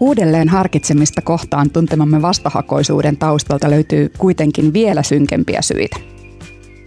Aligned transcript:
Uudelleen 0.00 0.48
harkitsemista 0.48 1.22
kohtaan 1.22 1.70
tuntemamme 1.70 2.22
vastahakoisuuden 2.22 3.16
taustalta 3.16 3.70
löytyy 3.70 4.12
kuitenkin 4.18 4.72
vielä 4.72 5.02
synkempiä 5.02 5.62
syitä. 5.62 5.96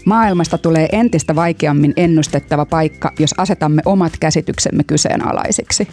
Maailmasta 0.05 0.58
tulee 0.58 0.89
entistä 0.92 1.36
vaikeammin 1.36 1.94
ennustettava 1.97 2.66
paikka, 2.66 3.12
jos 3.20 3.34
asetamme 3.38 3.81
omat 3.86 4.13
käsityksemme 4.20 4.84
kyseenalaisiksi. 4.84 5.88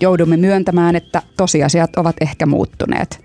Joudumme 0.00 0.36
myöntämään, 0.36 0.96
että 0.96 1.22
tosiasiat 1.36 1.96
ovat 1.96 2.16
ehkä 2.20 2.46
muuttuneet. 2.46 3.20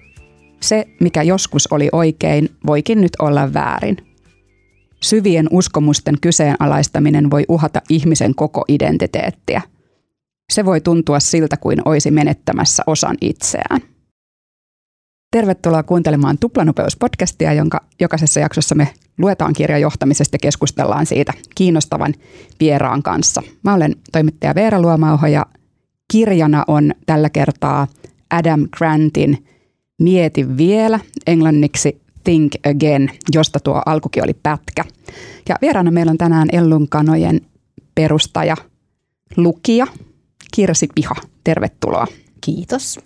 Se, 0.60 0.86
mikä 1.00 1.24
joskus 1.24 1.68
oli 1.68 1.90
oikein, 1.92 2.50
voikin 2.66 3.02
nyt 3.02 3.12
olla 3.20 3.54
väärin. 3.54 3.98
Syvien 5.02 5.48
uskomusten 5.52 6.16
kyseenalaistaminen 6.22 7.32
voi 7.32 7.46
uhata 7.50 7.82
ihmisen 7.90 8.36
koko 8.36 8.66
identiteettiä– 8.68 9.62
se 10.52 10.66
voi 10.66 10.82
tuntua 10.82 11.20
siltä 11.20 11.58
kuin 11.58 11.82
olisi 11.86 12.12
menettämässä 12.12 12.84
osan 12.88 13.18
itseään. 13.22 13.82
Tervetuloa 15.32 15.84
kuuntelemaan 15.84 16.38
Tuplanopeus-podcastia, 16.40 17.54
jonka 17.54 17.82
jokaisessa 18.00 18.40
jaksossa 18.40 18.76
me 18.76 18.88
luetaan 19.18 19.54
kirjajohtamisesta 19.54 20.36
ja 20.36 20.40
keskustellaan 20.40 21.06
siitä 21.06 21.34
kiinnostavan 21.56 22.14
vieraan 22.60 23.04
kanssa. 23.04 23.42
Mä 23.64 23.74
olen 23.74 23.96
toimittaja 24.12 24.56
Veera 24.56 24.82
Luomauho 24.82 25.28
ja 25.28 25.46
kirjana 26.12 26.64
on 26.68 26.92
tällä 27.06 27.30
kertaa 27.30 27.88
Adam 28.30 28.68
Grantin 28.78 29.46
Mieti 30.02 30.58
vielä, 30.58 31.00
englanniksi 31.28 32.02
Think 32.24 32.54
Again, 32.56 33.10
josta 33.34 33.60
tuo 33.60 33.82
alkukin 33.86 34.24
oli 34.24 34.34
pätkä. 34.44 34.84
Ja 35.50 35.56
vieraana 35.62 35.92
meillä 35.92 36.10
on 36.10 36.18
tänään 36.18 36.48
Ellun 36.52 36.90
kanojen 36.90 37.42
perustaja, 37.96 38.56
lukija– 39.38 39.88
Kirsi 40.52 40.88
Piha, 40.96 41.16
tervetuloa. 41.44 42.08
Kiitos. 42.42 43.00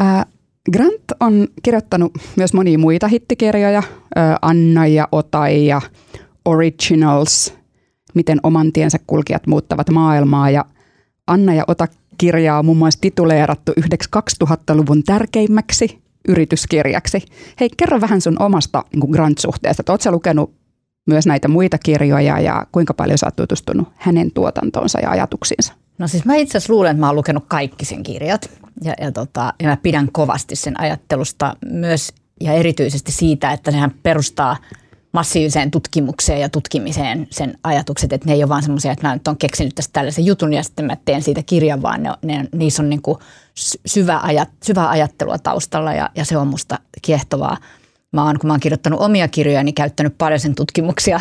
Ää, 0.00 0.26
Grant 0.72 1.02
on 1.20 1.48
kirjoittanut 1.62 2.12
myös 2.36 2.52
monia 2.54 2.78
muita 2.78 3.08
hittikirjoja, 3.08 3.82
ää, 4.14 4.38
Anna 4.42 4.86
ja 4.86 5.08
Otai 5.12 5.66
ja 5.66 5.80
Originals, 6.44 7.54
miten 8.14 8.40
oman 8.42 8.72
tiensä 8.72 8.98
kulkijat 9.06 9.46
muuttavat 9.46 9.90
maailmaa 9.90 10.50
ja 10.50 10.64
Anna 11.26 11.54
ja 11.54 11.64
Ota 11.68 11.86
kirjaa 12.18 12.58
on 12.58 12.64
muun 12.64 12.78
muassa 12.78 13.00
tituleerattu 13.00 13.72
yhdeksi 13.76 14.10
2000-luvun 14.44 15.02
tärkeimmäksi 15.02 16.02
yrityskirjaksi. 16.28 17.22
Hei, 17.60 17.68
kerro 17.76 18.00
vähän 18.00 18.20
sun 18.20 18.42
omasta 18.42 18.84
niin 18.92 19.10
Grant-suhteesta. 19.10 19.92
Oletko 19.92 20.10
lukenut 20.10 20.54
myös 21.06 21.26
näitä 21.26 21.48
muita 21.48 21.78
kirjoja 21.78 22.40
ja 22.40 22.66
kuinka 22.72 22.94
paljon 22.94 23.18
sä 23.18 23.26
oot 23.26 23.36
tutustunut 23.36 23.88
hänen 23.96 24.30
tuotantoonsa 24.30 25.00
ja 25.00 25.10
ajatuksiinsa? 25.10 25.74
No 25.98 26.08
siis 26.08 26.24
mä 26.24 26.34
itse 26.34 26.58
asiassa 26.58 26.72
luulen, 26.72 26.90
että 26.90 27.00
mä 27.00 27.06
oon 27.06 27.16
lukenut 27.16 27.44
kaikki 27.48 27.84
sen 27.84 28.02
kirjat. 28.02 28.50
Ja, 28.82 28.94
ja, 29.00 29.12
tota, 29.12 29.54
ja 29.62 29.68
mä 29.68 29.76
pidän 29.76 30.08
kovasti 30.12 30.56
sen 30.56 30.80
ajattelusta 30.80 31.56
myös 31.70 32.12
ja 32.40 32.52
erityisesti 32.52 33.12
siitä, 33.12 33.52
että 33.52 33.70
sehän 33.70 33.94
perustaa 34.02 34.56
massiiviseen 35.12 35.70
tutkimukseen 35.70 36.40
ja 36.40 36.48
tutkimiseen 36.48 37.26
sen 37.30 37.58
ajatukset, 37.64 38.12
että 38.12 38.26
ne 38.26 38.32
ei 38.32 38.42
ole 38.42 38.48
vaan 38.48 38.62
semmoisia, 38.62 38.92
että 38.92 39.08
mä 39.08 39.14
nyt 39.14 39.28
olen 39.28 39.38
keksinyt 39.38 39.74
tästä 39.74 39.92
tällaisen 39.92 40.26
jutun 40.26 40.52
ja 40.52 40.62
sitten 40.62 40.84
mä 40.84 40.96
teen 41.04 41.22
siitä 41.22 41.42
kirjan, 41.42 41.82
vaan 41.82 42.02
ne, 42.02 42.10
ne, 42.22 42.48
niissä 42.54 42.82
on 42.82 42.90
niin 42.90 43.02
kuin 43.02 43.18
syvä, 43.86 44.20
ajat, 44.22 44.48
syvä 44.64 44.88
ajattelua 44.88 45.38
taustalla 45.38 45.92
ja, 45.92 46.10
ja 46.14 46.24
se 46.24 46.36
on 46.36 46.46
musta 46.46 46.78
kiehtovaa 47.02 47.56
mä 48.12 48.24
oon, 48.24 48.38
kun 48.38 48.48
mä 48.48 48.52
oon 48.52 48.60
kirjoittanut 48.60 49.00
omia 49.00 49.28
kirjoja, 49.28 49.62
niin 49.62 49.74
käyttänyt 49.74 50.18
paljon 50.18 50.40
sen 50.40 50.54
tutkimuksia, 50.54 51.20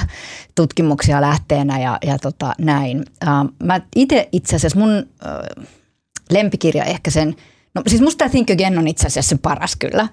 tutkimuksia 0.55 1.21
lähteenä 1.21 1.79
ja, 1.79 1.97
ja 2.05 2.19
tota, 2.19 2.53
näin. 2.57 2.97
Uh, 3.23 3.53
mä 3.63 3.81
itse 3.95 4.29
itse 4.31 4.55
asiassa 4.55 4.79
mun 4.79 4.89
uh, 4.97 5.66
lempikirja 6.29 6.83
ehkä 6.83 7.11
sen, 7.11 7.35
no 7.75 7.81
siis 7.88 8.02
musta 8.02 8.29
Think 8.29 8.52
Again 8.52 8.77
on 8.77 8.88
itse 8.88 9.07
asiassa 9.07 9.29
se 9.29 9.38
paras 9.41 9.75
kyllä, 9.75 10.07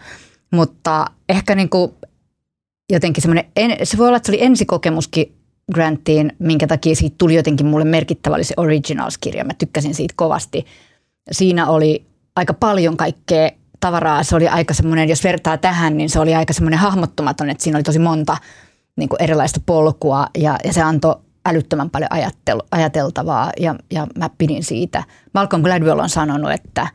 mutta 0.53 1.07
ehkä 1.29 1.55
niin 1.55 1.69
kuin 1.69 1.93
jotenkin 2.93 3.23
semmoinen, 3.23 3.45
se 3.83 3.99
voi 3.99 4.07
olla, 4.07 4.17
että 4.17 4.27
se 4.27 4.33
oli 4.33 4.45
ensikokemuskin 4.45 5.35
Grantiin, 5.73 6.33
minkä 6.39 6.67
takia 6.67 6.95
siitä 6.95 7.15
tuli 7.19 7.35
jotenkin 7.35 7.67
mulle 7.67 7.85
merkittävä, 7.85 8.35
oli 8.35 8.45
se 8.45 8.55
Originals-kirja. 8.57 9.45
Mä 9.45 9.53
tykkäsin 9.59 9.95
siitä 9.95 10.15
kovasti. 10.17 10.67
Siinä 11.33 11.69
oli 11.69 12.07
aika 12.37 12.55
paljon 12.55 12.97
kaikkea 12.97 13.51
tavaraa. 13.85 14.23
Se 14.23 14.37
oli 14.37 14.49
aika 14.49 14.75
semmoinen, 14.75 15.09
jos 15.09 15.25
vertaa 15.25 15.59
tähän, 15.59 15.97
niin 15.97 16.11
se 16.11 16.21
oli 16.21 16.35
aika 16.35 16.53
semmoinen 16.53 16.79
hahmottumaton, 16.79 17.51
että 17.51 17.65
siinä 17.65 17.77
oli 17.77 17.83
tosi 17.83 17.99
monta 17.99 18.37
niin 18.97 19.09
kuin 19.09 19.23
erilaista 19.23 19.61
polkua 19.67 20.27
ja, 20.39 20.57
ja 20.65 20.73
se 20.73 20.83
antoi 20.83 21.17
älyttömän 21.47 21.91
paljon 21.91 22.13
ajattel, 22.13 22.63
ajateltavaa 22.71 23.53
ja, 23.61 23.75
ja 23.91 24.07
mä 24.19 24.31
pidin 24.39 24.65
siitä. 24.65 25.05
Malcolm 25.35 25.63
Gladwell 25.63 25.99
on 25.99 26.09
sanonut, 26.09 26.53
että, 26.53 26.89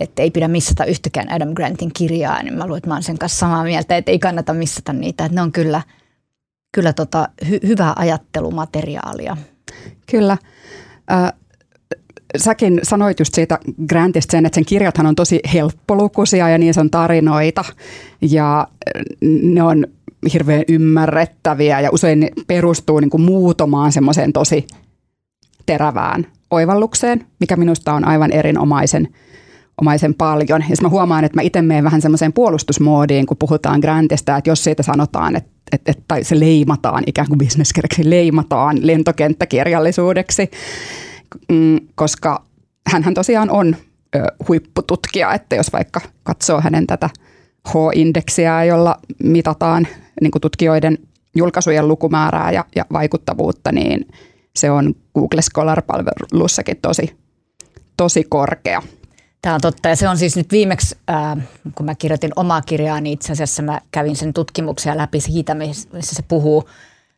että 0.00 0.22
ei 0.22 0.30
pidä 0.30 0.48
missata 0.48 0.84
yhtäkään 0.84 1.32
Adam 1.32 1.54
Grantin 1.54 1.90
kirjaa, 1.92 2.42
niin 2.42 2.54
mä 2.54 2.64
luulen, 2.64 2.78
että 2.78 2.88
mä 2.88 2.94
olen 2.94 3.02
sen 3.02 3.18
kanssa 3.18 3.38
samaa 3.38 3.64
mieltä, 3.64 3.96
että 3.96 4.10
ei 4.10 4.18
kannata 4.18 4.54
missata 4.54 4.92
niitä. 4.92 5.24
Että 5.24 5.34
ne 5.34 5.42
on 5.42 5.52
kyllä, 5.52 5.82
kyllä 6.72 6.92
tota, 6.92 7.28
hy, 7.48 7.60
hyvää 7.66 7.92
ajattelumateriaalia. 7.96 9.36
Kyllä. 10.10 10.36
Säkin 12.36 12.80
sanoit 12.82 13.18
just 13.18 13.34
siitä 13.34 13.58
Grantista 13.88 14.32
sen, 14.32 14.46
että 14.46 14.54
sen 14.54 14.64
kirjathan 14.64 15.06
on 15.06 15.14
tosi 15.14 15.40
helppolukuisia 15.54 16.48
ja 16.48 16.58
niissä 16.58 16.80
on 16.80 16.90
tarinoita 16.90 17.64
ja 18.20 18.68
ne 19.42 19.62
on 19.62 19.86
hirveän 20.32 20.64
ymmärrettäviä 20.68 21.80
ja 21.80 21.90
usein 21.92 22.20
ne 22.20 22.30
perustuu 22.46 23.00
niin 23.00 23.10
kuin 23.10 23.20
muutamaan 23.20 23.92
semmoiseen 23.92 24.32
tosi 24.32 24.66
terävään 25.66 26.26
oivallukseen, 26.50 27.26
mikä 27.40 27.56
minusta 27.56 27.92
on 27.92 28.04
aivan 28.04 28.32
erinomaisen 28.32 29.08
omaisen 29.80 30.14
paljon. 30.14 30.64
Ja 30.68 30.76
mä 30.82 30.88
huomaan, 30.88 31.24
että 31.24 31.36
mä 31.36 31.42
itse 31.42 31.62
menen 31.62 31.84
vähän 31.84 32.02
semmoiseen 32.02 32.32
puolustusmoodiin, 32.32 33.26
kun 33.26 33.36
puhutaan 33.36 33.80
Grantista, 33.80 34.36
että 34.36 34.50
jos 34.50 34.64
siitä 34.64 34.82
sanotaan, 34.82 35.36
että, 35.36 35.50
että, 35.72 35.90
että 35.90 36.04
tai 36.08 36.24
se 36.24 36.40
leimataan 36.40 37.02
ikään 37.06 37.28
kuin 37.28 37.38
bisneskirjaksi, 37.38 38.10
leimataan 38.10 38.86
lentokenttäkirjallisuudeksi, 38.86 40.50
koska 41.94 42.42
hän 42.86 43.14
tosiaan 43.14 43.50
on 43.50 43.76
huippututkija, 44.48 45.34
että 45.34 45.56
jos 45.56 45.72
vaikka 45.72 46.00
katsoo 46.22 46.60
hänen 46.60 46.86
tätä 46.86 47.10
H-indeksiä, 47.68 48.64
jolla 48.64 48.96
mitataan 49.22 49.88
niin 50.20 50.30
kuin 50.30 50.42
tutkijoiden 50.42 50.98
julkaisujen 51.34 51.88
lukumäärää 51.88 52.52
ja, 52.52 52.64
ja 52.76 52.84
vaikuttavuutta, 52.92 53.72
niin 53.72 54.08
se 54.56 54.70
on 54.70 54.94
Google 55.14 55.42
Scholar-palvelussakin 55.42 56.76
tosi, 56.82 57.16
tosi 57.96 58.24
korkea. 58.28 58.82
Tämä 59.42 59.54
on 59.54 59.60
totta 59.60 59.88
ja 59.88 59.96
se 59.96 60.08
on 60.08 60.18
siis 60.18 60.36
nyt 60.36 60.52
viimeksi, 60.52 60.96
äh, 61.10 61.36
kun 61.74 61.86
mä 61.86 61.94
kirjoitin 61.94 62.32
omaa 62.36 62.62
kirjaa, 62.62 63.00
niin 63.00 63.12
itse 63.12 63.32
asiassa 63.32 63.62
mä 63.62 63.80
kävin 63.90 64.16
sen 64.16 64.32
tutkimuksia 64.32 64.96
läpi 64.96 65.20
siitä, 65.20 65.54
missä 65.54 66.14
se 66.14 66.22
puhuu 66.28 66.68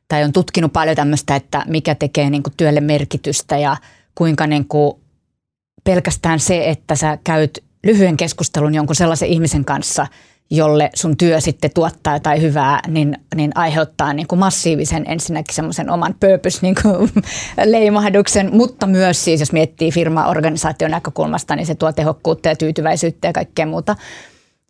tai 0.09 0.25
on 0.25 0.33
tutkinut 0.33 0.73
paljon 0.73 0.97
tämmöistä, 0.97 1.37
että 1.37 1.65
mikä 1.69 1.95
tekee 1.95 2.31
niin 2.31 2.43
kuin 2.43 2.55
työlle 2.57 2.81
merkitystä 2.81 3.59
ja– 3.59 3.77
kuinka 4.19 4.47
niin 4.47 4.69
kuin 4.69 4.95
pelkästään 5.85 6.41
se, 6.41 6.69
että 6.69 6.95
sä 6.95 7.19
käyt 7.25 7.65
lyhyen 7.85 8.17
keskustelun 8.17 8.75
jonkun 8.75 8.97
sellaisen 8.97 9.29
ihmisen 9.29 9.65
kanssa, 9.65 10.07
jolle 10.51 10.91
sun 10.95 11.17
työ 11.17 11.41
sitten 11.41 11.71
tuottaa 11.75 12.15
jotain 12.15 12.43
hyvää, 12.43 12.81
niin, 12.87 13.17
niin 13.35 13.53
aiheuttaa 13.55 14.13
niin 14.13 14.27
kuin 14.27 14.39
massiivisen 14.39 15.05
ensinnäkin 15.09 15.55
semmoisen 15.55 15.91
oman 15.91 16.15
purpose 16.21 16.59
niin 16.63 16.75
mutta 18.53 18.87
myös 18.87 19.25
siis 19.25 19.41
jos 19.41 19.53
miettii 19.53 19.91
firma-organisaation 19.91 20.91
näkökulmasta, 20.91 21.57
niin 21.57 21.67
se 21.67 21.75
tuo 21.75 21.93
tehokkuutta 21.93 22.49
ja 22.49 22.57
tyytyväisyyttä 22.57 23.29
ja 23.29 23.33
kaikkea 23.33 23.67
muuta. 23.67 23.97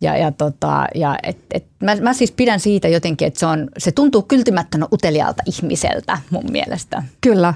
Ja, 0.01 0.17
ja, 0.17 0.31
tota, 0.31 0.85
ja 0.95 1.17
et, 1.23 1.37
et, 1.53 1.65
mä, 1.83 1.95
mä 1.95 2.13
siis 2.13 2.31
pidän 2.31 2.59
siitä 2.59 2.87
jotenkin, 2.87 3.27
että 3.27 3.39
se, 3.39 3.45
on, 3.45 3.69
se 3.77 3.91
tuntuu 3.91 4.21
kyltymättömän 4.21 4.87
uteliaalta 4.93 5.43
ihmiseltä 5.45 6.17
mun 6.29 6.51
mielestä. 6.51 7.03
Kyllä, 7.21 7.53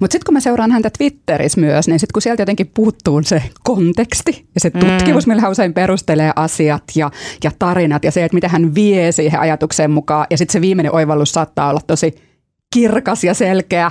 mutta 0.00 0.12
sitten 0.12 0.26
kun 0.26 0.34
mä 0.34 0.40
seuraan 0.40 0.70
häntä 0.70 0.90
Twitterissä 0.98 1.60
myös, 1.60 1.88
niin 1.88 2.00
sitten 2.00 2.12
kun 2.12 2.22
sieltä 2.22 2.42
jotenkin 2.42 2.70
puuttuu 2.74 3.22
se 3.22 3.42
konteksti 3.62 4.46
ja 4.54 4.60
se 4.60 4.70
mm. 4.74 4.80
tutkimus, 4.80 5.26
mm. 5.26 5.30
millä 5.30 5.42
hän 5.42 5.50
usein 5.50 5.74
perustelee 5.74 6.32
asiat 6.36 6.82
ja, 6.94 7.10
ja 7.44 7.50
tarinat 7.58 8.04
ja 8.04 8.10
se, 8.10 8.24
että 8.24 8.34
mitä 8.34 8.48
hän 8.48 8.74
vie 8.74 9.12
siihen 9.12 9.40
ajatukseen 9.40 9.90
mukaan 9.90 10.26
ja 10.30 10.38
sitten 10.38 10.52
se 10.52 10.60
viimeinen 10.60 10.94
oivallus 10.94 11.32
saattaa 11.32 11.70
olla 11.70 11.80
tosi 11.86 12.25
kirkas 12.74 13.24
ja 13.24 13.34
selkeä, 13.34 13.90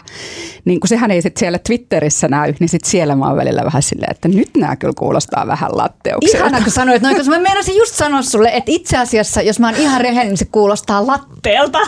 niin 0.66 0.80
kun 0.80 0.88
sehän 0.88 1.12
ei 1.12 1.22
sitten 1.22 1.39
siellä 1.39 1.60
Twitterissä 1.60 2.27
näy, 2.27 2.54
niin 2.60 2.69
sitten 2.69 2.92
siellä 2.92 3.16
mä 3.16 3.27
oon 3.27 3.38
välillä 3.38 3.66
vähän 3.66 3.83
silleen, 3.83 4.12
että 4.12 4.27
nyt 4.27 4.50
nämä 4.57 4.75
kyllä 4.75 4.94
kuulostaa 4.98 5.48
vähän 5.48 5.77
latteukselta. 5.77 6.38
Ihana, 6.38 6.62
kun 6.62 6.72
sanoit 6.72 7.01
noin, 7.01 7.18
koska 7.18 7.31
mä 7.31 7.39
meinasin 7.39 7.77
just 7.77 7.95
sanoa 7.95 8.22
sulle, 8.22 8.50
että 8.54 8.72
itse 8.72 8.98
asiassa, 8.98 9.42
jos 9.42 9.60
mä 9.60 9.68
oon 9.68 9.75
ihan 9.75 10.01
rehellinen, 10.01 10.27
niin 10.27 10.38
se 10.38 10.45
kuulostaa 10.45 11.07
latteelta. 11.07 11.80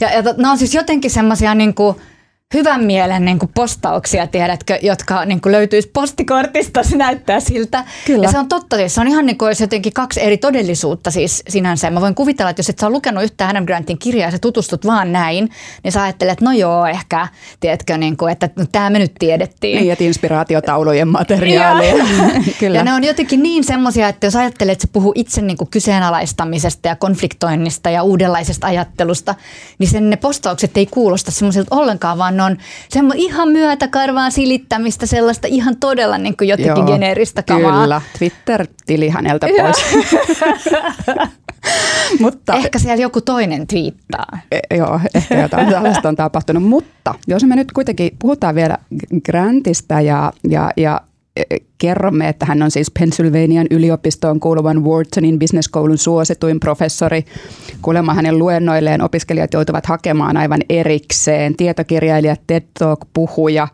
Ja, 0.00 0.12
ja 0.12 0.22
nämä 0.22 0.50
on 0.50 0.58
siis 0.58 0.74
jotenkin 0.74 1.10
semmoisia 1.10 1.54
niin 1.54 1.74
kuin, 1.74 1.96
hyvän 2.54 2.84
mielen 2.84 3.24
niin 3.24 3.38
kuin 3.38 3.50
postauksia, 3.54 4.26
tiedätkö, 4.26 4.78
jotka 4.82 5.24
niin 5.24 5.40
kuin 5.40 5.52
löytyisi 5.52 5.90
postikortista, 5.92 6.82
se 6.82 6.96
näyttää 6.96 7.40
siltä. 7.40 7.84
Kyllä. 8.06 8.24
Ja 8.24 8.30
se 8.30 8.38
on 8.38 8.48
totta, 8.48 8.76
siis 8.76 8.94
se 8.94 9.00
on 9.00 9.08
ihan 9.08 9.26
niin 9.26 9.38
kuin 9.38 9.46
olisi 9.46 9.62
jotenkin 9.62 9.92
kaksi 9.92 10.22
eri 10.22 10.38
todellisuutta 10.38 11.10
siis 11.10 11.42
sinänsä. 11.48 11.90
Mä 11.90 12.00
voin 12.00 12.14
kuvitella, 12.14 12.50
että 12.50 12.60
jos 12.60 12.68
et 12.68 12.78
sä 12.78 12.86
ole 12.86 12.94
lukenut 12.94 13.24
yhtään 13.24 13.50
Adam 13.50 13.66
Grantin 13.66 13.98
kirjaa 13.98 14.28
ja 14.28 14.30
sä 14.30 14.38
tutustut 14.38 14.86
vaan 14.86 15.12
näin, 15.12 15.48
niin 15.84 15.92
sä 15.92 16.02
ajattelet, 16.02 16.32
että 16.32 16.44
no 16.44 16.52
joo, 16.52 16.86
ehkä, 16.86 17.28
tiedätkö, 17.60 17.98
niin 17.98 18.16
kuin, 18.16 18.32
että 18.32 18.50
no, 18.56 18.64
tämä 18.72 18.90
me 18.90 18.98
nyt 18.98 19.12
tiedettiin. 19.18 19.80
Niin, 19.80 19.92
että 19.92 20.04
inspiraatiotaulujen 20.04 21.08
materiaalia. 21.08 21.94
Kyllä. 22.60 22.78
Ja 22.78 22.84
ne 22.84 22.92
on 22.92 23.04
jotenkin 23.04 23.42
niin 23.42 23.64
semmoisia, 23.64 24.08
että 24.08 24.26
jos 24.26 24.36
ajattelet, 24.36 24.72
että 24.72 24.86
se 24.86 24.92
puhuu 24.92 25.12
itse 25.16 25.42
niin 25.42 25.56
kuin 25.56 25.70
kyseenalaistamisesta 25.70 26.88
ja 26.88 26.96
konfliktoinnista 26.96 27.90
ja 27.90 28.02
uudenlaisesta 28.02 28.66
ajattelusta, 28.66 29.34
niin 29.78 29.90
sen 29.90 30.10
ne 30.10 30.16
postaukset 30.16 30.76
ei 30.76 30.86
kuulosta 30.86 31.30
semmoisilta 31.30 31.76
ollenkaan, 31.76 32.18
vaan 32.18 32.36
ne 32.36 32.43
on 32.44 32.56
semmo 32.88 33.14
ihan 33.16 33.48
myötäkarvaan 33.48 34.32
silittämistä, 34.32 35.06
sellaista 35.06 35.48
ihan 35.50 35.76
todella 35.76 36.18
niin 36.18 36.36
kuin 36.36 36.48
jotenkin 36.48 36.76
Joo, 36.76 36.86
geneeristä 36.86 37.42
kamaa. 37.42 37.82
Kyllä, 37.82 38.00
Twitter-tili 38.18 39.08
häneltä 39.08 39.46
pois. 39.60 39.76
Mutta, 42.20 42.54
ehkä 42.54 42.78
siellä 42.78 43.02
joku 43.02 43.20
toinen 43.20 43.66
twiittaa. 43.66 44.38
E, 44.52 44.76
joo, 44.76 45.00
ehkä 45.14 45.42
jotain 45.42 45.68
tällaista 45.68 46.08
on 46.08 46.16
tapahtunut. 46.16 46.62
Mutta 46.62 47.14
jos 47.26 47.44
me 47.44 47.56
nyt 47.56 47.72
kuitenkin 47.72 48.10
puhutaan 48.18 48.54
vielä 48.54 48.78
Grantista 49.24 50.00
ja, 50.00 50.32
ja, 50.50 50.70
ja 50.76 51.00
kerromme, 51.78 52.28
että 52.28 52.46
hän 52.46 52.62
on 52.62 52.70
siis 52.70 52.90
Pennsylvanian 52.98 53.66
yliopistoon 53.70 54.40
kuuluvan 54.40 54.84
Whartonin 54.84 55.38
business 55.38 55.70
suosituin 55.96 56.60
professori. 56.60 57.24
Kuulemma 57.82 58.14
hänen 58.14 58.38
luennoilleen 58.38 59.02
opiskelijat 59.02 59.52
joutuvat 59.52 59.86
hakemaan 59.86 60.36
aivan 60.36 60.60
erikseen. 60.68 61.56
Tietokirjailija, 61.56 62.36
TED 62.46 62.62
Talk-puhuja 62.78 63.68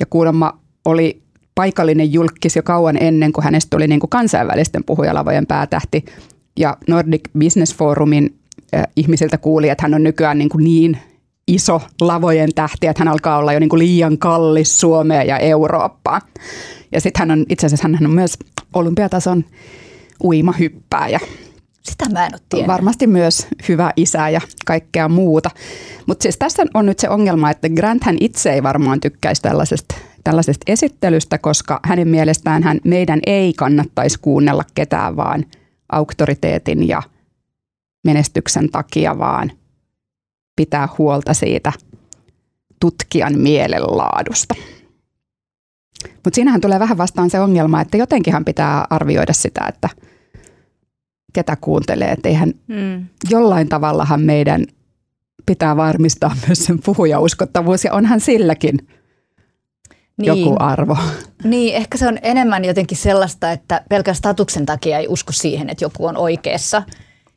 ja 0.00 0.06
kuulemma 0.06 0.58
oli 0.84 1.22
paikallinen 1.54 2.12
julkis 2.12 2.56
jo 2.56 2.62
kauan 2.62 3.02
ennen 3.02 3.32
kuin 3.32 3.44
hänestä 3.44 3.70
tuli 3.70 3.86
niin 3.86 4.00
kuin 4.00 4.10
kansainvälisten 4.10 4.84
puhujalavojen 4.84 5.46
päätähti. 5.46 6.04
Ja 6.56 6.76
Nordic 6.88 7.22
Business 7.38 7.74
Forumin 7.74 8.34
äh, 8.74 8.84
ihmisiltä 8.96 9.38
kuuli, 9.38 9.68
että 9.68 9.82
hän 9.82 9.94
on 9.94 10.02
nykyään 10.02 10.38
niin, 10.38 10.48
kuin 10.48 10.64
niin 10.64 10.98
iso 11.48 11.82
lavojen 12.00 12.54
tähti, 12.54 12.86
että 12.86 13.00
hän 13.00 13.12
alkaa 13.12 13.38
olla 13.38 13.52
jo 13.52 13.58
niin 13.60 13.68
kuin 13.68 13.78
liian 13.78 14.18
kallis 14.18 14.80
Suomea 14.80 15.22
ja 15.22 15.38
Eurooppaa. 15.38 16.20
Ja 16.92 17.00
sitten 17.00 17.20
hän 17.20 17.30
on 17.30 17.46
itse 17.48 17.66
asiassa 17.66 17.88
hän 17.88 18.06
on 18.06 18.14
myös 18.14 18.38
olympiatason 18.74 19.44
uimahyppääjä. 20.24 21.20
Sitä 21.82 22.08
mä 22.12 22.26
en 22.26 22.34
ole 22.34 22.40
tiennyt. 22.48 22.68
Varmasti 22.68 23.06
myös 23.06 23.46
hyvä 23.68 23.92
isä 23.96 24.28
ja 24.28 24.40
kaikkea 24.66 25.08
muuta. 25.08 25.50
Mutta 26.06 26.22
siis 26.22 26.36
tässä 26.36 26.64
on 26.74 26.86
nyt 26.86 26.98
se 26.98 27.08
ongelma, 27.08 27.50
että 27.50 27.68
Grant 27.68 28.04
hän 28.04 28.16
itse 28.20 28.52
ei 28.52 28.62
varmaan 28.62 29.00
tykkäisi 29.00 29.42
tällaisesta, 29.42 29.94
tällaisesta 30.24 30.72
esittelystä, 30.72 31.38
koska 31.38 31.80
hänen 31.84 32.08
mielestään 32.08 32.62
hän, 32.62 32.80
meidän 32.84 33.20
ei 33.26 33.52
kannattaisi 33.52 34.18
kuunnella 34.22 34.64
ketään 34.74 35.16
vaan 35.16 35.44
auktoriteetin 35.92 36.88
ja 36.88 37.02
menestyksen 38.04 38.70
takia, 38.70 39.18
vaan 39.18 39.52
pitää 40.58 40.88
huolta 40.98 41.34
siitä 41.34 41.72
tutkijan 42.80 43.38
mielenlaadusta. 43.38 44.54
Mutta 46.04 46.34
siinähän 46.34 46.60
tulee 46.60 46.78
vähän 46.78 46.98
vastaan 46.98 47.30
se 47.30 47.40
ongelma, 47.40 47.80
että 47.80 47.96
jotenkinhan 47.96 48.44
pitää 48.44 48.84
arvioida 48.90 49.32
sitä, 49.32 49.60
että 49.68 49.88
ketä 51.32 51.56
kuuntelee. 51.60 52.10
Että 52.10 52.28
eihän 52.28 52.54
mm. 52.66 53.06
jollain 53.30 53.68
tavallahan 53.68 54.20
meidän 54.20 54.64
pitää 55.46 55.76
varmistaa 55.76 56.36
myös 56.46 56.64
sen 56.64 56.78
puhujauskottavuus 56.84 57.84
ja 57.84 57.92
onhan 57.92 58.20
silläkin 58.20 58.88
niin. 60.16 60.26
joku 60.26 60.56
arvo. 60.58 60.96
Niin, 61.44 61.74
ehkä 61.74 61.98
se 61.98 62.08
on 62.08 62.18
enemmän 62.22 62.64
jotenkin 62.64 62.98
sellaista, 62.98 63.52
että 63.52 63.82
pelkän 63.88 64.14
statuksen 64.14 64.66
takia 64.66 64.98
ei 64.98 65.08
usko 65.08 65.32
siihen, 65.32 65.70
että 65.70 65.84
joku 65.84 66.06
on 66.06 66.16
oikeassa. 66.16 66.82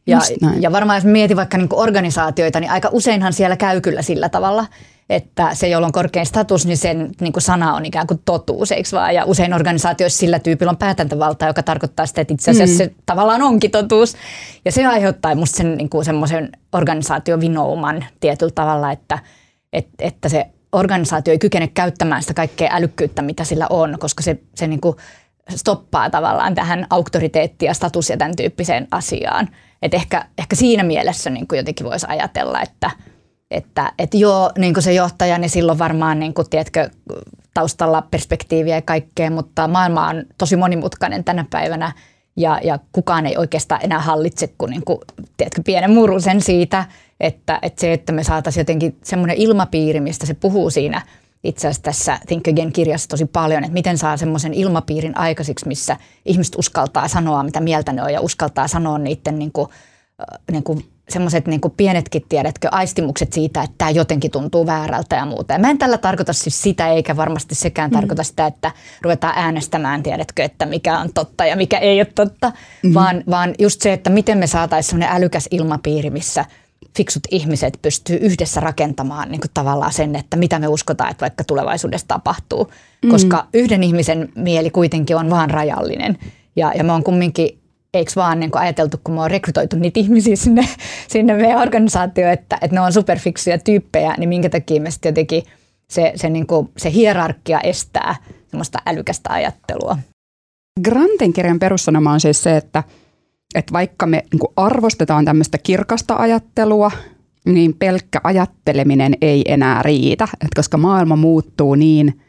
Ja, 0.08 0.20
ja 0.60 0.72
varmaan 0.72 0.98
jos 0.98 1.06
mietin 1.06 1.38
vaikka 1.38 1.58
niin 1.58 1.68
organisaatioita, 1.72 2.60
niin 2.60 2.72
aika 2.72 2.90
useinhan 2.92 3.34
siellä 3.34 3.58
käy 3.58 3.82
kyllä 3.82 4.02
sillä 4.02 4.30
tavalla, 4.30 4.66
että 5.10 5.56
se, 5.56 5.68
jolla 5.68 5.88
on 5.88 5.92
korkein 5.92 6.26
status, 6.26 6.66
niin 6.66 6.78
sen 6.78 7.12
niin 7.22 7.34
kuin 7.34 7.44
sana 7.44 7.74
on 7.74 7.86
ikään 7.86 8.08
kuin 8.08 8.22
totuus, 8.26 8.72
eikö 8.72 8.90
vaan? 8.92 9.16
Ja 9.16 9.26
usein 9.26 9.54
organisaatioissa 9.54 10.20
sillä 10.20 10.40
tyypillä 10.40 10.70
on 10.70 10.78
päätäntävalta, 10.78 11.48
joka 11.48 11.64
tarkoittaa 11.64 12.06
sitä, 12.06 12.22
että 12.22 12.34
itse 12.34 12.52
asiassa 12.52 12.84
mm. 12.84 12.90
se 12.90 12.96
tavallaan 13.06 13.42
onkin 13.42 13.72
totuus. 13.72 14.16
Ja 14.66 14.72
se 14.72 14.86
aiheuttaa 14.86 15.36
musta 15.36 15.58
sen 15.58 15.78
niin 15.78 15.90
kuin 15.90 16.06
semmoisen 16.06 16.50
organisaatiovinouman 16.74 18.06
tietyllä 18.20 18.52
tavalla, 18.56 18.92
että, 18.92 19.20
että, 19.74 19.94
että 20.00 20.30
se 20.30 20.46
organisaatio 20.72 21.32
ei 21.32 21.40
kykene 21.40 21.68
käyttämään 21.68 22.22
sitä 22.22 22.34
kaikkea 22.34 22.70
älykkyyttä, 22.72 23.22
mitä 23.22 23.44
sillä 23.44 23.68
on, 23.70 23.98
koska 24.00 24.24
se, 24.24 24.40
se 24.56 24.68
niin 24.68 24.82
kuin 24.82 24.96
stoppaa 25.50 26.10
tavallaan 26.10 26.56
tähän 26.56 26.88
auktoriteetti 26.90 27.66
ja 27.66 27.74
status 27.74 28.10
ja 28.10 28.18
tämän 28.18 28.36
tyyppiseen 28.36 28.88
asiaan. 28.92 29.48
Et 29.82 29.94
ehkä, 29.94 30.26
ehkä 30.38 30.56
siinä 30.56 30.84
mielessä 30.84 31.30
niin 31.30 31.48
kuin 31.48 31.58
jotenkin 31.58 31.86
voisi 31.86 32.06
ajatella, 32.10 32.62
että– 32.62 32.92
että 33.52 33.94
et 34.00 34.14
joo, 34.14 34.52
niin 34.58 34.74
kuin 34.74 34.84
se 34.84 34.94
johtaja, 34.94 35.38
niin 35.38 35.50
silloin 35.50 35.80
varmaan 35.80 36.20
niin 36.20 36.34
kuin, 36.34 36.50
tiedätkö, 36.50 36.90
taustalla 37.54 38.02
perspektiiviä 38.12 38.76
ja 38.76 38.82
kaikkea, 38.82 39.32
mutta 39.32 39.68
maailma 39.68 40.08
on 40.08 40.26
tosi 40.38 40.56
monimutkainen 40.56 41.24
tänä 41.24 41.46
päivänä 41.50 41.92
ja, 42.38 42.60
ja 42.64 42.80
kukaan 42.92 43.26
ei 43.26 43.38
oikeastaan 43.38 43.82
enää 43.84 44.00
hallitse 44.00 44.54
kuin, 44.58 44.70
niin 44.70 44.86
kuin 44.86 45.00
tiedätkö, 45.38 45.62
pienen 45.66 45.92
murusen 45.92 46.42
siitä, 46.42 46.86
että, 47.20 47.60
että 47.62 47.82
se, 47.82 47.94
että 47.94 48.12
me 48.12 48.24
saataisiin 48.24 48.62
jotenkin 48.62 48.98
semmoinen 49.04 49.38
ilmapiiri, 49.38 50.00
mistä 50.00 50.26
se 50.26 50.34
puhuu 50.34 50.70
siinä 50.70 51.02
itse 51.44 51.68
asiassa 51.68 51.84
tässä 51.84 52.20
Think 52.28 52.48
Again-kirjassa 52.48 53.10
tosi 53.10 53.26
paljon, 53.26 53.64
että 53.64 53.74
miten 53.74 53.98
saa 53.98 54.18
semmoisen 54.18 54.54
ilmapiirin 54.54 55.18
aikaisiksi, 55.18 55.68
missä 55.68 55.98
ihmiset 56.26 56.56
uskaltaa 56.58 57.08
sanoa, 57.08 57.44
mitä 57.44 57.60
mieltä 57.60 57.94
ne 57.94 58.04
on 58.04 58.14
ja 58.14 58.22
uskaltaa 58.22 58.68
sanoa 58.68 58.98
niiden 58.98 59.40
niin 59.40 59.52
kuin, 59.52 59.68
niin 60.52 60.64
kuin 60.64 60.92
semmoiset 61.12 61.48
niin 61.48 61.62
pienetkin, 61.78 62.26
tiedätkö, 62.30 62.68
aistimukset 62.72 63.34
siitä, 63.34 63.64
että 63.64 63.76
tämä 63.78 63.92
jotenkin 63.92 64.32
tuntuu 64.32 64.66
väärältä 64.66 65.16
ja 65.16 65.26
muuta. 65.26 65.54
Ja 65.54 65.60
mä 65.60 65.70
en 65.70 65.78
tällä 65.78 65.98
tarkoita 65.98 66.34
siis 66.34 66.62
sitä, 66.62 66.88
eikä 66.88 67.18
varmasti 67.18 67.56
sekään 67.56 67.92
mm. 67.92 67.96
tarkoita 67.96 68.24
sitä, 68.24 68.46
että 68.46 68.72
ruvetaan 69.02 69.34
äänestämään, 69.38 70.04
tiedätkö, 70.04 70.44
että 70.44 70.66
mikä 70.66 71.00
on 71.00 71.14
totta 71.14 71.46
ja 71.46 71.56
mikä 71.56 71.78
ei 71.78 72.00
ole 72.00 72.08
totta, 72.16 72.52
mm. 72.84 72.94
vaan, 72.94 73.24
vaan 73.30 73.56
just 73.60 73.82
se, 73.82 73.94
että 73.94 74.10
miten 74.10 74.38
me 74.38 74.48
saataisiin 74.48 74.90
semmoinen 74.90 75.16
älykäs 75.16 75.48
ilmapiiri, 75.52 76.10
missä 76.10 76.46
fiksut 76.98 77.24
ihmiset 77.32 77.80
pystyy 77.82 78.18
yhdessä 78.22 78.60
rakentamaan 78.60 79.32
niin 79.32 79.42
kuin 79.42 79.52
tavallaan 79.54 79.94
sen, 79.94 80.16
että 80.16 80.38
mitä 80.38 80.60
me 80.60 80.68
uskotaan, 80.68 81.12
että 81.12 81.22
vaikka 81.22 81.44
tulevaisuudessa 81.44 82.08
tapahtuu. 82.08 82.72
Mm. 83.04 83.10
Koska 83.10 83.48
yhden 83.54 83.84
ihmisen 83.84 84.30
mieli 84.36 84.70
kuitenkin 84.70 85.16
on 85.16 85.30
vaan 85.30 85.50
rajallinen. 85.50 86.18
Ja, 86.56 86.74
ja 86.76 86.84
me 86.84 86.92
on 86.92 87.04
kumminkin 87.04 87.62
eikö 87.94 88.12
vaan 88.16 88.40
niin 88.40 88.52
kuin 88.52 88.62
ajateltu, 88.62 88.98
kun 89.04 89.16
me 89.16 89.22
on 89.22 89.32
rekrytoitu 89.32 89.76
niitä 89.76 90.00
ihmisiä 90.00 90.36
sinne, 90.36 90.68
sinne 91.14 91.34
meidän 91.34 91.62
organisaatioon, 91.62 92.34
että, 92.34 92.58
että 92.62 92.76
ne 92.76 92.82
on 92.82 92.94
superfiksuja 92.94 93.58
tyyppejä, 93.58 94.16
niin 94.18 94.30
minkä 94.30 94.50
takia 94.50 94.82
me 94.82 94.92
sitten 94.92 95.10
jotenkin 95.10 95.44
se, 95.90 96.14
se, 96.16 96.30
niin 96.30 96.48
kuin, 96.48 96.70
se 96.78 96.92
hierarkia 96.92 97.60
estää 97.60 98.16
semmoista 98.48 98.80
älykästä 98.86 99.34
ajattelua. 99.34 99.98
Grantin 100.84 101.34
kirjan 101.34 101.60
perussanoma 101.60 102.12
on 102.12 102.20
siis 102.20 102.44
se, 102.44 102.58
että, 102.58 102.84
että 103.56 103.74
vaikka 103.74 104.06
me 104.06 104.24
niin 104.32 104.40
kuin 104.40 104.54
arvostetaan 104.56 105.26
tämmöistä 105.26 105.58
kirkasta 105.58 106.16
ajattelua, 106.16 106.92
niin 107.46 107.74
pelkkä 107.80 108.22
ajatteleminen 108.24 109.14
ei 109.22 109.44
enää 109.48 109.84
riitä, 109.84 110.24
että 110.34 110.56
koska 110.56 110.78
maailma 110.78 111.16
muuttuu 111.16 111.76
niin– 111.76 112.14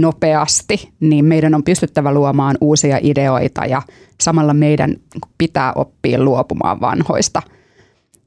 nopeasti, 0.00 0.92
niin 1.00 1.24
meidän 1.24 1.54
on 1.54 1.64
pystyttävä 1.64 2.14
luomaan 2.14 2.56
uusia 2.60 2.98
ideoita 3.02 3.66
ja 3.66 3.82
samalla 4.20 4.54
meidän 4.54 4.96
pitää 5.38 5.72
oppia 5.72 6.24
luopumaan 6.24 6.80
vanhoista. 6.80 7.42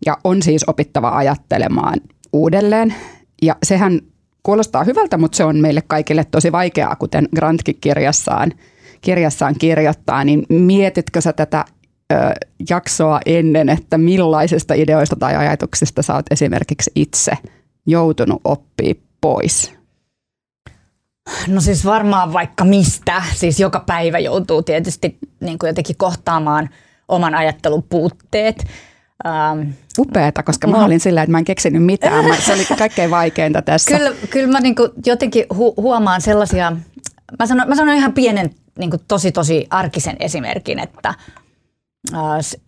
Ja 0.06 0.18
on 0.24 0.42
siis 0.42 0.64
opittava 0.68 1.10
ajattelemaan 1.10 2.02
uudelleen. 2.34 2.94
Ja 3.42 3.56
sehän 3.64 4.00
kuulostaa 4.44 4.84
hyvältä, 4.84 5.18
mutta 5.18 5.36
se 5.36 5.44
on 5.44 5.58
meille 5.58 5.82
kaikille 5.88 6.26
tosi 6.32 6.52
vaikeaa, 6.52 6.96
kuten 6.96 7.28
Grantkin 7.36 7.78
kirjassaan, 7.82 8.52
kirjassaan 9.02 9.56
kirjoittaa. 9.60 10.24
Niin 10.24 10.46
mietitkö 10.50 11.22
sä 11.22 11.34
tätä 11.34 11.66
jaksoa 12.70 13.20
ennen, 13.26 13.70
että 13.70 13.98
millaisista 13.98 14.74
ideoista 14.74 15.16
tai 15.16 15.36
ajatuksista 15.36 16.02
sä 16.02 16.16
oot 16.16 16.26
esimerkiksi 16.32 16.92
itse 16.96 17.32
joutunut 17.86 18.42
oppii 18.44 19.02
pois? 19.22 19.74
No 21.48 21.62
siis 21.62 21.86
varmaan 21.86 22.34
vaikka 22.34 22.64
mistä. 22.64 23.24
Siis 23.36 23.60
joka 23.60 23.84
päivä 23.86 24.20
joutuu 24.20 24.64
tietysti 24.64 25.18
niin 25.40 25.60
kuin 25.60 25.68
jotenkin 25.68 25.96
kohtaamaan 25.98 26.70
oman 27.08 27.36
ajattelun 27.36 27.84
puutteet. 27.84 28.66
Ähm, 29.26 29.70
Upeeta, 30.00 30.44
koska 30.44 30.68
mä 30.68 30.86
olin 30.86 31.00
sillä, 31.00 31.22
että 31.24 31.32
mä 31.32 31.38
en 31.38 31.46
keksinyt 31.46 31.84
mitään. 31.84 32.26
Se 32.40 32.54
oli 32.54 32.66
kaikkein 32.78 33.12
vaikeinta 33.12 33.62
tässä. 33.62 33.98
Kyllä, 33.98 34.16
kyllä 34.30 34.52
mä 34.52 34.60
niin 34.60 34.76
kuin 34.76 34.90
jotenkin 35.06 35.46
hu- 35.54 35.74
huomaan 35.78 36.22
sellaisia, 36.22 36.78
mä 37.40 37.46
sanon, 37.46 37.68
mä 37.68 37.76
sanon 37.76 37.96
ihan 37.96 38.14
pienen 38.14 38.50
niin 38.80 38.90
kuin 38.90 39.02
tosi 39.08 39.32
tosi 39.32 39.68
arkisen 39.70 40.16
esimerkin, 40.20 40.80
että 40.80 41.14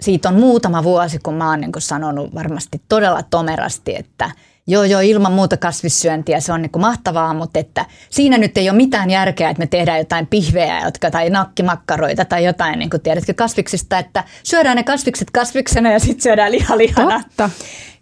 siitä 0.02 0.30
on 0.30 0.36
muutama 0.36 0.84
vuosi, 0.84 1.20
kun 1.20 1.34
mä 1.34 1.50
oon 1.50 1.62
niin 1.62 1.72
sanonut 1.78 2.36
varmasti 2.36 2.82
todella 2.90 3.24
tomerasti, 3.24 3.96
että 3.96 4.32
Joo, 4.70 4.84
joo, 4.84 5.02
ilman 5.02 5.32
muuta 5.32 5.58
kasvissyöntiä, 5.58 6.40
se 6.40 6.54
on 6.54 6.62
niin 6.62 6.72
mahtavaa, 6.78 7.34
mutta 7.34 7.60
että 7.60 7.86
siinä 8.10 8.38
nyt 8.38 8.58
ei 8.58 8.70
ole 8.70 8.78
mitään 8.78 9.10
järkeä, 9.10 9.50
että 9.50 9.60
me 9.60 9.68
tehdään 9.68 9.98
jotain 9.98 10.28
pihveä 10.28 10.82
jotka, 10.86 11.12
tai 11.12 11.30
nakkimakkaroita 11.30 12.26
tai 12.26 12.46
jotain, 12.46 12.80
niin 12.80 12.90
kuin 12.90 13.02
tiedätkö, 13.02 13.34
kasviksista, 13.34 14.00
että 14.00 14.24
syödään 14.44 14.76
ne 14.76 14.84
kasvikset 14.84 15.32
kasviksena 15.32 15.92
ja 15.92 16.00
sitten 16.00 16.22
syödään 16.22 16.52
liha 16.52 16.78
lihana. 16.78 17.24
Totta. 17.24 17.50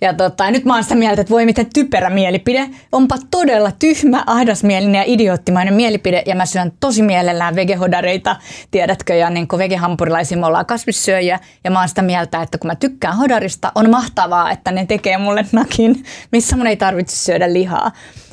Ja, 0.05 0.13
tota, 0.13 0.51
nyt 0.51 0.65
mä 0.65 0.73
oon 0.73 0.83
sitä 0.83 0.95
mieltä, 0.95 1.21
että 1.21 1.31
voi 1.31 1.45
miten 1.45 1.65
typerä 1.73 2.09
mielipide. 2.09 2.69
Onpa 2.91 3.15
todella 3.31 3.71
tyhmä, 3.71 4.23
ahdasmielinen 4.27 4.99
ja 4.99 5.03
idioottimainen 5.07 5.73
mielipide. 5.73 6.23
Ja 6.25 6.35
mä 6.35 6.45
syön 6.45 6.71
tosi 6.79 7.01
mielellään 7.01 7.55
vegehodareita, 7.55 8.35
tiedätkö. 8.71 9.15
Ja 9.15 9.29
niin 9.29 9.47
kuin 9.47 9.57
vegehampurilaisia 9.59 10.37
me 10.37 10.45
ollaan 10.45 10.65
kasvissyöjiä. 10.65 11.39
Ja 11.63 11.71
mä 11.71 11.79
oon 11.79 11.89
sitä 11.89 12.01
mieltä, 12.01 12.41
että 12.41 12.57
kun 12.57 12.67
mä 12.67 12.75
tykkään 12.75 13.17
hodarista, 13.17 13.71
on 13.75 13.89
mahtavaa, 13.89 14.51
että 14.51 14.71
ne 14.71 14.85
tekee 14.85 15.17
mulle 15.17 15.45
nakin, 15.51 16.03
missä 16.31 16.55
mun 16.55 16.67
ei 16.67 16.77
tarvitse 16.77 17.15
syödä 17.15 17.53
lihaa. 17.53 17.91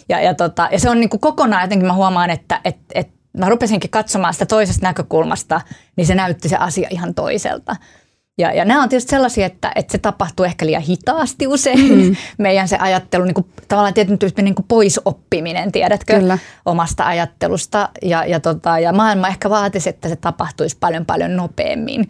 Ja, 0.09 0.21
ja, 0.21 0.35
tota, 0.35 0.69
ja 0.73 0.79
se 0.79 0.91
on 0.91 1.01
niin 1.01 1.11
kuin 1.11 1.21
kokonaan 1.21 1.63
jotenkin 1.63 1.87
mä 1.87 1.95
huomaan, 1.95 2.31
että 2.31 2.61
et, 2.65 2.77
et, 2.95 3.09
mä 3.39 3.49
rupesinkin 3.49 3.91
katsomaan 3.91 4.33
sitä 4.33 4.47
toisesta 4.47 4.87
näkökulmasta, 4.87 5.61
niin 5.97 6.07
se 6.07 6.15
näytti 6.15 6.49
se 6.49 6.57
asia 6.57 6.89
ihan 6.91 7.15
toiselta. 7.15 7.77
Ja, 8.39 8.53
ja 8.53 8.65
nämä 8.65 8.83
on 8.83 8.89
tietysti 8.89 9.11
sellaisia, 9.11 9.47
että, 9.47 9.73
että 9.75 9.93
se 9.93 9.99
tapahtuu 9.99 10.45
ehkä 10.45 10.67
liian 10.67 10.83
hitaasti 10.83 11.47
usein. 11.47 11.99
Mm. 11.99 12.17
Meidän 12.39 12.69
se 12.69 12.77
ajattelu, 12.77 13.25
niin 13.25 13.35
kuin, 13.35 13.47
tavallaan 13.69 13.95
tietysti 13.95 14.43
niin 14.43 14.55
kuin 14.55 14.67
poisoppiminen, 14.69 15.73
tiedätkö, 15.73 16.19
Kyllä. 16.19 16.39
omasta 16.67 17.07
ajattelusta. 17.07 17.89
Ja, 18.03 18.25
ja, 18.25 18.41
tota, 18.41 18.79
ja 18.79 18.93
maailma 18.93 19.29
ehkä 19.29 19.51
vaatisi, 19.51 19.89
että 19.89 20.09
se 20.09 20.17
tapahtuisi 20.17 20.77
paljon 20.81 21.07
paljon 21.07 21.37
nopeammin. 21.37 22.07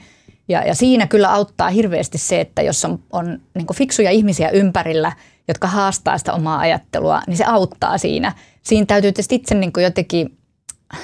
Ja, 0.48 0.62
ja 0.66 0.74
siinä 0.74 1.06
kyllä 1.06 1.32
auttaa 1.32 1.70
hirveästi 1.70 2.18
se, 2.18 2.40
että 2.40 2.62
jos 2.62 2.84
on, 2.84 2.98
on 3.12 3.40
niin 3.54 3.66
fiksuja 3.74 4.10
ihmisiä 4.10 4.48
ympärillä, 4.50 5.12
jotka 5.48 5.68
haastaa 5.68 6.18
sitä 6.18 6.32
omaa 6.32 6.58
ajattelua, 6.58 7.22
niin 7.26 7.36
se 7.36 7.44
auttaa 7.44 7.98
siinä. 7.98 8.32
Siinä 8.62 8.86
täytyy 8.86 9.12
tietysti 9.12 9.34
itse 9.34 9.54
niin 9.54 9.72
jotenkin 9.82 10.38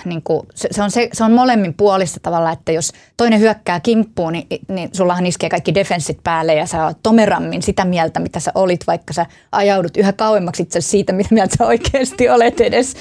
niin 0.05 0.23
kuin, 0.23 0.47
se, 0.55 0.69
se, 0.71 0.83
on 0.83 0.91
se, 0.91 1.09
se 1.13 1.25
on 1.25 1.33
molemmin 1.33 1.75
puolista 1.75 2.21
tavalla, 2.23 2.53
että 2.53 2.73
jos 2.73 2.93
toinen 3.17 3.41
hyökkää 3.41 3.81
kimppuun, 3.81 4.33
niin, 4.33 4.47
niin 4.69 4.91
sullahan 4.93 5.27
iskee 5.27 5.51
kaikki 5.51 5.75
defenssit 5.75 6.19
päälle 6.25 6.55
ja 6.55 6.67
sä 6.67 6.85
oot 6.85 6.99
tomerammin 7.03 7.63
sitä 7.63 7.85
mieltä, 7.85 8.21
mitä 8.21 8.41
sä 8.41 8.53
olit, 8.55 8.87
vaikka 8.87 9.13
sä 9.13 9.27
ajaudut 9.53 9.97
yhä 9.97 10.13
kauemmaksi 10.13 10.63
itse 10.63 10.81
siitä, 10.81 11.13
mitä 11.13 11.35
mieltä 11.35 11.57
sä 11.59 11.67
oikeasti 11.67 12.29
olet 12.29 12.61
edes. 12.61 12.95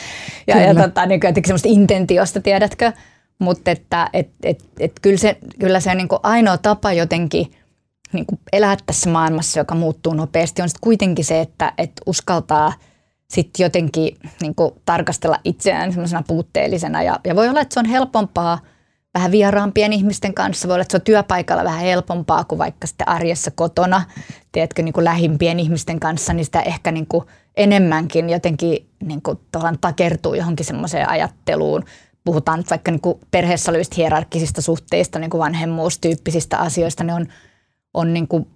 Ja, 0.47 0.55
kyllä. 0.55 0.67
ja 0.67 0.75
tota, 0.75 1.05
niin 1.05 1.19
jotenkin 1.23 1.47
semmoista 1.47 1.69
intentiosta, 1.69 2.41
tiedätkö? 2.41 2.91
Mutta 3.39 3.71
että 3.71 4.09
et, 4.13 4.29
et, 4.43 4.63
et, 4.79 4.91
kyllä 5.01 5.17
se, 5.17 5.37
kyllä 5.59 5.79
se 5.79 5.95
niin 5.95 6.07
kuin 6.07 6.19
ainoa 6.23 6.57
tapa 6.57 6.93
jotenkin 6.93 7.51
niin 8.13 8.25
kuin 8.25 8.39
elää 8.53 8.77
tässä 8.85 9.09
maailmassa, 9.09 9.59
joka 9.59 9.75
muuttuu 9.75 10.13
nopeasti, 10.13 10.61
on 10.61 10.69
sitten 10.69 10.83
kuitenkin 10.83 11.25
se, 11.25 11.41
että 11.41 11.73
et 11.77 11.91
uskaltaa– 12.05 12.73
sitten 13.29 13.63
jotenkin 13.63 14.17
niin 14.41 14.55
kuin, 14.55 14.71
tarkastella 14.85 15.39
itseään 15.43 15.91
semmoisena 15.91 16.23
puutteellisena. 16.27 17.03
Ja, 17.03 17.19
ja 17.25 17.35
voi 17.35 17.49
olla, 17.49 17.61
että 17.61 17.73
se 17.73 17.79
on 17.79 17.85
helpompaa 17.85 18.59
vähän 19.13 19.31
vieraampien 19.31 19.93
ihmisten 19.93 20.33
kanssa. 20.33 20.67
Voi 20.67 20.73
olla, 20.75 20.81
että 20.81 20.91
se 20.91 20.97
on 20.97 21.01
työpaikalla 21.01 21.63
vähän 21.63 21.79
helpompaa 21.79 22.43
kuin 22.43 22.59
vaikka 22.59 22.87
sitten 22.87 23.07
arjessa 23.07 23.51
kotona, 23.51 24.01
tiedätkö, 24.51 24.81
niin 24.81 24.93
kuin 24.93 25.03
lähimpien 25.03 25.59
ihmisten 25.59 25.99
kanssa, 25.99 26.33
niin 26.33 26.45
sitä 26.45 26.61
ehkä 26.61 26.91
niin 26.91 27.07
kuin 27.07 27.23
enemmänkin 27.57 28.29
jotenkin 28.29 28.89
niin 29.03 29.21
kuin, 29.21 29.39
takertuu 29.81 30.33
johonkin 30.33 30.65
semmoiseen 30.65 31.09
ajatteluun. 31.09 31.83
Puhutaan 32.23 32.59
nyt 32.59 32.69
vaikka 32.69 32.91
niin 32.91 33.01
kuin 33.01 33.19
perheessä 33.31 33.71
olevista 33.71 33.95
hierarkkisista 33.95 34.61
suhteista, 34.61 35.19
niin 35.19 35.29
kuin 35.29 35.39
vanhemmuustyyppisistä 35.39 36.57
asioista, 36.57 37.03
ne 37.03 37.13
on, 37.13 37.27
on, 37.93 38.13
niin 38.13 38.27
kuin, 38.27 38.47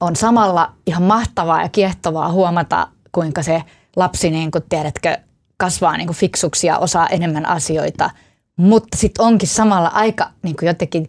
on 0.00 0.16
samalla 0.16 0.72
ihan 0.86 1.02
mahtavaa 1.02 1.62
ja 1.62 1.68
kiehtovaa 1.68 2.32
huomata, 2.32 2.88
kuinka 3.12 3.42
se– 3.42 3.62
lapsi, 3.96 4.30
niin 4.30 4.50
kuin, 4.50 4.64
tiedätkö, 4.68 5.18
kasvaa 5.56 5.96
niin 5.96 6.06
kuin 6.06 6.16
fiksuksi 6.16 6.66
ja 6.66 6.78
osaa 6.78 7.08
enemmän 7.08 7.46
asioita, 7.46 8.10
mutta 8.56 8.96
sitten 8.96 9.24
onkin 9.24 9.48
samalla 9.48 9.88
aika 9.88 10.30
niin 10.42 10.56
kuin 10.56 10.66
jotenkin 10.66 11.08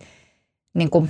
niin 0.73 0.89
kuin 0.89 1.09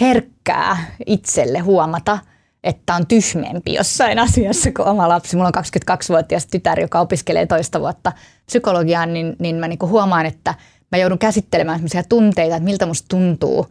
herkkää 0.00 0.76
itselle 1.06 1.58
huomata, 1.58 2.18
että 2.64 2.94
on 2.94 3.06
tyhmempi 3.06 3.74
jossain 3.74 4.18
asiassa 4.18 4.70
kuin 4.72 4.88
oma 4.88 5.08
lapsi. 5.08 5.36
Mulla 5.36 5.50
on 5.56 5.64
22-vuotias 5.64 6.46
tytär, 6.46 6.80
joka 6.80 7.00
opiskelee 7.00 7.46
toista 7.46 7.80
vuotta 7.80 8.12
psykologiaa, 8.46 9.06
niin, 9.06 9.36
niin 9.38 9.56
mä 9.56 9.68
niin 9.68 9.78
kuin 9.78 9.90
huomaan, 9.90 10.26
että 10.26 10.54
mä 10.92 10.98
joudun 10.98 11.18
käsittelemään 11.18 11.78
sellaisia 11.78 12.02
tunteita, 12.08 12.56
että 12.56 12.64
miltä 12.64 12.86
musta 12.86 13.06
tuntuu, 13.08 13.66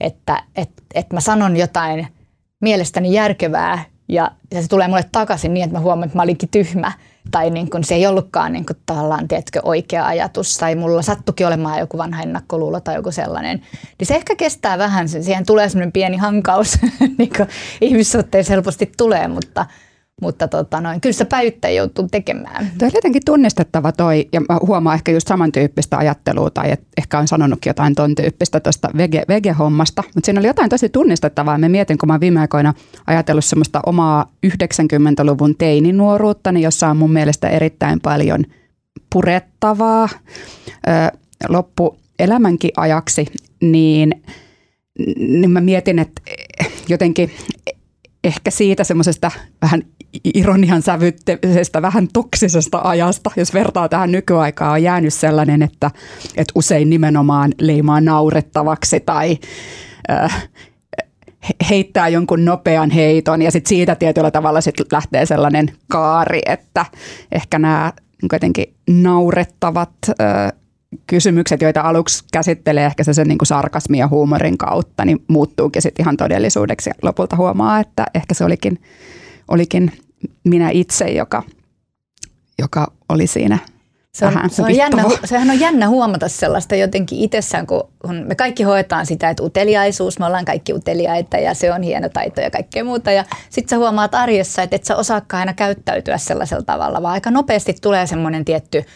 että, 0.00 0.42
että, 0.56 0.82
että 0.94 1.14
mä 1.16 1.20
sanon 1.20 1.56
jotain 1.56 2.08
mielestäni 2.60 3.12
järkevää 3.12 3.84
ja, 4.08 4.30
se 4.60 4.68
tulee 4.68 4.88
mulle 4.88 5.04
takaisin 5.12 5.54
niin, 5.54 5.64
että 5.64 5.76
mä 5.76 5.80
huomaan, 5.80 6.06
että 6.06 6.18
mä 6.18 6.22
olinkin 6.22 6.48
tyhmä. 6.48 6.92
Tai 7.30 7.50
niin 7.50 7.70
kun 7.70 7.84
se 7.84 7.94
ei 7.94 8.06
ollutkaan 8.06 8.52
niin 8.52 8.66
kun 8.66 8.76
tavallaan, 8.86 9.28
tiedätkö, 9.28 9.60
oikea 9.62 10.06
ajatus. 10.06 10.56
Tai 10.56 10.74
mulla 10.74 11.02
sattukin 11.02 11.46
olemaan 11.46 11.78
joku 11.78 11.98
vanha 11.98 12.22
ennakkoluulo 12.22 12.80
tai 12.80 12.94
joku 12.94 13.10
sellainen. 13.10 13.62
Niin 13.98 14.06
se 14.06 14.14
ehkä 14.14 14.36
kestää 14.36 14.78
vähän. 14.78 15.08
Siihen 15.08 15.46
tulee 15.46 15.68
semmoinen 15.68 15.92
pieni 15.92 16.16
hankaus, 16.16 16.78
niin 17.18 17.30
ihmissuhteissa 17.80 18.52
helposti 18.52 18.92
tulee, 18.96 19.28
mutta– 19.28 19.66
mutta 20.20 20.48
tota 20.48 20.80
noin, 20.80 21.00
kyllä 21.00 21.12
sitä 21.12 21.24
päivittäin 21.24 21.76
joutuu 21.76 22.08
tekemään. 22.10 22.70
Tuo 22.78 22.88
on 22.88 22.92
jotenkin 22.94 23.22
tunnistettava 23.24 23.92
toi, 23.92 24.28
ja 24.32 24.40
mä 24.40 24.58
huomaan 24.66 24.94
ehkä 24.94 25.12
just 25.12 25.28
samantyyppistä 25.28 25.98
ajattelua, 25.98 26.50
tai 26.50 26.70
et 26.70 26.80
ehkä 26.96 27.18
on 27.18 27.28
sanonutkin 27.28 27.70
jotain 27.70 27.94
ton 27.94 28.14
tyyppistä 28.14 28.60
tuosta 28.60 28.90
vege, 28.96 29.22
vege-hommasta, 29.28 30.02
mutta 30.14 30.26
siinä 30.26 30.40
oli 30.40 30.46
jotain 30.46 30.70
tosi 30.70 30.88
tunnistettavaa. 30.88 31.58
Mä 31.58 31.68
mietin, 31.68 31.98
kun 31.98 32.08
mä 32.08 32.20
viime 32.20 32.40
aikoina 32.40 32.74
ajatellut 33.06 33.44
semmoista 33.44 33.80
omaa 33.86 34.32
90-luvun 34.46 35.54
teininuoruuttani, 35.56 36.62
jossa 36.62 36.88
on 36.88 36.96
mun 36.96 37.12
mielestä 37.12 37.48
erittäin 37.48 38.00
paljon 38.00 38.44
purettavaa 39.12 40.08
ö, 40.88 41.18
loppuelämänkin 41.48 42.70
ajaksi, 42.76 43.26
niin, 43.60 44.22
niin 45.16 45.50
mä 45.50 45.60
mietin, 45.60 45.98
että 45.98 46.22
jotenkin 46.88 47.30
ehkä 48.24 48.50
siitä 48.50 48.84
semmoisesta 48.84 49.30
vähän 49.62 49.82
ironian 50.34 50.82
sävytteisestä, 50.82 51.82
vähän 51.82 52.08
toksisesta 52.12 52.80
ajasta, 52.84 53.30
jos 53.36 53.54
vertaa 53.54 53.88
tähän 53.88 54.12
nykyaikaan, 54.12 54.72
on 54.72 54.82
jäänyt 54.82 55.14
sellainen, 55.14 55.62
että, 55.62 55.90
että 56.36 56.52
usein 56.54 56.90
nimenomaan 56.90 57.52
leimaa 57.60 58.00
naurettavaksi 58.00 59.00
tai 59.00 59.38
äh, 60.10 60.48
heittää 61.70 62.08
jonkun 62.08 62.44
nopean 62.44 62.90
heiton. 62.90 63.42
Ja 63.42 63.50
sitten 63.50 63.68
siitä 63.68 63.94
tietyllä 63.94 64.30
tavalla 64.30 64.60
sit 64.60 64.92
lähtee 64.92 65.26
sellainen 65.26 65.72
kaari, 65.88 66.40
että 66.46 66.86
ehkä 67.32 67.58
nämä 67.58 67.92
jotenkin 68.32 68.74
naurettavat 68.88 69.90
äh, 70.08 70.52
kysymykset, 71.06 71.62
joita 71.62 71.80
aluksi 71.80 72.24
käsittelee 72.32 72.86
ehkä 72.86 73.04
se 73.04 73.12
sen 73.14 73.28
niin 73.28 73.38
kuin 73.38 73.46
sarkasmin 73.46 74.00
ja 74.00 74.08
huumorin 74.08 74.58
kautta, 74.58 75.04
niin 75.04 75.24
muuttuukin 75.28 75.82
sitten 75.82 76.02
ihan 76.02 76.16
todellisuudeksi. 76.16 76.90
Lopulta 77.02 77.36
huomaa, 77.36 77.80
että 77.80 78.06
ehkä 78.14 78.34
se 78.34 78.44
olikin, 78.44 78.78
olikin 79.48 79.92
minä 80.44 80.70
itse, 80.70 81.10
joka, 81.10 81.42
joka 82.58 82.92
oli 83.08 83.26
siinä 83.26 83.58
se 84.14 84.26
on, 84.26 84.50
se 84.50 84.62
on 84.62 84.76
jännä, 84.76 85.04
sehän 85.24 85.50
on 85.50 85.60
jännä 85.60 85.88
huomata 85.88 86.28
sellaista 86.28 86.74
jotenkin 86.74 87.18
itsessään, 87.18 87.66
kun, 87.66 87.88
kun 87.98 88.24
me 88.26 88.34
kaikki 88.34 88.62
hoetaan 88.62 89.06
sitä, 89.06 89.30
että 89.30 89.42
uteliaisuus, 89.42 90.18
me 90.18 90.26
ollaan 90.26 90.44
kaikki 90.44 90.72
uteliaita 90.72 91.36
ja 91.36 91.54
se 91.54 91.72
on 91.72 91.82
hieno 91.82 92.08
taito 92.08 92.40
ja 92.40 92.50
kaikkea 92.50 92.84
muuta. 92.84 93.10
Ja 93.10 93.24
sitten 93.50 93.68
sä 93.70 93.78
huomaat 93.78 94.14
arjessa, 94.14 94.62
että 94.62 94.76
et 94.76 94.84
sä 94.84 94.96
osaakaan 94.96 95.40
aina 95.40 95.52
käyttäytyä 95.52 96.18
sellaisella 96.18 96.62
tavalla, 96.62 97.02
vaan 97.02 97.12
aika 97.12 97.30
nopeasti 97.30 97.74
tulee 97.82 98.06
semmoinen 98.06 98.44
tietty– 98.44 98.84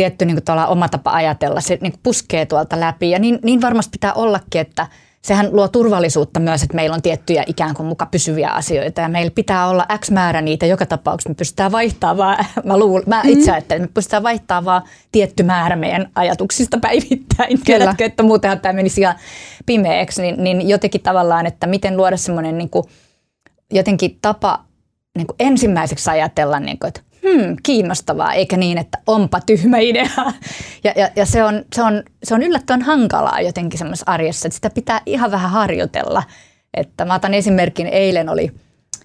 tietty 0.00 0.24
niin 0.24 0.42
kuin 0.46 0.58
oma 0.68 0.88
tapa 0.88 1.10
ajatella, 1.10 1.60
se 1.60 1.78
niin 1.80 1.92
kuin 1.92 2.00
puskee 2.02 2.46
tuolta 2.46 2.80
läpi. 2.80 3.10
Ja 3.10 3.18
niin, 3.18 3.38
niin 3.42 3.60
varmasti 3.60 3.90
pitää 3.90 4.12
ollakin, 4.12 4.60
että 4.60 4.86
sehän 5.22 5.48
luo 5.52 5.68
turvallisuutta 5.68 6.40
myös, 6.40 6.62
että 6.62 6.76
meillä 6.76 6.94
on 6.94 7.02
tiettyjä 7.02 7.44
ikään 7.46 7.74
kuin 7.74 7.86
muka 7.86 8.06
pysyviä 8.06 8.50
asioita 8.50 9.00
ja 9.00 9.08
meillä 9.08 9.30
pitää 9.34 9.68
olla 9.68 9.86
X 9.98 10.10
määrä 10.10 10.40
niitä 10.40 10.66
joka 10.66 10.86
tapauksessa. 10.86 11.28
Me 11.28 11.34
pystytään 11.34 11.72
vaihtamaan, 11.72 12.44
mä, 12.64 12.78
luul, 12.78 13.02
mä 13.06 13.22
mm. 13.24 13.30
itse 13.30 13.52
ajattelen, 13.52 13.82
että 13.82 13.90
me 13.90 13.94
pystytään 13.94 14.22
vaihtamaan 14.22 14.64
vaan 14.64 14.82
tietty 15.12 15.42
määrä 15.42 15.76
meidän 15.76 16.10
ajatuksista 16.14 16.78
päivittäin. 16.78 17.60
Tiedätkö, 17.64 18.04
että 18.04 18.22
muutenhan 18.22 18.60
tämä 18.60 18.72
menisi 18.72 19.00
ihan 19.00 19.14
pimeäksi, 19.66 20.22
niin, 20.22 20.44
niin 20.44 20.68
jotenkin 20.68 21.00
tavallaan, 21.02 21.46
että 21.46 21.66
miten 21.66 21.96
luoda 21.96 22.16
semmoinen 22.16 22.58
niin 22.58 22.70
kuin, 22.70 22.84
jotenkin 23.72 24.18
tapa 24.22 24.64
niin 25.16 25.26
kuin 25.26 25.36
ensimmäiseksi 25.38 26.10
ajatella, 26.10 26.60
niin 26.60 26.78
kuin, 26.78 26.88
että 26.88 27.00
hmm, 27.22 27.56
kiinnostavaa, 27.62 28.32
eikä 28.32 28.56
niin, 28.56 28.78
että 28.78 28.98
onpa 29.06 29.40
tyhmä 29.40 29.78
idea. 29.78 30.10
Ja, 30.84 30.92
ja, 30.96 31.10
ja 31.16 31.26
se, 31.26 31.44
on, 31.44 31.64
se, 31.74 31.82
on, 31.82 32.02
se 32.24 32.34
on 32.34 32.42
yllättävän 32.42 32.82
hankalaa 32.82 33.40
jotenkin 33.40 33.78
semmoisessa 33.78 34.12
arjessa, 34.12 34.48
että 34.48 34.54
sitä 34.54 34.70
pitää 34.70 35.00
ihan 35.06 35.30
vähän 35.30 35.50
harjoitella. 35.50 36.22
Että 36.74 37.04
mä 37.04 37.14
otan 37.14 37.34
esimerkin, 37.34 37.86
eilen 37.86 38.28
oli 38.28 38.52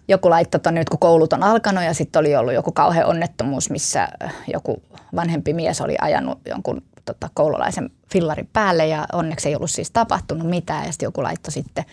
joku 0.07 0.29
laitto 0.29 0.59
tuonne, 0.59 0.83
kun 0.89 0.99
koulut 0.99 1.33
on 1.33 1.43
alkanut 1.43 1.83
ja 1.83 1.93
sitten 1.93 2.19
oli 2.19 2.35
ollut 2.35 2.53
joku 2.53 2.71
kauhean 2.71 3.07
onnettomuus, 3.07 3.69
missä 3.69 4.07
joku 4.53 4.83
vanhempi 5.15 5.53
mies 5.53 5.81
oli 5.81 5.95
ajanut 6.01 6.39
jonkun 6.45 6.81
tota, 7.05 7.29
koululaisen 7.33 7.89
fillarin 8.11 8.49
päälle 8.53 8.87
ja 8.87 9.05
onneksi 9.13 9.49
ei 9.49 9.55
ollut 9.55 9.71
siis 9.71 9.91
tapahtunut 9.91 10.47
mitään 10.47 10.85
ja 10.85 10.91
sitten 10.91 11.07
joku 11.07 11.23
laitto 11.23 11.51
sitten 11.51 11.85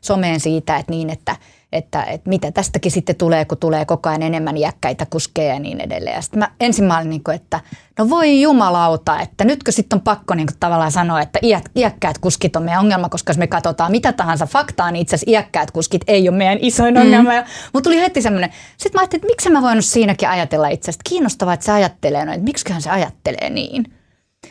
someen 0.00 0.40
siitä, 0.40 0.76
että 0.76 0.92
niin, 0.92 1.10
että, 1.10 1.36
että, 1.72 2.02
että 2.02 2.28
mitä 2.28 2.52
tästäkin 2.52 2.92
sitten 2.92 3.16
tulee, 3.16 3.44
kun 3.44 3.58
tulee 3.58 3.84
koko 3.84 4.08
ajan 4.08 4.22
enemmän 4.22 4.56
iäkkäitä 4.56 5.06
kuskeja 5.10 5.54
ja 5.54 5.60
niin 5.60 5.80
edelleen. 5.80 6.16
Ja 6.16 6.22
sitten 6.22 6.38
mä 6.38 6.50
ensin 6.60 6.84
mä 6.84 6.98
olin 6.98 7.10
niin 7.10 7.24
kuin, 7.24 7.34
että 7.34 7.60
no 7.98 8.10
voi 8.10 8.42
jumalauta, 8.42 9.20
että 9.20 9.44
nytkö 9.44 9.72
sitten 9.72 9.96
on 9.96 10.00
pakko 10.00 10.34
niin 10.34 10.46
kuin 10.46 10.56
tavallaan 10.60 10.92
sanoa, 10.92 11.20
että 11.20 11.38
iät, 11.42 11.64
iäkkäät 11.76 12.18
kuskit 12.18 12.56
on 12.56 12.62
meidän 12.62 12.80
ongelma, 12.80 13.08
koska 13.08 13.30
jos 13.30 13.38
me 13.38 13.46
katsotaan 13.46 13.90
mitä 13.90 14.12
tahansa 14.12 14.46
faktaa, 14.46 14.90
niin 14.90 15.02
itse 15.02 15.16
asiassa 15.16 15.30
iäkkäät 15.30 15.70
kuskit 15.70 16.02
ei 16.06 16.28
ole 16.28 16.36
meidän 16.36 16.58
isoin 16.60 16.94
mm. 16.94 17.00
ongelma. 17.00 17.30
Mutta 17.72 17.90
tuli 17.90 18.00
heti 18.00 18.22
semmoinen, 18.22 18.50
sitten 18.76 18.98
mä 18.98 19.00
ajattelin, 19.00 19.20
että 19.20 19.32
miksi 19.32 19.50
mä 19.50 19.62
voinut 19.62 19.84
siinäkin 19.84 20.28
ajatella 20.28 20.68
itse 20.68 20.90
asiassa, 20.90 21.08
kiinnostavaa, 21.08 21.54
että 21.54 21.66
se 21.66 21.72
ajattelee 21.72 22.24
noin, 22.24 22.34
että 22.34 22.44
miksiköhän 22.44 22.82
se 22.82 22.90
ajattelee 22.90 23.50
niin. 23.50 23.84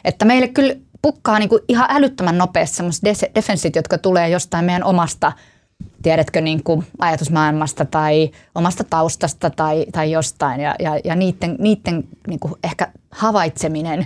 Että 0.04 0.26
meille 0.26 0.48
kyllä 0.48 0.76
pukkaa 1.02 1.40
niin 1.40 1.50
kuin 1.50 1.62
ihan 1.68 1.88
älyttömän 1.90 2.38
nopeasti 2.38 2.78
semmoiset 2.78 3.36
defenssit, 3.36 3.76
jotka 3.76 3.98
tulee 3.98 4.30
jostain 4.30 4.66
meidän 4.66 4.84
omasta– 4.84 5.32
tiedätkö, 6.02 6.42
niin 6.42 6.64
kuin 6.64 6.84
ajatusmaailmasta 7.00 7.86
tai 7.86 8.32
omasta 8.56 8.84
taustasta 8.84 9.50
tai, 9.50 9.86
tai 9.92 10.12
jostain. 10.12 10.62
Ja, 10.62 10.76
ja, 10.80 11.00
ja 11.04 11.16
niiden, 11.16 11.56
niiden 11.60 12.04
niin 12.28 12.40
kuin 12.40 12.54
ehkä 12.64 12.92
havaitseminen 13.12 14.06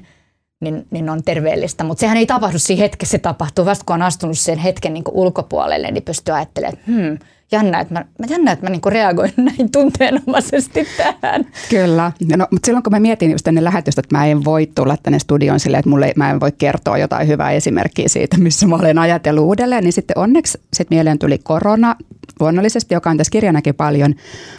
niin, 0.60 0.88
niin 0.92 1.10
on 1.10 1.24
terveellistä. 1.24 1.84
Mutta 1.84 2.02
sehän 2.02 2.18
ei 2.18 2.26
tapahdu 2.26 2.60
siinä 2.60 2.82
hetkessä, 2.82 3.12
se 3.12 3.18
tapahtuu 3.18 3.66
vasta 3.66 3.86
kun 3.86 3.94
on 3.94 4.02
astunut 4.02 4.40
sen 4.40 4.58
hetken 4.58 4.94
niin 4.94 5.04
kuin 5.04 5.16
ulkopuolelle, 5.16 5.92
niin 5.92 6.04
pystyy 6.04 6.36
ajattelemaan, 6.36 6.74
että 6.74 6.92
hmm, 6.92 7.18
jännä, 7.52 7.80
että 7.80 7.94
mä, 7.94 8.06
jännä, 8.30 8.52
että 8.52 8.66
mä 8.66 8.70
niin 8.70 8.82
reagoin 8.86 9.34
näin 9.58 9.72
tunteenomaisesti 9.72 10.88
tähän. 10.98 11.46
Kyllä, 11.70 12.12
no, 12.38 12.48
mutta 12.52 12.66
silloin 12.66 12.84
kun 12.84 12.94
mä 12.94 13.00
mietin 13.00 13.32
just 13.32 13.48
ennen 13.48 13.64
lähetystä, 13.64 14.00
että 14.00 14.18
mä 14.18 14.26
en 14.26 14.46
voi 14.46 14.68
tulla 14.76 14.98
tänne 15.04 15.20
studioon 15.20 15.60
silleen, 15.60 15.80
että 15.80 15.90
mulle, 15.90 16.14
mä 16.16 16.30
en 16.30 16.40
voi 16.40 16.52
kertoa 16.58 16.98
jotain 16.98 17.28
hyvää 17.28 17.52
esimerkkiä 17.52 18.08
siitä, 18.08 18.38
missä 18.48 18.68
mä 18.68 18.76
olen 18.76 18.98
ajatellut 18.98 19.46
uudelleen, 19.46 19.84
niin 19.84 19.94
sitten 19.94 20.18
onneksi 20.18 20.58
sit 20.74 20.90
mieleen 20.90 21.20
tuli 21.20 21.38
korona, 21.38 21.96
luonnollisesti, 22.40 22.94
joka 22.94 23.10
on 23.10 23.18
tässä 23.18 23.32
kirjanakin 23.32 23.76
paljon, 23.76 24.16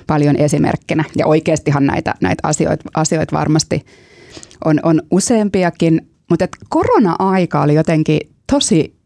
paljon 0.06 0.36
esimerkkinä. 0.36 1.04
Ja 1.16 1.26
oikeastihan 1.26 1.86
näitä, 1.86 2.14
näitä 2.20 2.48
asioita, 2.48 2.84
asioita 2.94 3.36
varmasti 3.36 3.86
on, 4.64 4.80
on 4.82 5.02
useampiakin, 5.10 6.08
mutta 6.30 6.48
korona-aika 6.68 7.62
oli 7.62 7.74
jotenkin 7.74 8.20
tosi 8.52 8.96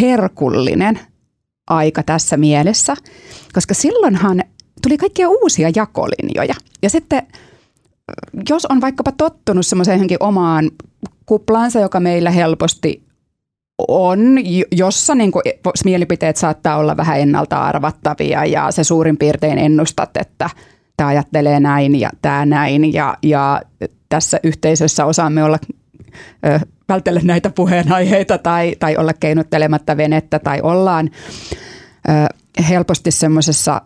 herkullinen– 0.00 0.98
aika 1.66 2.02
tässä 2.02 2.36
mielessä, 2.36 2.94
koska 3.52 3.74
silloinhan 3.74 4.42
tuli 4.82 4.96
kaikkia 4.98 5.28
uusia 5.28 5.70
jakolinjoja. 5.76 6.54
Ja 6.82 6.90
sitten 6.90 7.22
jos 8.48 8.66
on 8.66 8.80
vaikkapa 8.80 9.12
tottunut 9.12 9.66
semmoiseen 9.66 9.96
johonkin 9.96 10.16
omaan 10.20 10.70
kuplaansa, 11.26 11.80
joka 11.80 12.00
meillä 12.00 12.30
helposti 12.30 13.04
on, 13.88 14.18
jossa 14.72 15.14
niin 15.14 15.32
kuin 15.32 15.42
mielipiteet 15.84 16.36
saattaa 16.36 16.76
olla 16.76 16.96
vähän 16.96 17.20
ennalta 17.20 17.64
arvattavia 17.64 18.44
ja 18.44 18.70
se 18.70 18.84
suurin 18.84 19.16
piirtein 19.16 19.58
ennustat, 19.58 20.16
että 20.16 20.50
tämä 20.96 21.08
ajattelee 21.08 21.60
näin 21.60 22.00
ja 22.00 22.10
tämä 22.22 22.46
näin 22.46 22.92
ja, 22.92 23.16
ja 23.22 23.62
tässä 24.08 24.40
yhteisössä 24.42 25.04
osaamme 25.04 25.44
olla 25.44 25.58
vältellä 26.88 27.20
näitä 27.24 27.50
puheenaiheita 27.50 28.38
tai, 28.38 28.76
tai 28.78 28.96
olla 28.96 29.12
keinottelematta 29.12 29.96
venettä 29.96 30.38
tai 30.38 30.60
ollaan 30.62 31.10
ö, 32.08 32.10
helposti 32.68 33.10
semmoisessa 33.10 33.80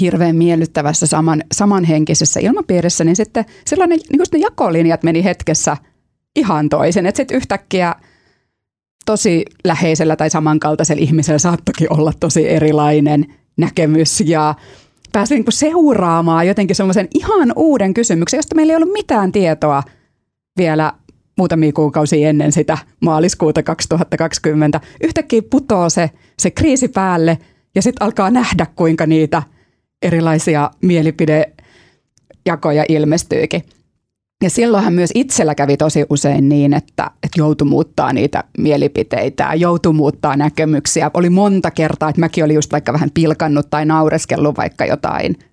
hirveän 0.00 0.36
miellyttävässä 0.36 1.06
saman, 1.06 1.42
samanhenkisessä 1.52 2.40
ilmapiirissä, 2.40 3.04
niin 3.04 3.16
sitten 3.16 3.44
silloin 3.66 3.90
niin 3.90 4.00
ne 4.32 4.38
jakolinjat 4.38 5.02
meni 5.02 5.24
hetkessä 5.24 5.76
ihan 6.36 6.68
toisen. 6.68 7.06
Että 7.06 7.16
sitten 7.16 7.36
yhtäkkiä 7.36 7.94
tosi 9.06 9.44
läheisellä 9.64 10.16
tai 10.16 10.30
samankaltaisella 10.30 11.02
ihmisellä 11.02 11.38
saattokin 11.38 11.92
olla 11.92 12.12
tosi 12.20 12.48
erilainen 12.48 13.34
näkemys 13.56 14.20
ja 14.20 14.54
pääsi 15.12 15.34
niin 15.34 15.44
seuraamaan 15.48 16.46
jotenkin 16.46 16.76
semmoisen 16.76 17.08
ihan 17.14 17.52
uuden 17.56 17.94
kysymyksen, 17.94 18.38
josta 18.38 18.54
meillä 18.54 18.72
ei 18.72 18.76
ollut 18.76 18.92
mitään 18.92 19.32
tietoa 19.32 19.82
vielä 20.56 20.92
muutamia 21.40 21.72
kuukausia 21.72 22.28
ennen 22.28 22.52
sitä 22.52 22.78
maaliskuuta 23.00 23.62
2020. 23.62 24.80
Yhtäkkiä 25.04 25.42
putoo 25.50 25.90
se, 25.90 26.10
se 26.38 26.50
kriisi 26.50 26.88
päälle 26.88 27.38
ja 27.74 27.82
sitten 27.82 28.06
alkaa 28.06 28.30
nähdä, 28.30 28.66
kuinka 28.76 29.06
niitä 29.06 29.42
erilaisia 30.02 30.70
mielipidejakoja 30.82 32.84
ilmestyykin. 32.88 33.62
Ja 34.42 34.50
silloinhan 34.50 34.92
myös 34.92 35.10
itsellä 35.14 35.54
kävi 35.54 35.76
tosi 35.76 36.04
usein 36.10 36.48
niin, 36.48 36.74
että, 36.74 37.10
että 37.22 37.40
joutui 37.40 37.68
muuttaa 37.68 38.12
niitä 38.12 38.44
mielipiteitä, 38.58 39.54
joutui 39.54 39.92
muuttaa 39.92 40.36
näkemyksiä. 40.36 41.10
Oli 41.14 41.30
monta 41.30 41.70
kertaa, 41.70 42.08
että 42.08 42.20
mäkin 42.20 42.44
olin 42.44 42.54
just 42.54 42.72
vaikka 42.72 42.92
vähän 42.92 43.10
pilkannut 43.14 43.70
tai 43.70 43.86
naureskellut 43.86 44.56
vaikka 44.56 44.84
jotain– 44.84 45.36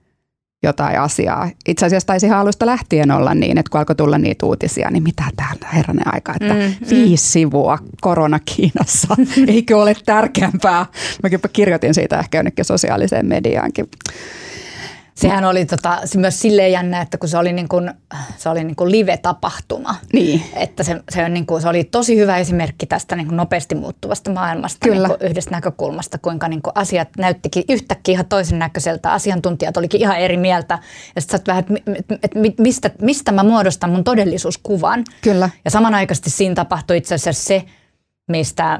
jotain 0.63 0.99
asiaa. 0.99 1.49
Itse 1.67 1.85
asiassa 1.85 2.07
taisi 2.07 2.25
ihan 2.25 2.39
alusta 2.39 2.65
lähtien 2.65 3.11
olla 3.11 3.33
niin, 3.33 3.57
että 3.57 3.69
kun 3.69 3.79
alkoi 3.79 3.95
tulla 3.95 4.17
niitä 4.17 4.45
uutisia, 4.45 4.91
niin 4.91 5.03
mitä 5.03 5.23
täällä 5.35 5.67
herranen 5.73 6.13
aika, 6.13 6.33
että 6.41 6.53
mm, 6.53 6.59
mm. 6.59 6.89
viisi 6.89 7.31
sivua 7.31 7.77
korona 8.01 8.39
Kiinassa, 8.45 9.15
eikö 9.47 9.77
ole 9.77 9.95
tärkeämpää? 10.05 10.85
Mäkin 11.23 11.39
kirjoitin 11.53 11.93
siitä 11.93 12.19
ehkä 12.19 12.37
jonnekin 12.37 12.65
sosiaaliseen 12.65 13.25
mediaankin. 13.25 13.89
Sehän 15.17 15.45
oli 15.45 15.65
tota, 15.65 15.99
se 16.05 16.17
myös 16.17 16.39
silleen 16.39 16.71
jännä, 16.71 17.01
että 17.01 17.17
kun 17.17 17.29
se 17.29 17.37
oli, 17.37 17.53
niin 17.53 17.67
kuin, 17.67 17.91
se 18.37 18.49
oli 18.49 18.63
niin 18.63 18.75
kuin 18.75 18.91
live-tapahtuma. 18.91 19.95
Niin. 20.13 20.43
Että 20.55 20.83
se, 20.83 21.01
se, 21.09 21.25
on 21.25 21.33
niin 21.33 21.45
kuin, 21.45 21.61
se 21.61 21.69
oli 21.69 21.83
tosi 21.83 22.17
hyvä 22.17 22.37
esimerkki 22.37 22.85
tästä 22.85 23.15
niin 23.15 23.27
kuin 23.27 23.37
nopeasti 23.37 23.75
muuttuvasta 23.75 24.31
maailmasta 24.31 24.77
Kyllä. 24.89 25.07
Niin 25.07 25.17
kuin 25.17 25.29
yhdestä 25.29 25.51
näkökulmasta, 25.51 26.17
kuinka 26.17 26.47
niin 26.47 26.61
kuin 26.61 26.71
asiat 26.75 27.09
näyttikin 27.17 27.63
yhtäkkiä 27.69 28.13
ihan 28.13 28.25
toisen 28.25 28.59
näköiseltä. 28.59 29.11
Asiantuntijat 29.11 29.77
olikin 29.77 30.01
ihan 30.01 30.17
eri 30.17 30.37
mieltä. 30.37 30.79
Ja 31.15 31.21
sitten 31.21 31.41
vähän, 31.47 31.59
että 31.59 31.73
et, 31.95 32.19
et, 32.23 32.59
mistä, 32.59 32.91
mistä 33.01 33.31
mä 33.31 33.43
muodostan 33.43 33.89
mun 33.89 34.03
todellisuuskuvan. 34.03 35.03
Kyllä. 35.21 35.49
Ja 35.65 35.71
samanaikaisesti 35.71 36.29
siinä 36.29 36.55
tapahtui 36.55 36.97
itse 36.97 37.15
asiassa 37.15 37.43
se, 37.43 37.63
mistä 38.27 38.79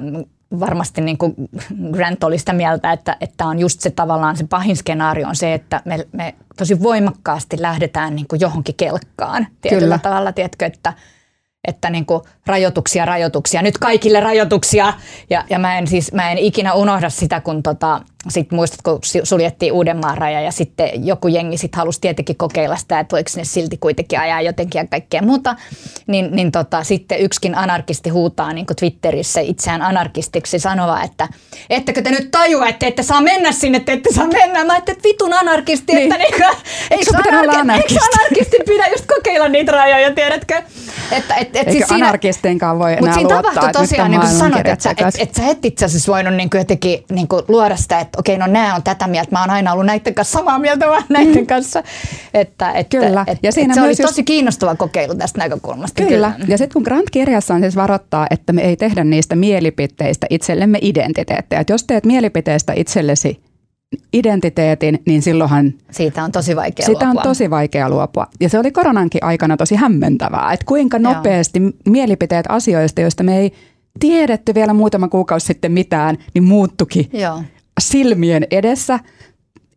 varmasti 0.60 1.02
niin 1.02 1.18
kuin 1.18 1.36
Grant 1.92 2.24
oli 2.24 2.38
sitä 2.38 2.54
mieltä, 2.54 2.92
että, 2.92 3.18
että 3.22 3.46
on 3.46 3.60
just 3.60 3.80
se 3.80 3.90
tavallaan 3.90 4.38
se 4.38 4.48
pahin 4.48 4.78
skenaario 4.78 5.28
on 5.28 5.36
se, 5.36 5.54
että 5.54 5.82
me, 5.86 6.08
me 6.12 6.36
tosi 6.58 6.84
voimakkaasti 6.84 7.62
lähdetään 7.62 8.16
niin 8.16 8.28
kuin 8.28 8.40
johonkin 8.40 8.76
kelkkaan 8.76 9.48
tietyllä 9.62 9.82
Kyllä. 9.82 10.00
tavalla, 10.00 10.32
tiedätkö, 10.32 10.66
että– 10.66 10.94
että 11.68 11.90
niin 11.90 12.06
kuin 12.06 12.22
rajoituksia, 12.46 13.06
rajoituksia, 13.06 13.62
nyt 13.62 13.78
kaikille 13.78 14.20
rajoituksia. 14.20 14.94
Ja, 15.30 15.46
ja 15.50 15.60
mä, 15.60 15.78
en 15.78 15.88
siis, 15.88 16.14
mä 16.14 16.32
en 16.32 16.38
ikinä 16.38 16.74
unohda 16.74 17.10
sitä, 17.10 17.42
kun 17.42 17.64
tota, 17.64 18.02
sit 18.30 18.52
muistat, 18.52 18.82
kun 18.82 19.00
suljettiin 19.24 19.74
Uudenmaan 19.74 20.18
raja 20.18 20.42
ja 20.42 20.52
sitten 20.52 21.06
joku 21.06 21.28
jengi 21.28 21.58
sit 21.58 21.76
halusi 21.76 22.02
tietenkin 22.02 22.36
kokeilla 22.36 22.76
sitä, 22.76 23.00
että 23.00 23.16
voiko 23.16 23.30
ne 23.36 23.44
silti 23.44 23.78
kuitenkin 23.78 24.20
ajaa 24.20 24.42
jotenkin 24.42 24.80
ja 24.80 24.88
kaikkea 24.88 25.22
muuta. 25.22 25.56
Niin, 26.08 26.30
niin 26.32 26.52
tota, 26.52 26.84
sitten 26.84 27.20
yksikin 27.20 27.56
anarkisti 27.56 28.10
huutaa 28.10 28.54
niin 28.54 28.66
kuin 28.66 28.78
Twitterissä 28.78 29.40
itseään 29.40 29.82
anarkistiksi 29.82 30.60
sanova, 30.60 31.02
että 31.02 31.28
ettekö 31.70 32.02
te 32.02 32.12
nyt 32.12 32.32
tajua, 32.32 32.68
että 32.68 32.88
ette 32.88 33.04
saa 33.04 33.22
mennä 33.22 33.52
sinne, 33.52 33.78
että 33.78 33.92
ette 33.92 34.14
saa 34.14 34.28
mennä. 34.28 34.64
Mä 34.64 34.78
että 34.78 34.94
vitun 35.04 35.34
anarkisti, 35.34 35.94
niin. 35.94 36.14
että 36.14 36.18
niin, 36.18 36.34
eikö, 36.92 37.12
anarki, 37.18 37.56
anarkisti? 37.56 37.94
eikö 37.94 38.06
anarkisti 38.18 38.58
pidä 38.66 38.88
just 38.88 39.06
kokeilla 39.06 39.48
niitä 39.48 39.72
rajoja, 39.72 40.14
tiedätkö? 40.14 40.64
Että, 41.12 41.36
et, 41.36 41.56
et 41.56 41.72
siis 41.72 41.88
siinä, 41.88 42.06
anarkistenkaan 42.06 42.80
voi 42.80 42.92
enää 42.92 43.02
Mutta 43.02 43.16
siinä 43.16 43.34
luottaa, 43.34 43.54
tapahtui 43.54 43.82
tosiaan, 43.82 44.12
niin 44.12 44.22
kuin 44.22 44.34
sanoit, 44.34 44.68
että 44.68 44.84
sä, 44.84 44.92
et, 44.92 45.16
et 45.20 45.36
sä 45.36 45.48
et 45.48 45.66
itse 45.66 45.86
asiassa 45.86 46.12
voinut 46.12 46.34
niin 46.34 46.50
kuin 46.50 46.60
jotenkin 46.60 47.04
niin 47.12 47.28
kuin 47.28 47.44
luoda 47.48 47.76
sitä, 47.76 48.00
että 48.00 48.17
okei, 48.18 48.38
no 48.38 48.48
nämä 48.48 48.76
on 48.76 48.84
tätä 48.84 49.08
mieltä, 49.08 49.32
mä 49.32 49.42
oon 49.42 49.50
aina 49.50 49.74
ollut 49.74 49.86
näiden 49.86 50.16
kanssa 50.16 50.38
samaa 50.38 50.60
mieltä, 50.60 50.88
vaan 50.88 51.04
näiden 51.10 51.44
mm. 51.44 51.48
kanssa. 51.48 51.84
Että, 52.34 52.72
että, 52.72 52.98
Kyllä. 52.98 53.22
Että, 53.28 53.48
ja 53.48 53.52
siinä 53.52 53.72
että 53.72 53.82
se 53.82 53.88
oli 53.88 53.96
tosi 53.96 54.24
kiinnostava 54.24 54.76
kokeilu 54.76 55.16
tästä 55.16 55.40
näkökulmasta. 55.40 56.04
Kyllä. 56.04 56.32
Kyllä. 56.32 56.48
Ja 56.48 56.58
sitten 56.58 56.74
kun 56.74 56.84
Grant-kirjassa 56.84 57.54
on 57.54 57.62
siis 57.62 57.76
varoittaa, 57.76 58.28
että 58.30 58.54
me 58.54 58.62
ei 58.62 58.78
tehdä 58.78 59.04
niistä 59.04 59.36
mielipiteistä 59.36 60.28
itsellemme 60.30 60.78
identiteettejä. 60.82 61.60
Että 61.60 61.74
jos 61.74 61.84
teet 61.84 62.06
mielipiteestä 62.06 62.74
itsellesi 62.76 63.42
identiteetin, 64.14 65.00
niin 65.06 65.22
silloinhan... 65.22 65.74
Siitä 65.92 66.24
on 66.24 66.32
tosi 66.32 66.56
vaikea 66.56 66.86
Siitä 66.86 67.06
luopua. 67.06 67.22
on 67.22 67.28
tosi 67.28 67.50
vaikea 67.50 67.90
luopua. 67.90 68.28
Ja 68.40 68.50
se 68.50 68.60
oli 68.60 68.72
koronankin 68.72 69.24
aikana 69.24 69.58
tosi 69.58 69.76
hämmentävää, 69.76 70.54
että 70.54 70.66
kuinka 70.66 71.00
nopeasti 71.00 71.60
Joo. 71.60 71.72
mielipiteet 71.90 72.46
asioista, 72.50 73.02
joista 73.02 73.24
me 73.24 73.38
ei 73.40 73.52
tiedetty 74.00 74.56
vielä 74.56 74.74
muutama 74.74 75.08
kuukausi 75.08 75.46
sitten 75.46 75.72
mitään, 75.72 76.18
niin 76.34 76.44
muuttukin 76.44 77.10
Joo. 77.14 77.42
Silmien 77.80 78.48
edessä 78.52 79.00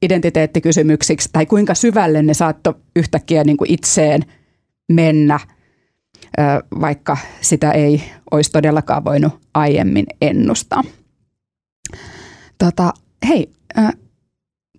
identiteettikysymyksiksi, 0.02 1.28
tai 1.32 1.46
kuinka 1.46 1.74
syvälle 1.74 2.22
ne 2.22 2.34
saattoi 2.34 2.74
yhtäkkiä 2.96 3.44
niin 3.44 3.56
kuin 3.56 3.70
itseen 3.70 4.22
mennä, 4.92 5.40
vaikka 6.80 7.16
sitä 7.40 7.70
ei 7.70 8.02
olisi 8.30 8.50
todellakaan 8.50 9.04
voinut 9.04 9.32
aiemmin 9.54 10.06
ennustaa. 10.20 10.82
Tota, 12.58 12.92
hei, 13.28 13.50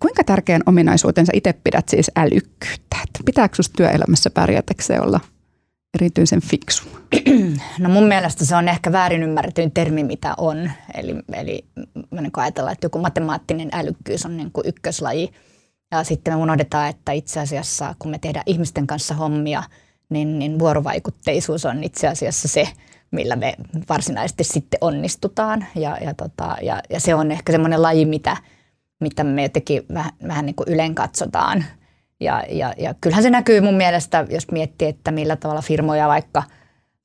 kuinka 0.00 0.24
tärkeän 0.24 0.62
ominaisuutensa 0.66 1.32
itse 1.34 1.52
pidät 1.64 1.88
siis 1.88 2.10
älykkyyttä? 2.16 2.96
Pitääkö 3.24 3.54
sinusta 3.54 3.76
työelämässä 3.76 4.30
pärjätäkseen 4.30 5.02
olla 5.02 5.20
erityisen 5.94 6.40
fiksu? 6.40 6.84
No 7.78 7.88
mun 7.88 8.04
mielestä 8.04 8.44
se 8.44 8.56
on 8.56 8.68
ehkä 8.68 8.92
väärin 8.92 9.22
ymmärretyin 9.22 9.72
termi, 9.72 10.04
mitä 10.04 10.34
on. 10.36 10.70
Eli, 10.94 11.14
eli 11.32 11.64
niin 12.10 12.30
ajatellaan, 12.36 12.72
että 12.72 12.84
joku 12.84 12.98
matemaattinen 12.98 13.68
älykkyys 13.72 14.26
on 14.26 14.36
niin 14.36 14.52
kuin 14.52 14.68
ykköslaji. 14.68 15.32
Ja 15.90 16.04
sitten 16.04 16.34
me 16.34 16.42
unohdetaan, 16.42 16.88
että 16.88 17.12
itse 17.12 17.40
asiassa 17.40 17.94
kun 17.98 18.10
me 18.10 18.18
tehdään 18.18 18.42
ihmisten 18.46 18.86
kanssa 18.86 19.14
hommia, 19.14 19.62
niin, 20.08 20.38
niin 20.38 20.58
vuorovaikutteisuus 20.58 21.64
on 21.64 21.84
itse 21.84 22.08
asiassa 22.08 22.48
se, 22.48 22.68
millä 23.10 23.36
me 23.36 23.54
varsinaisesti 23.88 24.44
sitten 24.44 24.78
onnistutaan. 24.80 25.66
Ja, 25.74 25.98
ja, 26.00 26.14
tota, 26.14 26.56
ja, 26.62 26.82
ja 26.90 27.00
se 27.00 27.14
on 27.14 27.32
ehkä 27.32 27.52
semmoinen 27.52 27.82
laji, 27.82 28.04
mitä, 28.04 28.36
mitä 29.00 29.24
me 29.24 29.42
jotenkin 29.42 29.82
vähän, 29.94 30.12
vähän 30.28 30.46
niin 30.46 30.56
kuin 30.56 30.68
ylen 30.68 30.94
katsotaan. 30.94 31.64
Ja, 32.22 32.42
ja, 32.48 32.74
ja 32.78 32.94
kyllähän 33.00 33.22
se 33.22 33.30
näkyy 33.30 33.60
mun 33.60 33.74
mielestä, 33.74 34.26
jos 34.30 34.50
miettii, 34.50 34.88
että 34.88 35.10
millä 35.10 35.36
tavalla 35.36 35.62
firmoja 35.62 36.08
vaikka, 36.08 36.42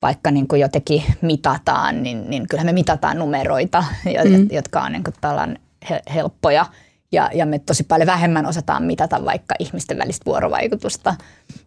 vaikka 0.02 0.30
niin 0.30 0.48
kuin 0.48 0.60
jotenkin 0.60 1.02
mitataan, 1.22 2.02
niin, 2.02 2.30
niin 2.30 2.48
kyllähän 2.48 2.66
me 2.66 2.72
mitataan 2.72 3.18
numeroita, 3.18 3.84
mm. 4.04 4.48
jotka 4.50 4.80
on 4.80 4.92
niin 4.92 5.04
kuin 5.04 5.58
helppoja– 6.14 6.66
ja, 7.12 7.30
ja 7.34 7.46
me 7.46 7.58
tosi 7.58 7.84
paljon 7.84 8.06
vähemmän 8.06 8.46
osataan 8.46 8.82
mitata 8.82 9.24
vaikka 9.24 9.54
ihmisten 9.58 9.98
välistä 9.98 10.24
vuorovaikutusta 10.26 11.14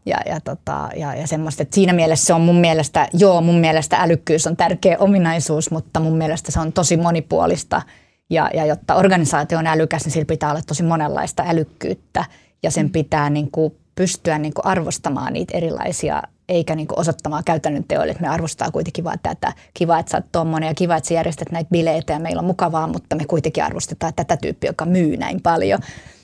ja, 0.06 0.18
ja, 0.26 0.40
tota, 0.40 0.90
ja, 0.96 1.16
ja 1.16 1.28
semmoista. 1.28 1.64
Että 1.64 1.76
siinä 1.76 1.94
mielessä 1.94 2.26
se 2.26 2.34
on 2.34 2.42
mun 2.42 2.56
mielestä, 2.56 3.08
joo 3.14 3.42
mun 3.42 3.60
mielestä 3.60 3.98
älykkyys 3.98 4.48
on 4.48 4.58
tärkeä 4.58 4.98
ominaisuus, 5.00 5.72
mutta 5.72 6.00
mun 6.00 6.18
mielestä 6.18 6.52
se 6.52 6.60
on 6.60 6.74
tosi 6.74 6.98
monipuolista 6.98 7.82
ja, 8.30 8.50
ja 8.54 8.66
jotta 8.66 8.96
organisaatio 8.96 9.60
on 9.60 9.68
älykäs, 9.68 10.04
niin 10.06 10.12
sillä 10.12 10.26
pitää 10.26 10.52
olla 10.52 10.62
tosi 10.68 10.84
monenlaista 10.84 11.44
älykkyyttä 11.48 12.26
ja 12.64 12.72
sen 12.72 12.86
mm. 12.86 12.92
pitää 12.92 13.30
niin 13.30 13.52
kuin 13.52 13.76
pystyä 13.96 14.38
niin 14.38 14.54
kuin 14.54 14.66
arvostamaan 14.66 15.34
niitä 15.34 15.58
erilaisia 15.58 16.24
eikä 16.50 16.76
niin 16.76 16.88
osoittamaan 16.96 17.44
käytännön 17.44 17.84
teoille, 17.88 18.12
että 18.12 18.22
me 18.22 18.30
arvostaa 18.30 18.72
kuitenkin 18.72 19.04
vaan 19.04 19.20
tätä. 19.24 19.54
Kiva, 19.74 20.00
että 20.00 20.10
sä 20.10 20.18
oot 20.18 20.26
tommonen 20.32 20.68
ja 20.68 20.74
kiva, 20.74 20.96
että 20.96 21.08
sä 21.08 21.14
järjestät 21.14 21.52
näitä 21.52 21.70
bileitä 21.70 22.14
ja 22.14 22.20
meillä 22.20 22.40
on 22.40 22.46
mukavaa, 22.46 22.88
mutta 22.88 23.16
me 23.16 23.26
kuitenkin 23.26 23.64
arvostetaan 23.64 24.14
tätä 24.14 24.38
tyyppiä, 24.38 24.70
joka 24.70 24.86
myy 24.86 25.18
näin 25.18 25.42
paljon. 25.42 25.80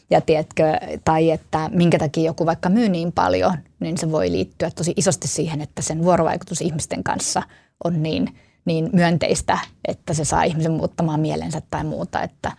Ja 0.10 0.22
tiedätkö, 0.22 0.64
tai 1.06 1.32
että 1.32 1.70
minkä 1.74 2.00
takia 2.00 2.24
joku 2.24 2.46
vaikka 2.46 2.70
myy 2.70 2.90
niin 2.90 3.12
paljon, 3.12 3.54
niin 3.80 3.98
se 3.98 4.12
voi 4.12 4.32
liittyä 4.32 4.72
tosi 4.72 4.94
isosti 4.96 5.28
siihen, 5.28 5.62
että 5.62 5.82
sen 5.82 6.04
vuorovaikutus 6.04 6.62
ihmisten 6.62 7.04
kanssa 7.04 7.44
on 7.84 8.04
niin, 8.04 8.36
niin 8.66 8.90
myönteistä, 8.94 9.58
että 9.88 10.14
se 10.14 10.26
saa 10.26 10.44
ihmisen 10.44 10.72
muuttamaan 10.72 11.20
mielensä 11.20 11.62
tai 11.70 11.84
muuta. 11.84 12.22
Että, 12.22 12.52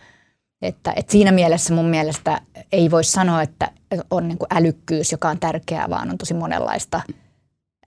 että, 0.61 0.93
että 0.95 1.11
siinä 1.11 1.31
mielessä 1.31 1.73
mun 1.73 1.85
mielestä 1.85 2.41
ei 2.71 2.91
voi 2.91 3.03
sanoa, 3.03 3.41
että 3.41 3.71
on 4.11 4.27
niin 4.27 4.37
kuin 4.37 4.47
älykkyys, 4.51 5.11
joka 5.11 5.29
on 5.29 5.39
tärkeää, 5.39 5.89
vaan 5.89 6.09
on 6.09 6.17
tosi 6.17 6.33
monenlaista 6.33 7.01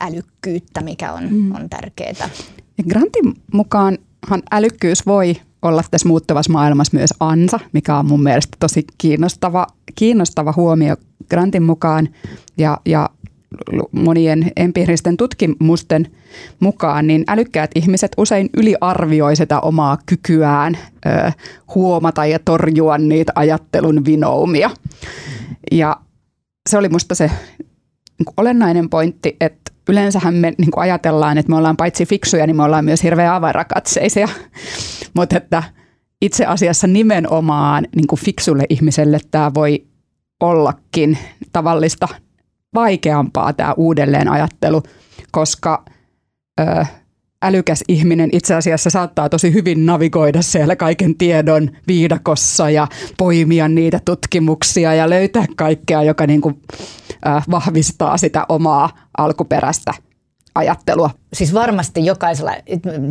älykkyyttä, 0.00 0.80
mikä 0.80 1.12
on, 1.12 1.28
mm. 1.30 1.54
on 1.54 1.70
tärkeää. 1.70 2.30
Ja 2.78 2.84
Grantin 2.88 3.34
mukaanhan 3.52 4.42
älykkyys 4.52 5.06
voi 5.06 5.36
olla 5.62 5.82
tässä 5.90 6.08
muuttuvassa 6.08 6.52
maailmassa 6.52 6.96
myös 6.96 7.14
ansa, 7.20 7.60
mikä 7.72 7.96
on 7.96 8.06
mun 8.06 8.22
mielestä 8.22 8.56
tosi 8.60 8.84
kiinnostava, 8.98 9.66
kiinnostava 9.94 10.54
huomio 10.56 10.96
Grantin 11.30 11.62
mukaan. 11.62 12.08
Ja, 12.58 12.78
ja 12.86 13.10
monien 13.92 14.52
empiiristen 14.56 15.16
tutkimusten 15.16 16.08
mukaan, 16.60 17.06
niin 17.06 17.24
älykkäät 17.28 17.70
ihmiset 17.74 18.12
usein 18.16 18.50
yliarvioi 18.56 19.36
sitä 19.36 19.60
omaa 19.60 19.98
kykyään 20.06 20.78
ö, 21.06 21.32
huomata 21.74 22.26
ja 22.26 22.38
torjua 22.44 22.98
niitä 22.98 23.32
ajattelun 23.34 24.04
vinoumia. 24.04 24.70
Ja 25.72 25.96
se 26.70 26.78
oli 26.78 26.88
musta 26.88 27.14
se 27.14 27.30
niin 28.18 28.34
olennainen 28.36 28.88
pointti, 28.88 29.36
että 29.40 29.72
yleensähän 29.88 30.34
me 30.34 30.54
niin 30.58 30.70
ajatellaan, 30.76 31.38
että 31.38 31.50
me 31.50 31.56
ollaan 31.56 31.76
paitsi 31.76 32.06
fiksuja, 32.06 32.46
niin 32.46 32.56
me 32.56 32.62
ollaan 32.62 32.84
myös 32.84 33.02
hirveän 33.02 33.34
avarakatseisia. 33.34 34.28
Mutta 35.16 35.36
että 35.36 35.62
itse 36.22 36.46
asiassa 36.46 36.86
nimenomaan 36.86 37.86
niin 37.96 38.18
fiksulle 38.24 38.64
ihmiselle 38.68 39.18
tämä 39.30 39.54
voi 39.54 39.86
ollakin 40.40 41.18
tavallista 41.52 42.08
vaikeampaa 42.74 43.52
tämä 43.52 43.74
uudelleenajattelu, 43.76 44.82
koska 45.30 45.84
ö, 46.60 46.84
älykäs 47.42 47.84
ihminen 47.88 48.30
itse 48.32 48.54
asiassa 48.54 48.90
saattaa 48.90 49.28
tosi 49.28 49.52
hyvin 49.52 49.86
navigoida 49.86 50.42
siellä 50.42 50.76
kaiken 50.76 51.14
tiedon 51.14 51.70
viidakossa 51.86 52.70
ja 52.70 52.86
poimia 53.18 53.68
niitä 53.68 54.00
tutkimuksia 54.04 54.94
ja 54.94 55.10
löytää 55.10 55.44
kaikkea, 55.56 56.02
joka 56.02 56.26
niin 56.26 56.40
kuin, 56.40 56.62
vahvistaa 57.50 58.16
sitä 58.16 58.46
omaa 58.48 58.90
alkuperäistä 59.18 59.94
ajattelua. 60.54 61.10
Siis 61.32 61.54
varmasti 61.54 62.04
jokaisella, 62.04 62.52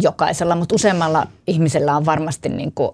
jokaisella 0.01 0.55
mutta 0.55 0.75
useammalla 0.75 1.27
ihmisellä 1.47 1.97
on 1.97 2.05
varmasti 2.05 2.49
niin 2.49 2.71
kuin 2.71 2.91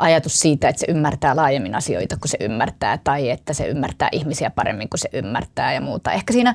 ajatus 0.00 0.40
siitä, 0.40 0.68
että 0.68 0.80
se 0.80 0.86
ymmärtää 0.88 1.36
laajemmin 1.36 1.74
asioita 1.74 2.16
kuin 2.16 2.30
se 2.30 2.38
ymmärtää 2.40 2.98
tai 3.04 3.30
että 3.30 3.52
se 3.52 3.66
ymmärtää 3.66 4.08
ihmisiä 4.12 4.50
paremmin 4.50 4.88
kuin 4.88 5.00
se 5.00 5.08
ymmärtää 5.12 5.72
ja 5.72 5.80
muuta. 5.80 6.12
Ehkä 6.12 6.32
siinä 6.32 6.54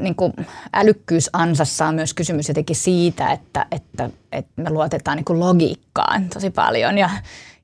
niin 0.00 0.14
kuin 0.14 0.32
älykkyysansassa 0.72 1.86
on 1.86 1.94
myös 1.94 2.14
kysymys 2.14 2.48
jotenkin 2.48 2.76
siitä, 2.76 3.32
että, 3.32 3.66
että, 3.70 4.10
että 4.32 4.62
me 4.62 4.70
luotetaan 4.70 5.16
niin 5.16 5.24
kuin 5.24 5.40
logiikkaan 5.40 6.28
tosi 6.28 6.50
paljon 6.50 6.98
ja, 6.98 7.10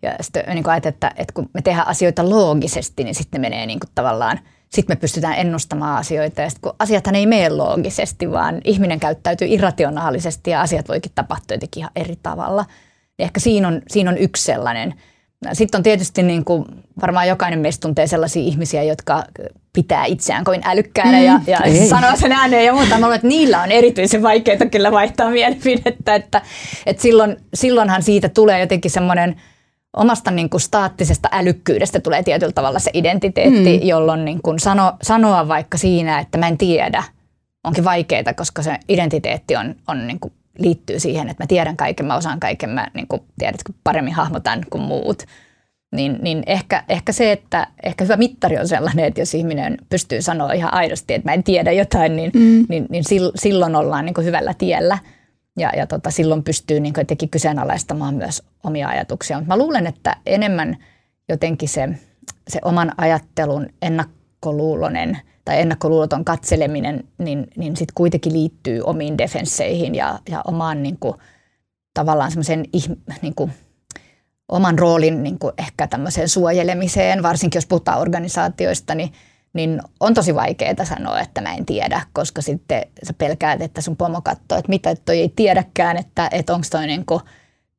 ja 0.02 0.14
sitten 0.20 0.44
niin 0.46 0.68
ajatellaan, 0.68 0.94
että, 0.94 1.12
että 1.16 1.32
kun 1.34 1.50
me 1.54 1.62
tehdään 1.62 1.88
asioita 1.88 2.30
loogisesti, 2.30 3.04
niin 3.04 3.14
sitten 3.14 3.40
ne 3.40 3.48
menee 3.48 3.66
niin 3.66 3.80
kuin 3.80 3.90
tavallaan, 3.94 4.40
sitten 4.68 4.96
me 4.96 5.00
pystytään 5.00 5.38
ennustamaan 5.38 5.98
asioita 5.98 6.40
ja 6.40 6.50
sitten 6.50 6.70
kun 6.70 6.76
asiathan 6.78 7.14
ei 7.14 7.26
mene 7.26 7.50
loogisesti, 7.50 8.30
vaan 8.30 8.60
ihminen 8.64 9.00
käyttäytyy 9.00 9.48
irrationaalisesti 9.50 10.50
ja 10.50 10.60
asiat 10.60 10.88
voikin 10.88 11.12
tapahtua 11.14 11.54
jotenkin 11.54 11.80
ihan 11.80 11.92
eri 11.96 12.16
tavalla. 12.22 12.64
Ehkä 13.18 13.40
siinä 13.40 13.68
on, 13.68 13.82
siinä 13.88 14.10
on 14.10 14.18
yksi 14.18 14.44
sellainen– 14.44 14.94
sitten 15.52 15.78
on 15.78 15.82
tietysti 15.82 16.22
niin 16.22 16.44
kuin, 16.44 16.64
varmaan 17.02 17.28
jokainen 17.28 17.58
meistä 17.58 17.80
tuntee 17.80 18.06
sellaisia 18.06 18.42
ihmisiä, 18.42 18.82
jotka 18.82 19.24
pitää 19.72 20.04
itseään 20.04 20.44
kovin 20.44 20.60
älykkäänä 20.64 21.18
mm, 21.18 21.24
ja, 21.24 21.40
ja 21.46 21.88
sanoo 21.88 22.16
sen 22.16 22.32
ääneen 22.32 22.64
ja 22.64 22.72
muuta. 22.72 22.94
Mä 22.94 23.00
luulen, 23.00 23.14
että 23.14 23.28
niillä 23.28 23.62
on 23.62 23.72
erityisen 23.72 24.22
vaikeaa 24.22 24.66
kyllä 24.70 24.92
vaihtaa 24.92 25.30
mielipidettä, 25.30 26.14
että, 26.14 26.42
että 26.86 27.02
silloin, 27.02 27.36
silloinhan 27.54 28.02
siitä 28.02 28.28
tulee 28.28 28.60
jotenkin 28.60 28.90
semmoinen 28.90 29.36
omasta 29.96 30.30
niin 30.30 30.50
kuin 30.50 30.60
staattisesta 30.60 31.28
älykkyydestä 31.32 32.00
tulee 32.00 32.22
tietyllä 32.22 32.52
tavalla 32.52 32.78
se 32.78 32.90
identiteetti, 32.94 33.78
mm. 33.78 33.86
jolloin 33.86 34.24
niin 34.24 34.42
kuin 34.42 34.58
sano, 34.58 34.92
sanoa 35.02 35.48
vaikka 35.48 35.78
siinä, 35.78 36.18
että 36.18 36.38
mä 36.38 36.48
en 36.48 36.58
tiedä, 36.58 37.04
onkin 37.64 37.84
vaikeaa, 37.84 38.34
koska 38.36 38.62
se 38.62 38.76
identiteetti 38.88 39.56
on, 39.56 39.74
on 39.88 40.06
niin 40.06 40.20
kuin 40.20 40.32
liittyy 40.58 41.00
siihen, 41.00 41.28
että 41.28 41.44
mä 41.44 41.46
tiedän 41.46 41.76
kaiken, 41.76 42.06
mä 42.06 42.16
osaan 42.16 42.40
kaiken, 42.40 42.70
mä 42.70 42.86
niin 42.94 43.08
kuin, 43.08 43.22
tiedätkö, 43.38 43.72
paremmin 43.84 44.14
hahmotan 44.14 44.64
kuin 44.70 44.82
muut. 44.82 45.22
Niin, 45.92 46.18
niin 46.22 46.42
ehkä, 46.46 46.84
ehkä 46.88 47.12
se, 47.12 47.32
että 47.32 47.66
ehkä 47.82 48.04
hyvä 48.04 48.16
mittari 48.16 48.58
on 48.58 48.68
sellainen, 48.68 49.04
että 49.04 49.20
jos 49.20 49.34
ihminen 49.34 49.78
pystyy 49.90 50.22
sanoa 50.22 50.52
ihan 50.52 50.74
aidosti, 50.74 51.14
että 51.14 51.28
mä 51.28 51.34
en 51.34 51.44
tiedä 51.44 51.72
jotain, 51.72 52.16
niin, 52.16 52.30
mm. 52.34 52.66
niin, 52.68 52.86
niin 52.90 53.04
silloin 53.34 53.76
ollaan 53.76 54.04
niin 54.04 54.14
kuin 54.14 54.24
hyvällä 54.24 54.54
tiellä. 54.54 54.98
Ja, 55.58 55.72
ja 55.76 55.86
tota, 55.86 56.10
silloin 56.10 56.44
pystyy 56.44 56.80
niin 56.80 56.94
jotenkin 56.96 57.28
kyseenalaistamaan 57.28 58.14
myös 58.14 58.42
omia 58.64 58.88
ajatuksia. 58.88 59.36
Mutta 59.36 59.54
mä 59.54 59.58
luulen, 59.58 59.86
että 59.86 60.16
enemmän 60.26 60.76
jotenkin 61.28 61.68
se, 61.68 61.88
se 62.48 62.58
oman 62.64 62.92
ajattelun 62.96 63.66
ennakkoluulonen– 64.38 65.18
tai 65.48 65.60
ennakkoluuloton 65.60 66.24
katseleminen, 66.24 67.04
niin, 67.18 67.46
niin 67.56 67.76
sitten 67.76 67.94
kuitenkin 67.94 68.32
liittyy 68.32 68.82
omiin 68.82 69.18
defensseihin 69.18 69.94
ja, 69.94 70.18
ja 70.28 70.42
omaan 70.46 70.82
niin 70.82 70.96
kuin, 71.00 71.14
tavallaan 71.94 72.30
semmoisen 72.30 72.64
niin 73.22 73.34
oman 74.48 74.78
roolin 74.78 75.22
niin 75.22 75.38
kuin 75.38 75.52
ehkä 75.58 75.86
tämmöiseen 75.86 76.28
suojelemiseen, 76.28 77.22
varsinkin 77.22 77.56
jos 77.56 77.66
puhutaan 77.66 78.00
organisaatioista, 78.00 78.94
niin, 78.94 79.12
niin 79.52 79.82
on 80.00 80.14
tosi 80.14 80.34
vaikeaa 80.34 80.84
sanoa, 80.84 81.20
että 81.20 81.40
mä 81.40 81.54
en 81.54 81.66
tiedä, 81.66 82.02
koska 82.12 82.42
sitten 82.42 82.82
sä 83.02 83.12
pelkäät, 83.12 83.62
että 83.62 83.80
sun 83.80 83.96
pomo 83.96 84.20
katsoo, 84.20 84.58
että 84.58 84.68
mitä 84.68 84.96
toi 84.96 85.18
ei 85.18 85.32
tiedäkään, 85.36 85.96
että, 85.96 86.28
että 86.32 86.54
onko 86.54 86.66
toi 86.70 86.86
niin 86.86 87.06
kuin, 87.06 87.20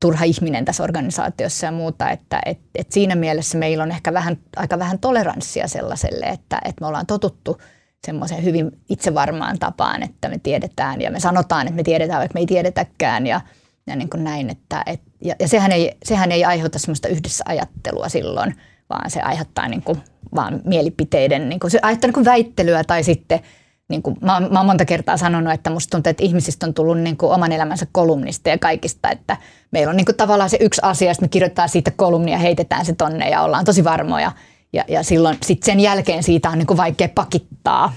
turha 0.02 0.24
ihminen 0.24 0.66
tässä 0.66 0.84
organisaatiossa 0.84 1.66
ja 1.66 1.72
muuta, 1.72 2.10
että 2.10 2.42
et, 2.46 2.60
et 2.76 2.92
siinä 2.92 3.16
mielessä 3.16 3.58
meillä 3.58 3.84
on 3.84 3.92
ehkä 3.92 4.14
vähän, 4.14 4.38
aika 4.56 4.80
vähän 4.80 5.00
toleranssia 5.00 5.68
sellaiselle, 5.68 6.26
että, 6.26 6.62
että 6.66 6.82
me 6.82 6.88
ollaan 6.88 7.06
totuttu 7.06 7.58
semmoiseen 8.06 8.44
hyvin 8.44 8.72
itsevarmaan 8.90 9.60
tapaan, 9.60 10.04
että 10.04 10.30
me 10.30 10.40
tiedetään 10.44 11.02
ja 11.02 11.12
me 11.12 11.20
sanotaan, 11.20 11.68
että 11.68 11.76
me 11.76 11.84
tiedetään, 11.84 12.20
vaikka 12.20 12.34
me 12.34 12.40
ei 12.40 12.46
tiedetäkään 12.46 13.28
ja, 13.28 13.42
ja 13.88 13.96
niin 13.96 14.10
kuin 14.10 14.24
näin, 14.24 14.50
että 14.50 14.84
et, 14.86 15.02
ja, 15.22 15.36
ja 15.40 15.48
sehän, 15.48 15.72
ei, 15.72 15.98
sehän 16.06 16.32
ei 16.32 16.46
aiheuta 16.46 16.80
semmoista 16.80 17.08
yhdessä 17.08 17.44
ajattelua 17.48 18.10
silloin, 18.10 18.56
vaan 18.90 19.10
se 19.12 19.22
aiheuttaa 19.22 19.68
niin 19.68 19.82
kuin 19.82 19.98
vaan 20.36 20.62
mielipiteiden, 20.66 21.50
niin 21.50 21.60
kuin, 21.60 21.72
se 21.72 21.80
aiheuttaa 21.82 22.08
niin 22.08 22.14
kuin 22.14 22.26
väittelyä 22.26 22.84
tai 22.84 23.04
sitten– 23.04 23.40
niin 23.90 24.02
kuin, 24.02 24.16
mä, 24.22 24.40
mä 24.40 24.60
oon 24.60 24.66
monta 24.66 24.86
kertaa 24.86 25.18
sanonut, 25.18 25.54
että 25.54 25.70
musta 25.70 25.92
tuntuu, 25.92 26.10
että 26.10 26.24
ihmisistä 26.24 26.66
on 26.66 26.74
tullut 26.74 27.00
niin 27.00 27.18
kuin 27.18 27.32
oman 27.32 27.52
elämänsä 27.52 27.88
kolumnista 27.92 28.50
ja 28.50 28.58
kaikista, 28.58 29.12
että 29.12 29.38
meillä 29.72 29.90
on 29.90 29.98
niin 29.98 30.06
kuin 30.06 30.16
tavallaan 30.18 30.50
se 30.50 30.58
yksi 30.62 30.82
asia, 30.84 31.12
että 31.12 31.22
me 31.22 31.28
kirjoittaa 31.28 31.68
siitä 31.68 31.92
kolumnia, 31.92 32.38
heitetään 32.38 32.86
se 32.86 32.94
tonne 32.94 33.30
ja 33.30 33.42
ollaan 33.42 33.66
tosi 33.66 33.84
varmoja. 33.84 34.32
Ja, 34.74 34.86
ja 34.88 35.04
silloin 35.04 35.38
sit 35.44 35.64
sen 35.64 35.80
jälkeen 35.80 36.24
siitä 36.24 36.50
on 36.50 36.58
niin 36.58 36.68
kuin 36.68 36.78
vaikea 36.78 37.10
pakittaa 37.16 37.94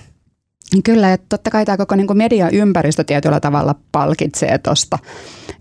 Kyllä, 0.84 1.08
ja 1.08 1.18
totta 1.18 1.50
kai 1.50 1.64
tämä 1.64 1.76
koko 1.76 1.96
niin 1.96 2.16
mediaympäristö 2.16 3.04
tietyllä 3.04 3.40
tavalla 3.40 3.74
palkitsee 3.92 4.58
tuosta. 4.58 4.98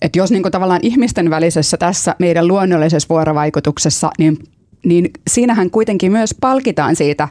Että 0.02 0.20
jos 0.20 0.32
niin 0.32 0.42
kuin 0.42 0.52
tavallaan 0.52 0.80
ihmisten 0.84 1.30
välisessä 1.30 1.78
tässä 1.78 2.16
meidän 2.20 2.48
luonnollisessa 2.48 3.10
vuorovaikutuksessa, 3.10 4.12
niin, 4.18 4.38
niin 4.86 5.12
siinähän 5.30 5.70
kuitenkin 5.70 6.12
myös 6.12 6.36
palkitaan 6.42 6.96
siitä 6.96 7.28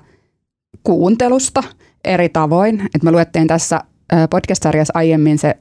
kuuntelusta 0.84 1.62
eri 2.04 2.28
tavoin. 2.28 2.88
Et 2.94 3.02
me 3.02 3.12
luettiin 3.12 3.46
tässä 3.46 3.80
podcast-sarjassa 4.30 4.92
aiemmin 4.94 5.38
se 5.38 5.54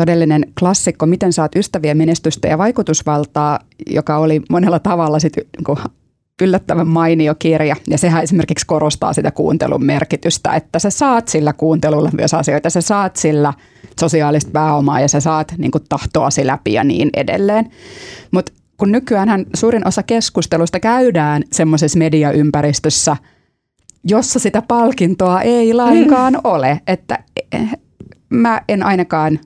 todellinen 0.00 0.44
klassikko, 0.58 1.06
Miten 1.06 1.32
saat 1.32 1.56
ystäviä, 1.56 1.94
menestystä 1.94 2.48
ja 2.48 2.58
vaikutusvaltaa, 2.58 3.58
joka 3.90 4.18
oli 4.18 4.42
monella 4.50 4.78
tavalla 4.78 5.18
sit, 5.18 5.36
niin 5.36 5.78
yllättävän 6.42 6.88
mainio 6.88 7.34
kirja. 7.38 7.76
Ja 7.90 7.98
sehän 7.98 8.22
esimerkiksi 8.22 8.66
korostaa 8.66 9.12
sitä 9.12 9.30
kuuntelun 9.30 9.84
merkitystä, 9.84 10.54
että 10.54 10.78
sä 10.78 10.90
saat 10.90 11.28
sillä 11.28 11.52
kuuntelulla 11.52 12.10
myös 12.16 12.34
asioita, 12.34 12.70
sä 12.70 12.80
saat 12.80 13.16
sillä 13.16 13.52
sosiaalista 14.00 14.50
pääomaa 14.50 15.00
ja 15.00 15.08
sä 15.08 15.20
saat 15.20 15.54
niin 15.58 15.70
kuin, 15.70 15.84
tahtoasi 15.88 16.46
läpi 16.46 16.72
ja 16.72 16.84
niin 16.84 17.10
edelleen. 17.16 17.70
Mutta 18.30 18.52
kun 18.76 18.92
nykyään 18.92 19.46
suurin 19.56 19.88
osa 19.88 20.02
keskustelusta 20.02 20.80
käydään 20.80 21.42
semmoisessa 21.52 21.98
mediaympäristössä, 21.98 23.16
jossa 24.08 24.38
sitä 24.38 24.62
palkintoa 24.62 25.42
ei 25.42 25.74
lainkaan 25.74 26.32
mm. 26.32 26.40
ole. 26.54 26.80
Että 26.86 27.18
eh, 27.52 27.70
mä 28.28 28.60
en 28.68 28.82
ainakaan 28.82 29.38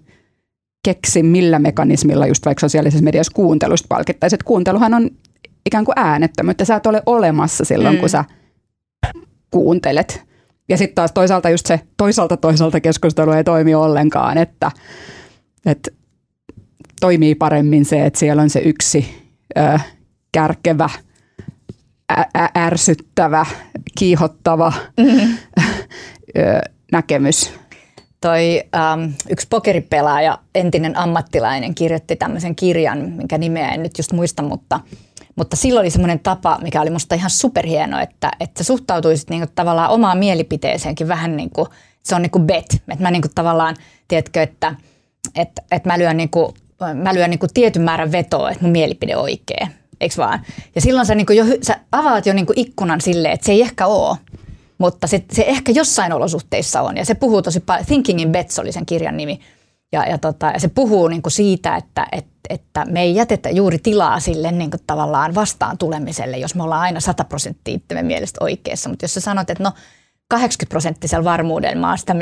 keksi 0.85 1.23
millä 1.23 1.59
mekanismilla 1.59 2.27
just 2.27 2.47
vaikka 2.47 2.61
sosiaalisessa 2.61 3.05
mediassa 3.05 3.33
kuuntelusta 3.35 3.87
palkittaisiin. 3.89 4.41
Kuunteluhan 4.45 4.95
on 4.95 5.11
ikään 5.67 5.85
kuin 5.85 5.99
äänettömyyttä. 5.99 6.65
Sä 6.65 6.77
et 6.77 6.87
ole 6.87 7.03
olemassa 7.07 7.65
silloin, 7.65 7.95
mm. 7.95 8.01
kun 8.01 8.09
sä 8.09 8.25
kuuntelet. 9.51 10.25
Ja 10.69 10.77
sitten 10.77 10.95
taas 10.95 11.13
toisaalta 11.13 11.51
just 11.51 11.67
se 11.67 11.81
toisaalta 11.97 12.37
toisaalta 12.37 12.81
keskustelu 12.81 13.31
ei 13.31 13.45
toimi 13.45 13.75
ollenkaan, 13.75 14.39
että, 14.39 14.71
että 15.67 15.91
toimii 17.01 17.35
paremmin 17.35 17.85
se, 17.85 18.07
että 18.07 18.19
siellä 18.19 18.43
on 18.43 18.51
se 18.51 18.61
yksi 18.61 19.25
ö, 19.59 19.79
kärkevä, 20.33 20.91
ä, 22.11 22.49
ärsyttävä, 22.57 23.47
kiihottava 23.99 24.73
mm-hmm. 24.97 25.37
näkemys. 26.93 27.53
Toi 28.21 28.63
um, 28.95 29.13
yksi 29.29 29.47
pokeripelaaja, 29.51 30.39
entinen 30.55 30.99
ammattilainen, 30.99 31.75
kirjoitti 31.75 32.17
tämmöisen 32.17 32.57
kirjan, 32.57 32.99
minkä 32.99 33.39
nimeä 33.39 33.69
en 33.69 33.83
nyt 33.83 33.99
just 33.99 34.13
muista, 34.13 34.43
mutta– 34.43 34.81
mutta 35.41 35.57
silloin 35.57 35.85
oli 35.85 35.91
semmoinen 35.91 36.21
tapa, 36.21 36.59
mikä 36.63 36.81
oli 36.81 36.91
musta 36.91 37.15
ihan 37.15 37.31
superhieno, 37.31 38.01
että, 38.01 38.31
että 38.41 38.65
suhtautuisit 38.65 39.31
niinku 39.31 39.53
tavallaan 39.55 39.91
omaan 39.91 40.19
mielipiteeseenkin 40.19 41.09
vähän 41.09 41.37
niin 41.37 41.51
kuin, 41.51 41.69
se 42.03 42.15
on 42.15 42.23
niin 42.23 42.31
kuin 42.31 42.47
bet. 42.47 42.75
Että 42.75 43.03
mä 43.03 43.11
niin 43.11 43.23
kuin 43.23 43.35
tavallaan, 43.35 43.77
tiedätkö, 44.09 44.43
että, 44.43 44.75
että, 45.37 45.63
että 45.71 45.89
mä 45.89 45.99
lyön, 45.99 46.17
niin 46.17 46.31
kuin, 46.31 46.55
mä 46.95 47.15
lyön 47.15 47.31
niin 47.31 47.39
kuin 47.39 47.51
tietyn 47.55 47.83
määrän 47.83 48.13
vetoa, 48.13 48.51
että 48.51 48.65
mun 48.65 48.73
mielipide 48.73 49.17
on 49.17 49.23
oikea. 49.23 49.69
Eikö 50.01 50.15
vaan? 50.17 50.41
Ja 50.75 50.81
silloin 50.81 51.07
sä, 51.07 51.15
niin 51.15 51.27
jo, 51.31 51.45
sä 51.63 51.81
avaat 51.93 52.27
jo 52.27 52.33
niin 52.33 52.47
ikkunan 52.57 53.01
silleen, 53.01 53.35
että 53.35 53.47
se 53.47 53.53
ei 53.53 53.63
ehkä 53.63 53.87
ole, 53.87 54.17
mutta 54.79 55.07
se, 55.07 55.25
se 55.33 55.45
ehkä 55.47 55.73
jossain 55.73 56.13
olosuhteissa 56.13 56.83
on. 56.83 56.97
Ja 56.97 57.05
se 57.05 57.15
puhuu 57.15 57.43
tosi 57.43 57.61
paljon. 57.61 57.87
Thinking 57.87 58.21
in 58.21 58.33
Bets 58.33 58.59
oli 58.59 58.73
sen 58.73 58.87
kirjan 58.87 59.17
nimi. 59.17 59.41
Ja, 59.93 60.05
ja, 60.05 60.19
tota, 60.19 60.47
ja 60.47 60.61
se 60.61 60.69
puhuu 60.69 61.09
niin 61.09 61.23
kuin 61.23 61.33
siitä, 61.33 61.77
että, 61.77 62.07
että, 62.13 62.31
että 62.49 62.85
me 62.85 63.03
ei 63.03 63.15
jätetä 63.15 63.51
juuri 63.51 63.79
tilaa 63.79 64.21
sille 64.21 64.53
niin 64.53 64.71
kuin 64.71 64.81
tavallaan 64.87 65.35
vastaan 65.35 65.79
tulemiselle, 65.79 66.39
jos 66.39 66.55
me 66.55 66.63
ollaan 66.63 66.81
aina 66.81 67.01
100 67.01 67.25
prosenttia 67.25 67.75
itsemme 67.75 68.03
mielestä 68.03 68.45
oikeassa. 68.45 68.89
Mutta 68.89 69.05
jos 69.05 69.15
sä 69.15 69.21
sanot, 69.21 69.51
että 69.51 69.65
no 69.65 69.73
80 70.29 70.71
prosenttisella 70.71 71.25
varmuudella, 71.25 71.81
mä 71.81 71.97
sitä, 71.97 72.15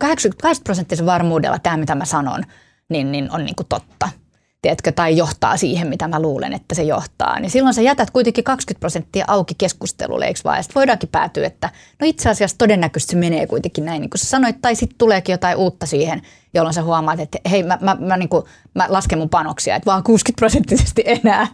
80 0.00 0.64
prosenttisella 0.64 1.12
varmuudella 1.12 1.58
tämä, 1.58 1.76
mitä 1.76 1.94
mä 1.94 2.04
sanon, 2.04 2.42
niin, 2.88 3.12
niin 3.12 3.30
on 3.32 3.44
niin 3.44 3.56
kuin 3.56 3.66
totta– 3.68 4.08
tiedätkö, 4.64 4.92
tai 4.92 5.16
johtaa 5.16 5.56
siihen, 5.56 5.88
mitä 5.88 6.08
mä 6.08 6.20
luulen, 6.20 6.52
että 6.52 6.74
se 6.74 6.82
johtaa, 6.82 7.40
niin 7.40 7.50
silloin 7.50 7.74
sä 7.74 7.82
jätät 7.82 8.10
kuitenkin 8.10 8.44
20 8.44 8.80
prosenttia 8.80 9.24
auki 9.28 9.54
keskustelulle, 9.58 10.26
eikö 10.26 10.40
vaan? 10.44 10.62
Sitten 10.62 10.74
voidaankin 10.74 11.08
päätyä, 11.08 11.46
että 11.46 11.70
no 12.00 12.06
itse 12.06 12.30
asiassa 12.30 12.58
todennäköisesti 12.58 13.10
se 13.10 13.18
menee 13.18 13.46
kuitenkin 13.46 13.84
näin, 13.84 14.00
niin 14.00 14.10
kuin 14.10 14.18
sä 14.18 14.26
sanoit, 14.26 14.60
tai 14.62 14.74
sitten 14.74 14.98
tuleekin 14.98 15.32
jotain 15.32 15.56
uutta 15.56 15.86
siihen, 15.86 16.22
jolloin 16.54 16.74
sä 16.74 16.82
huomaat, 16.82 17.20
että 17.20 17.38
hei, 17.50 17.62
mä, 17.62 17.78
mä, 17.80 17.96
mä, 18.00 18.16
niin 18.16 18.28
kuin, 18.28 18.44
mä 18.74 18.86
lasken 18.88 19.18
mun 19.18 19.28
panoksia, 19.28 19.76
että 19.76 19.86
vaan 19.86 20.02
60 20.02 20.40
prosenttisesti 20.40 21.02
enää. 21.06 21.46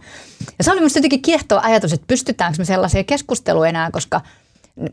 Ja 0.57 0.63
se 0.63 0.71
oli 0.71 0.79
minusta 0.79 0.99
jotenkin 0.99 1.21
kiehtova 1.21 1.61
ajatus, 1.63 1.93
että 1.93 2.07
pystytäänkö 2.07 2.57
me 2.57 2.65
sellaiseen 2.65 3.05
keskusteluun 3.05 3.67
enää, 3.67 3.91
koska– 3.91 4.21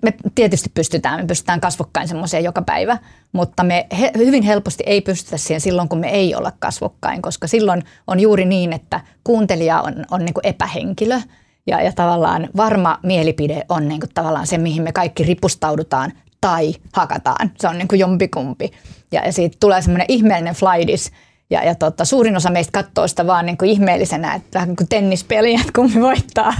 me 0.03 0.14
tietysti 0.35 0.71
pystytään, 0.75 1.21
me 1.21 1.27
pystytään 1.27 1.61
kasvokkain 1.61 2.09
semmoiseen 2.09 2.45
joka 2.45 2.62
päivä, 2.62 2.99
mutta 3.33 3.64
me 3.64 3.87
he, 4.01 4.11
hyvin 4.17 4.43
helposti 4.43 4.85
ei 4.87 5.01
pystytä 5.01 5.37
siihen 5.37 5.61
silloin, 5.61 5.88
kun 5.88 5.99
me 5.99 6.09
ei 6.09 6.35
olla 6.35 6.53
kasvokkain, 6.59 7.23
koska 7.23 7.47
silloin 7.47 7.83
on 8.07 8.21
juuri 8.21 8.45
niin, 8.45 8.73
että 8.73 9.01
kuuntelija 9.25 9.81
on, 9.81 10.05
on 10.11 10.25
niin 10.25 10.35
kuin 10.35 10.47
epähenkilö 10.47 11.21
ja, 11.67 11.83
ja 11.83 11.93
tavallaan 11.93 12.49
varma 12.57 12.99
mielipide 13.03 13.62
on 13.69 13.88
niin 13.88 14.01
kuin 14.01 14.11
tavallaan 14.14 14.47
se, 14.47 14.59
mihin 14.59 14.83
me 14.83 14.93
kaikki 14.93 15.23
ripustaudutaan 15.23 16.12
tai 16.41 16.75
hakataan. 16.93 17.51
Se 17.59 17.69
on 17.69 17.79
niin 17.79 17.88
kuin 17.88 17.99
jompikumpi. 17.99 18.71
Ja, 19.12 19.27
ja 19.27 19.33
siitä 19.33 19.57
tulee 19.61 19.83
semmoinen 19.83 20.07
ihmeellinen 20.09 20.55
flaidis, 20.55 21.12
ja, 21.51 21.65
ja 21.65 21.75
tota, 21.75 22.05
suurin 22.05 22.37
osa 22.37 22.51
meistä 22.51 22.73
katsoo 22.73 23.09
sitä 23.09 23.27
vaan 23.27 23.47
niin 23.47 23.59
kuin 23.59 23.71
ihmeellisenä, 23.71 24.35
että 24.35 24.49
vähän 24.55 24.69
niin 24.69 24.77
kuin 24.77 24.89
tennispeli, 24.89 25.55
että 25.55 25.73
kumpi 25.75 26.01
voittaa. 26.01 26.55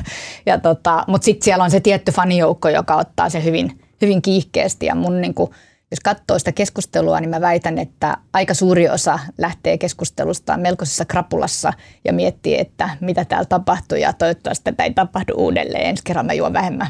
Ja 0.47 0.59
tota, 0.59 1.05
Mutta 1.07 1.25
sitten 1.25 1.45
siellä 1.45 1.65
on 1.65 1.71
se 1.71 1.81
tietty 1.81 2.13
fanijoukko, 2.13 2.69
joka 2.69 2.97
ottaa 2.97 3.29
se 3.29 3.45
hyvin, 3.45 3.81
hyvin 4.03 4.23
kiihkeästi. 4.23 4.87
Ja 4.87 4.95
mun 4.95 5.21
niin 5.21 5.35
kuin, 5.35 5.51
jos 5.91 6.01
katsoo 6.05 6.39
sitä 6.39 6.53
keskustelua, 6.53 7.21
niin 7.21 7.31
mä 7.31 7.41
väitän, 7.41 7.79
että 7.79 8.17
aika 8.33 8.55
suuri 8.55 8.89
osa 8.89 9.19
lähtee 9.39 9.79
keskustelusta 9.79 10.57
melkoisessa 10.57 11.05
krapulassa 11.05 11.73
ja 12.05 12.13
miettii, 12.13 12.61
että 12.61 12.91
mitä 13.01 13.25
täällä 13.25 13.47
tapahtuu 13.47 13.99
ja 13.99 14.13
toivottavasti 14.13 14.65
tätä 14.65 14.85
ei 14.85 14.95
tapahdu 14.95 15.35
uudelleen. 15.37 15.87
Ensi 15.87 16.05
kerran 16.05 16.27
mä 16.27 16.33
juon 16.33 16.53
vähemmän. 16.53 16.87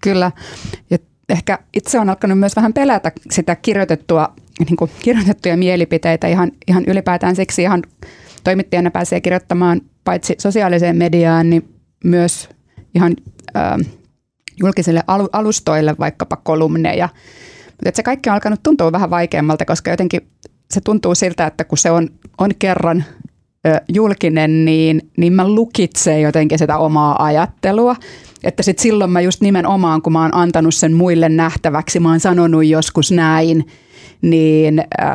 Kyllä. 0.00 0.32
Ja 0.90 0.98
ehkä 1.28 1.58
itse 1.74 1.98
on 1.98 2.10
alkanut 2.10 2.38
myös 2.38 2.56
vähän 2.56 2.72
pelätä 2.72 3.12
sitä 3.30 3.56
kirjoitettua 3.56 4.34
niin 4.58 4.76
kuin 4.76 4.90
kirjoitettuja 5.00 5.56
mielipiteitä 5.56 6.28
ihan, 6.28 6.52
ihan 6.68 6.84
ylipäätään 6.86 7.36
siksi 7.36 7.62
ihan 7.62 7.82
toimittajana 8.44 8.90
pääsee 8.90 9.20
kirjoittamaan 9.20 9.80
paitsi 10.04 10.34
sosiaaliseen 10.38 10.96
mediaan, 10.96 11.50
niin 11.50 11.68
myös 12.04 12.48
ihan 12.94 13.16
ä, 13.56 13.78
julkisille 14.60 15.02
alustoille 15.32 15.94
vaikkapa 15.98 16.36
kolumneja. 16.36 17.08
Mutta 17.70 17.96
se 17.96 18.02
kaikki 18.02 18.30
on 18.30 18.34
alkanut 18.34 18.62
tuntua 18.62 18.92
vähän 18.92 19.10
vaikeammalta, 19.10 19.64
koska 19.64 19.90
jotenkin 19.90 20.20
se 20.70 20.80
tuntuu 20.80 21.14
siltä, 21.14 21.46
että 21.46 21.64
kun 21.64 21.78
se 21.78 21.90
on, 21.90 22.08
on 22.38 22.50
kerran 22.58 23.04
ö, 23.66 23.80
julkinen, 23.88 24.64
niin, 24.64 25.10
niin 25.16 25.32
mä 25.32 25.48
lukitsen 25.48 26.22
jotenkin 26.22 26.58
sitä 26.58 26.78
omaa 26.78 27.24
ajattelua. 27.24 27.96
Että 28.44 28.62
sit 28.62 28.78
silloin 28.78 29.10
mä 29.10 29.20
just 29.20 29.40
nimenomaan, 29.40 30.02
kun 30.02 30.12
mä 30.12 30.22
oon 30.22 30.34
antanut 30.34 30.74
sen 30.74 30.92
muille 30.92 31.28
nähtäväksi, 31.28 32.00
mä 32.00 32.10
oon 32.10 32.20
sanonut 32.20 32.64
joskus 32.64 33.12
näin, 33.12 33.66
niin 34.22 34.78
äh, 34.78 35.06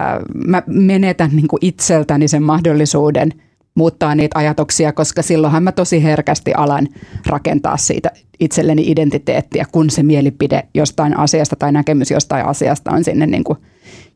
mä 0.48 0.64
menetän 0.68 1.30
niin 1.34 1.48
kuin 1.48 1.60
itseltäni 1.62 2.28
sen 2.28 2.44
mahdollisuuden 2.44 3.34
muuttaa 3.76 4.16
niitä 4.16 4.40
ajatuksia, 4.40 4.94
koska 4.94 5.22
silloinhan 5.22 5.64
mä 5.64 5.72
tosi 5.72 6.04
herkästi 6.04 6.54
alan 6.54 6.88
rakentaa 7.26 7.78
siitä 7.78 8.12
itselleni 8.40 8.92
identiteettiä, 8.92 9.66
kun 9.72 9.90
se 9.90 10.04
mielipide 10.04 10.64
jostain 10.74 11.18
asiasta 11.18 11.56
tai 11.56 11.72
näkemys 11.72 12.12
jostain 12.12 12.46
asiasta 12.46 12.92
on 12.92 13.04
sinne 13.04 13.26
niin 13.26 13.44
kuin 13.44 13.58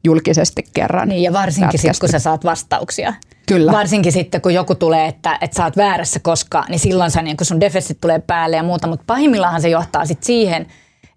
julkisesti 0.03 0.63
kerran. 0.73 1.09
Niin 1.09 1.23
ja 1.23 1.33
varsinkin 1.33 1.79
sitten, 1.79 1.99
kun 1.99 2.09
sä 2.09 2.19
saat 2.19 2.45
vastauksia. 2.45 3.13
Kyllä. 3.47 3.71
Varsinkin 3.71 4.11
sitten, 4.11 4.41
kun 4.41 4.53
joku 4.53 4.75
tulee, 4.75 5.07
että, 5.07 5.37
että 5.41 5.57
sä 5.57 5.63
oot 5.63 5.77
väärässä 5.77 6.19
koska, 6.19 6.65
niin 6.69 6.79
silloin 6.79 7.11
sä, 7.11 7.21
niin 7.21 7.37
kun 7.37 7.45
sun 7.45 7.59
defessit 7.59 7.97
tulee 8.01 8.19
päälle 8.19 8.55
ja 8.55 8.63
muuta, 8.63 8.87
mutta 8.87 9.03
pahimmillaan 9.07 9.61
se 9.61 9.69
johtaa 9.69 10.05
sitten 10.05 10.25
siihen, 10.25 10.67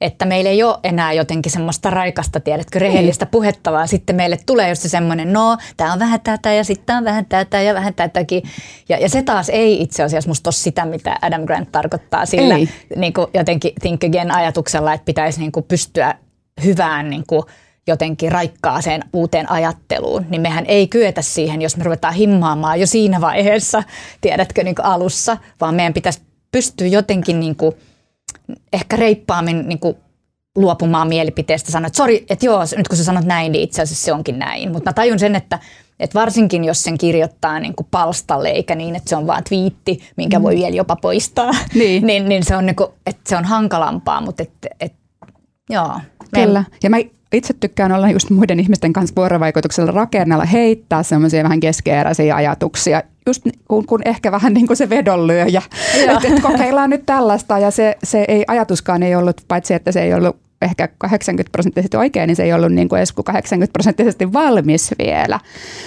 että 0.01 0.25
meillä 0.25 0.51
ei 0.51 0.63
ole 0.63 0.79
enää 0.85 1.13
jotenkin 1.13 1.53
semmoista 1.53 1.91
raikasta, 1.91 2.41
tiedätkö, 2.41 2.79
rehellistä 2.79 3.27
puhetta, 3.27 3.73
vaan 3.73 3.89
sitten 3.89 4.17
meille 4.17 4.39
tulee 4.47 4.69
just 4.69 4.83
se 4.83 4.89
semmoinen, 4.89 5.33
no, 5.33 5.57
tämä 5.77 5.93
on 5.93 5.99
vähän 5.99 6.21
tätä 6.21 6.53
ja 6.53 6.65
sitten 6.65 6.97
on 6.97 7.05
vähän 7.05 7.27
tätä 7.27 7.63
ja 7.63 7.75
vähän 7.75 7.95
tätäkin. 7.95 8.43
Ja, 8.89 8.99
ja 8.99 9.09
se 9.09 9.23
taas 9.23 9.49
ei 9.49 9.83
itse 9.83 10.03
asiassa 10.03 10.31
musta 10.31 10.49
ole 10.49 10.55
sitä, 10.55 10.85
mitä 10.85 11.17
Adam 11.23 11.45
Grant 11.45 11.73
tarkoittaa 11.73 12.27
sillä 12.27 12.55
niin 12.97 13.13
kuin 13.13 13.27
jotenkin 13.35 13.73
think 13.81 14.05
again 14.05 14.31
ajatuksella, 14.31 14.93
että 14.93 15.05
pitäisi 15.05 15.41
niin 15.41 15.53
kuin 15.53 15.65
pystyä 15.65 16.15
hyvään 16.65 17.11
niin 17.11 17.25
kuin 17.27 17.43
jotenkin 17.87 18.33
raikkaaseen 18.33 19.03
uuteen 19.13 19.51
ajatteluun, 19.51 20.27
niin 20.29 20.41
mehän 20.41 20.67
ei 20.67 20.89
kyetä 20.89 21.23
siihen, 21.23 21.63
jos 21.63 21.77
me 21.77 21.85
ruvetaan 21.85 22.15
himmaamaan 22.15 22.81
jo 22.81 22.87
siinä 22.87 23.21
vaiheessa, 23.21 23.83
tiedätkö, 24.21 24.65
niin 24.65 24.75
kuin 24.75 24.87
alussa, 24.87 25.37
vaan 25.61 25.75
meidän 25.75 25.95
pitäisi 25.95 26.21
pystyä 26.53 26.87
jotenkin 26.87 27.41
niin 27.41 27.57
kuin– 27.57 27.75
ehkä 28.73 28.97
reippaammin 28.97 29.69
niin 29.69 29.79
kuin 29.79 29.97
luopumaan 30.57 31.09
mielipiteestä, 31.09 31.73
sanoa, 31.73 31.87
että 31.87 31.97
sori, 31.97 32.27
että 32.31 32.47
joo, 32.47 32.61
nyt 32.77 32.89
kun 32.89 32.97
sä 32.99 33.05
sanot 33.05 33.25
näin, 33.25 33.53
niin 33.53 33.65
itse 33.65 33.83
asiassa 33.83 34.05
se 34.05 34.13
onkin 34.13 34.39
näin. 34.39 34.73
Mutta 34.73 34.91
mä 34.91 34.95
tajun 34.95 35.19
sen, 35.19 35.37
että, 35.37 35.59
että 36.01 36.21
varsinkin 36.21 36.65
jos 36.65 36.83
sen 36.83 36.99
kirjoittaa 36.99 37.61
niin 37.61 37.75
kuin 37.75 37.87
palstalle, 37.91 38.49
eikä 38.49 38.75
niin, 38.75 38.97
että 38.97 39.11
se 39.11 39.17
on 39.17 39.27
vaan 39.27 39.45
twiitti, 39.45 40.01
minkä 40.17 40.43
voi 40.43 40.55
mm. 40.55 40.61
vielä 40.61 40.77
jopa 40.77 40.97
poistaa, 40.97 41.51
niin, 41.75 42.07
niin, 42.07 42.29
niin 42.29 42.45
se, 42.45 42.57
on 42.57 42.67
niin 42.67 42.77
kuin, 42.77 42.89
että 43.07 43.23
se 43.29 43.37
on 43.37 43.45
hankalampaa, 43.45 44.21
mutta 44.21 44.43
että, 44.43 44.69
että 44.81 44.99
joo. 45.71 46.01
Kyllä. 46.35 46.65
Ja 46.83 46.91
mä 46.91 46.97
itse 47.35 47.55
tykkään 47.55 47.93
olla 47.93 48.11
just 48.11 48.31
muiden 48.31 48.61
ihmisten 48.61 48.93
kanssa 48.93 49.17
vuorovaikutuksella 49.17 49.93
rakennella, 49.93 50.45
heittää 50.45 51.03
semmoisia 51.03 51.43
vähän 51.43 51.61
keskeeräisiä 51.61 52.37
ajatuksia, 52.37 53.03
just 53.27 53.43
kun, 53.69 53.87
kun 53.87 54.01
ehkä 54.05 54.33
vähän 54.33 54.55
niin 54.55 54.67
kuin 54.67 54.77
se 54.77 54.91
vedonlyöjä, 54.91 55.63
että 56.09 56.29
et 56.29 56.43
kokeillaan 56.43 56.91
nyt 56.91 57.07
tällaista 57.07 57.59
ja 57.59 57.71
se, 57.71 57.97
se 58.03 58.25
ei, 58.29 58.45
ajatuskaan 58.49 59.03
ei 59.03 59.15
ollut, 59.15 59.41
paitsi 59.49 59.75
että 59.75 59.93
se 59.93 60.03
ei 60.03 60.15
ollut 60.15 60.37
ehkä 60.63 60.89
80 60.99 61.53
prosenttisesti 61.53 61.97
oikein, 61.97 62.27
niin 62.27 62.37
se 62.37 62.43
ei 62.43 62.53
ollut 62.53 62.73
niin 62.73 62.89
kuin 62.89 62.99
edes 62.99 63.13
80 63.13 63.73
prosenttisesti 63.73 64.33
valmis 64.33 64.95
vielä. 64.99 65.41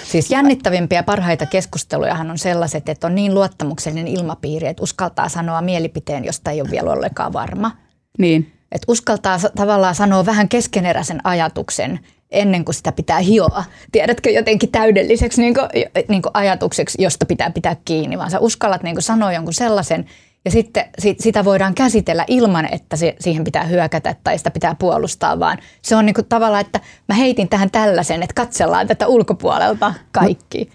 Siis 0.04 0.30
jännittävimpiä 0.30 1.02
parhaita 1.02 1.46
keskustelujahan 1.46 2.30
on 2.30 2.38
sellaiset, 2.38 2.88
että 2.88 3.06
on 3.06 3.14
niin 3.14 3.34
luottamuksellinen 3.34 4.08
ilmapiiri, 4.08 4.66
että 4.66 4.82
uskaltaa 4.82 5.28
sanoa 5.28 5.62
mielipiteen, 5.62 6.24
josta 6.24 6.50
ei 6.50 6.60
ole 6.60 6.70
vielä 6.70 6.90
ollenkaan 6.90 7.32
varma. 7.32 7.70
Niin. 8.18 8.52
Että 8.72 8.92
uskaltaa 8.92 9.38
tavallaan 9.56 9.94
sanoa 9.94 10.26
vähän 10.26 10.48
keskeneräisen 10.48 11.20
ajatuksen 11.24 12.00
ennen 12.30 12.64
kuin 12.64 12.74
sitä 12.74 12.92
pitää 12.92 13.18
hioa, 13.18 13.64
tiedätkö, 13.92 14.30
jotenkin 14.30 14.72
täydelliseksi 14.72 15.42
niin 15.42 15.54
kuin, 15.54 15.68
niin 16.08 16.22
kuin 16.22 16.30
ajatukseksi, 16.34 17.02
josta 17.02 17.26
pitää 17.26 17.50
pitää 17.50 17.76
kiinni, 17.84 18.18
vaan 18.18 18.30
sä 18.30 18.38
uskallat 18.38 18.82
niin 18.82 18.94
kuin 18.94 19.02
sanoa 19.02 19.32
jonkun 19.32 19.54
sellaisen, 19.54 20.04
ja 20.44 20.50
sitten 20.50 20.84
sitä 21.20 21.44
voidaan 21.44 21.74
käsitellä 21.74 22.24
ilman, 22.28 22.68
että 22.72 22.96
se, 22.96 23.16
siihen 23.20 23.44
pitää 23.44 23.64
hyökätä 23.64 24.14
tai 24.24 24.38
sitä 24.38 24.50
pitää 24.50 24.74
puolustaa, 24.74 25.38
vaan 25.38 25.58
se 25.82 25.96
on 25.96 26.06
niin 26.06 26.14
kuin 26.14 26.26
tavallaan, 26.28 26.60
että 26.60 26.80
mä 27.08 27.14
heitin 27.14 27.48
tähän 27.48 27.70
tällaisen, 27.70 28.22
että 28.22 28.34
katsellaan 28.34 28.86
tätä 28.86 29.06
ulkopuolelta 29.06 29.94
kaikki. 30.12 30.70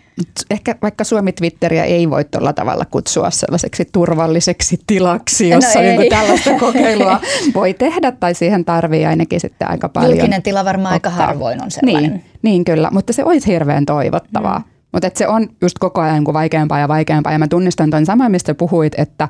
Ehkä 0.49 0.75
vaikka 0.81 1.03
Suomi 1.03 1.31
Twitteriä 1.31 1.83
ei 1.83 2.09
voi 2.09 2.25
tuolla 2.25 2.53
tavalla 2.53 2.85
kutsua 2.85 3.31
sellaiseksi 3.31 3.89
turvalliseksi 3.91 4.79
tilaksi, 4.87 5.49
no 5.49 5.55
jossa 5.55 5.79
no 5.79 5.85
niin 5.85 6.09
tällaista 6.09 6.49
kokeilua 6.59 7.19
voi 7.55 7.73
tehdä 7.73 8.11
tai 8.11 8.33
siihen 8.33 8.65
tarvii 8.65 9.05
ainakin 9.05 9.39
sitten 9.39 9.69
aika 9.69 9.89
paljon. 9.89 10.11
Julkinen 10.11 10.43
tila 10.43 10.65
varmaan 10.65 10.95
ottaa. 10.95 11.11
aika 11.11 11.25
harvoin 11.25 11.63
on 11.63 11.71
sellainen. 11.71 12.11
Niin, 12.11 12.23
niin 12.41 12.65
kyllä, 12.65 12.89
mutta 12.91 13.13
se 13.13 13.23
olisi 13.23 13.47
hirveän 13.47 13.85
toivottavaa. 13.85 14.59
Mm. 14.59 14.65
Mutta 14.93 15.09
se 15.13 15.27
on 15.27 15.49
just 15.61 15.79
koko 15.79 16.01
ajan 16.01 16.23
kuin 16.23 16.33
vaikeampaa 16.33 16.79
ja 16.79 16.87
vaikeampaa. 16.87 17.33
Ja 17.33 17.39
mä 17.39 17.47
tunnistan 17.47 17.89
tuon 17.89 18.05
saman, 18.05 18.31
mistä 18.31 18.55
puhuit, 18.55 18.93
että, 18.97 19.29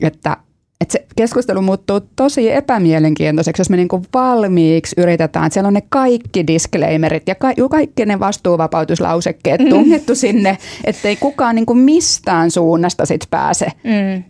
että, 0.00 0.36
että 0.80 0.92
se 0.92 1.06
keskustelu 1.16 1.62
muuttuu 1.62 2.00
tosi 2.16 2.52
epämielenkiintoiseksi, 2.52 3.60
jos 3.60 3.70
me 3.70 3.76
niin 3.76 3.88
kuin 3.88 4.02
valmiiksi 4.14 4.94
yritetään. 4.98 5.46
Että 5.46 5.54
siellä 5.54 5.68
on 5.68 5.74
ne 5.74 5.82
kaikki 5.88 6.46
disclaimerit 6.46 7.28
ja 7.28 7.34
ka- 7.34 7.68
kaikki 7.70 8.06
ne 8.06 8.20
vastuuvapautuslausekkeet 8.20 9.60
mm. 9.60 9.68
tungettu 9.68 10.14
sinne, 10.14 10.58
ettei 10.84 11.16
kukaan 11.16 11.54
niin 11.54 11.66
kuin 11.66 11.78
mistään 11.78 12.50
suunnasta 12.50 13.06
sit 13.06 13.26
pääse, 13.30 13.66
mm. 13.84 14.24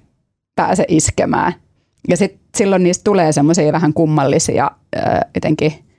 pääse 0.56 0.84
iskemään. 0.88 1.52
Ja 2.08 2.16
sitten 2.16 2.40
silloin 2.56 2.82
niistä 2.82 3.04
tulee 3.04 3.32
semmoisia 3.32 3.72
vähän 3.72 3.92
kummallisia 3.92 4.70
äh, 4.96 5.20
jotenkin– 5.34 5.72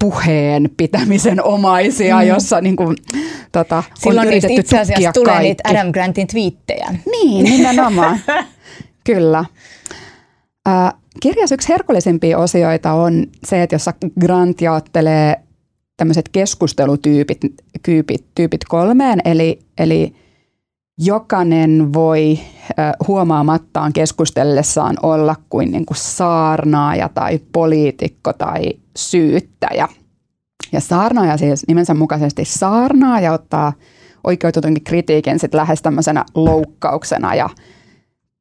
puheen 0.00 0.70
pitämisen 0.76 1.44
omaisia, 1.44 2.16
mm. 2.16 2.26
jossa 2.26 2.60
niin 2.60 2.76
kuin, 2.76 2.96
tota, 3.52 3.82
Silloin 3.94 4.26
on 4.26 4.32
yritetty 4.32 4.60
itse 4.60 4.78
asiassa 4.78 5.12
tulee 5.12 5.32
kaikki. 5.32 5.48
niitä 5.48 5.62
Adam 5.68 5.92
Grantin 5.92 6.26
twiittejä. 6.26 6.94
Niin, 7.10 7.44
nimenomaan. 7.44 8.20
Kyllä. 9.12 9.44
Äh, 10.68 10.94
kirjas 11.20 11.52
yksi 11.52 11.68
herkullisimpia 11.68 12.38
osioita 12.38 12.92
on 12.92 13.26
se, 13.44 13.62
että 13.62 13.74
jossa 13.74 13.92
Grant 14.20 14.60
jaottelee 14.60 15.36
tämmöiset 15.96 16.28
keskustelutyypit 16.28 17.38
tyypit, 17.82 18.24
tyypit 18.34 18.64
kolmeen, 18.64 19.20
eli, 19.24 19.58
eli 19.78 20.14
jokainen 20.98 21.92
voi 21.92 22.38
äh, 22.78 22.92
huomaamattaan 23.08 23.92
keskustellessaan 23.92 24.96
olla 25.02 25.36
kuin, 25.50 25.70
niin 25.72 25.86
kuin 25.86 25.98
saarnaaja 25.98 27.08
tai 27.08 27.40
poliitikko 27.52 28.32
tai 28.32 28.72
syyttäjä. 28.96 29.88
Ja 30.72 30.80
saarnaaja 30.80 31.36
siis 31.36 31.64
nimensä 31.68 31.94
mukaisesti 31.94 32.44
saarnaa 32.44 33.20
ja 33.20 33.32
ottaa 33.32 33.72
oikeutetunkin 34.24 34.84
kritiikin 34.84 35.38
sit 35.38 35.54
lähes 35.54 35.82
tämmöisenä 35.82 36.24
loukkauksena 36.34 37.34
ja 37.34 37.48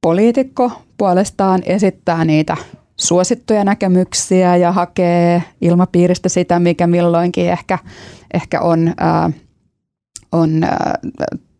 poliitikko 0.07 0.71
puolestaan 0.97 1.61
esittää 1.65 2.25
niitä 2.25 2.57
suosittuja 2.95 3.63
näkemyksiä 3.63 4.55
ja 4.55 4.71
hakee 4.71 5.43
ilmapiiristä 5.61 6.29
sitä, 6.29 6.59
mikä 6.59 6.87
milloinkin 6.87 7.49
ehkä, 7.49 7.79
ehkä 8.33 8.61
on, 8.61 8.93
ää, 8.97 9.31
on 10.31 10.63
ää, 10.63 10.99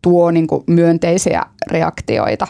tuo 0.02 0.30
niin 0.30 0.46
kuin 0.46 0.64
myönteisiä 0.66 1.42
reaktioita. 1.70 2.46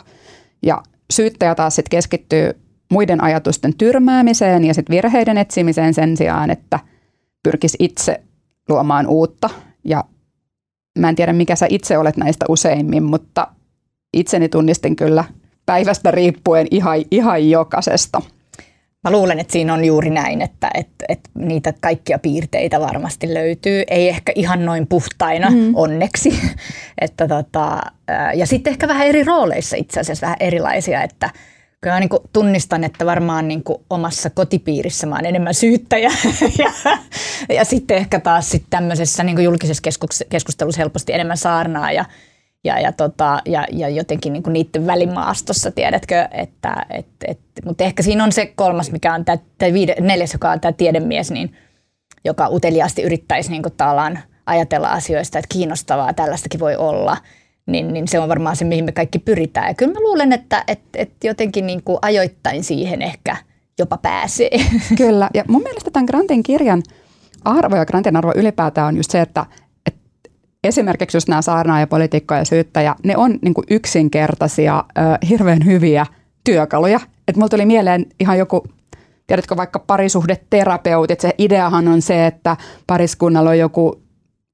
Ja 0.62 0.82
syyttäjä 1.12 1.54
taas 1.54 1.76
sit 1.76 1.88
keskittyy 1.88 2.50
muiden 2.90 3.22
ajatusten 3.22 3.74
tyrmäämiseen 3.74 4.64
ja 4.64 4.74
sit 4.74 4.90
virheiden 4.90 5.38
etsimiseen 5.38 5.94
sen 5.94 6.16
sijaan, 6.16 6.50
että 6.50 6.80
pyrkisi 7.42 7.76
itse 7.80 8.20
luomaan 8.68 9.06
uutta. 9.06 9.50
Ja 9.84 10.04
mä 10.98 11.08
en 11.08 11.16
tiedä, 11.16 11.32
mikä 11.32 11.56
sä 11.56 11.66
itse 11.70 11.98
olet 11.98 12.16
näistä 12.16 12.44
useimmin, 12.48 13.02
mutta 13.02 13.46
itseni 14.14 14.48
tunnistin 14.48 14.96
kyllä 14.96 15.24
päivästä 15.68 16.10
riippuen 16.10 16.66
ihan, 16.70 17.04
ihan 17.10 17.50
jokaisesta. 17.50 18.22
Mä 19.04 19.10
luulen, 19.10 19.38
että 19.38 19.52
siinä 19.52 19.74
on 19.74 19.84
juuri 19.84 20.10
näin, 20.10 20.42
että, 20.42 20.70
että, 20.74 21.04
että 21.08 21.30
niitä 21.34 21.72
kaikkia 21.80 22.18
piirteitä 22.18 22.80
varmasti 22.80 23.34
löytyy. 23.34 23.82
Ei 23.90 24.08
ehkä 24.08 24.32
ihan 24.34 24.64
noin 24.64 24.86
puhtaina, 24.86 25.50
mm. 25.50 25.74
onneksi. 25.74 26.40
että 27.00 27.28
tota, 27.28 27.80
ja 28.34 28.46
sitten 28.46 28.70
ehkä 28.70 28.88
vähän 28.88 29.06
eri 29.06 29.24
rooleissa 29.24 29.76
itse 29.76 30.00
asiassa, 30.00 30.26
vähän 30.26 30.36
erilaisia, 30.40 31.02
että– 31.02 31.30
kyllä 31.80 31.94
mä 31.94 32.00
niin 32.00 32.08
kuin 32.08 32.22
tunnistan, 32.32 32.84
että 32.84 33.06
varmaan 33.06 33.48
niin 33.48 33.64
kuin 33.64 33.78
omassa 33.90 34.30
kotipiirissä 34.30 35.06
mä 35.06 35.14
oon 35.14 35.26
enemmän 35.26 35.54
syyttäjä 35.54 36.10
ja, 36.58 36.72
ja 37.48 37.64
sitten 37.64 37.96
ehkä 37.96 38.20
taas 38.20 38.50
sit 38.50 38.64
tämmöisessä 38.70 39.24
niin 39.24 39.36
kuin 39.36 39.44
julkisessa 39.44 39.82
keskustelussa 40.28 40.80
helposti 40.80 41.12
enemmän 41.12 41.36
saarnaa 41.36 41.92
ja, 41.92 42.04
ja, 42.64 42.80
ja, 42.80 42.92
tota, 42.92 43.40
ja, 43.46 43.66
ja 43.72 43.88
jotenkin 43.88 44.32
niin 44.32 44.42
kuin 44.42 44.52
niiden 44.52 44.86
välimaastossa, 44.86 45.70
tiedätkö, 45.70 46.28
että 46.30 46.86
et, 46.90 47.06
et, 47.26 47.38
mutta 47.64 47.84
ehkä 47.84 48.02
siinä 48.02 48.24
on 48.24 48.32
se 48.32 48.46
kolmas, 48.46 48.92
mikä 48.92 49.14
on 49.14 49.24
tämä, 49.24 49.38
neljäs, 50.00 50.32
joka 50.32 50.50
on 50.50 50.60
tämä 50.60 50.72
tiedemies, 50.72 51.30
niin, 51.30 51.56
joka 52.24 52.48
uteliaasti 52.48 53.02
yrittäisi 53.02 53.50
niin 53.50 53.62
kuin 53.62 53.74
ajatella 54.46 54.88
asioista, 54.88 55.38
että 55.38 55.54
kiinnostavaa 55.54 56.12
tällaistakin 56.12 56.60
voi 56.60 56.76
olla– 56.76 57.16
niin, 57.68 57.92
niin 57.92 58.08
se 58.08 58.18
on 58.18 58.28
varmaan 58.28 58.56
se, 58.56 58.64
mihin 58.64 58.84
me 58.84 58.92
kaikki 58.92 59.18
pyritään. 59.18 59.68
Ja 59.68 59.74
kyllä 59.74 59.92
mä 59.92 60.00
luulen, 60.00 60.32
että 60.32 60.64
et, 60.66 60.80
et 60.94 61.10
jotenkin 61.24 61.66
niin 61.66 61.82
kuin 61.82 61.98
ajoittain 62.02 62.64
siihen 62.64 63.02
ehkä 63.02 63.36
jopa 63.78 63.96
pääsee. 63.96 64.50
Kyllä, 64.98 65.30
ja 65.34 65.44
mun 65.48 65.62
mielestä 65.62 65.90
tämän 65.90 66.06
Grantin 66.06 66.42
kirjan 66.42 66.82
arvo 67.44 67.76
ja 67.76 67.86
Grantin 67.86 68.16
arvo 68.16 68.32
ylipäätään 68.36 68.86
on 68.86 68.96
just 68.96 69.10
se, 69.10 69.20
että, 69.20 69.40
että 69.40 69.67
esimerkiksi 70.64 71.16
just 71.16 71.28
nämä 71.28 71.42
saarnaaja, 71.42 71.86
poliitikko 71.86 72.34
ja 72.34 72.44
syyttäjä, 72.44 72.94
ne 73.04 73.16
on 73.16 73.38
niin 73.42 73.54
kuin 73.54 73.64
yksinkertaisia, 73.70 74.84
hirveän 75.28 75.64
hyviä 75.64 76.06
työkaluja. 76.44 77.00
Että 77.28 77.38
mulla 77.38 77.48
tuli 77.48 77.66
mieleen 77.66 78.06
ihan 78.20 78.38
joku 78.38 78.64
tiedätkö 79.26 79.56
vaikka 79.56 79.78
parisuhdeterapeutit, 79.78 81.20
se 81.20 81.30
ideahan 81.38 81.88
on 81.88 82.02
se, 82.02 82.26
että 82.26 82.56
pariskunnalla 82.86 83.50
on 83.50 83.58
joku 83.58 84.00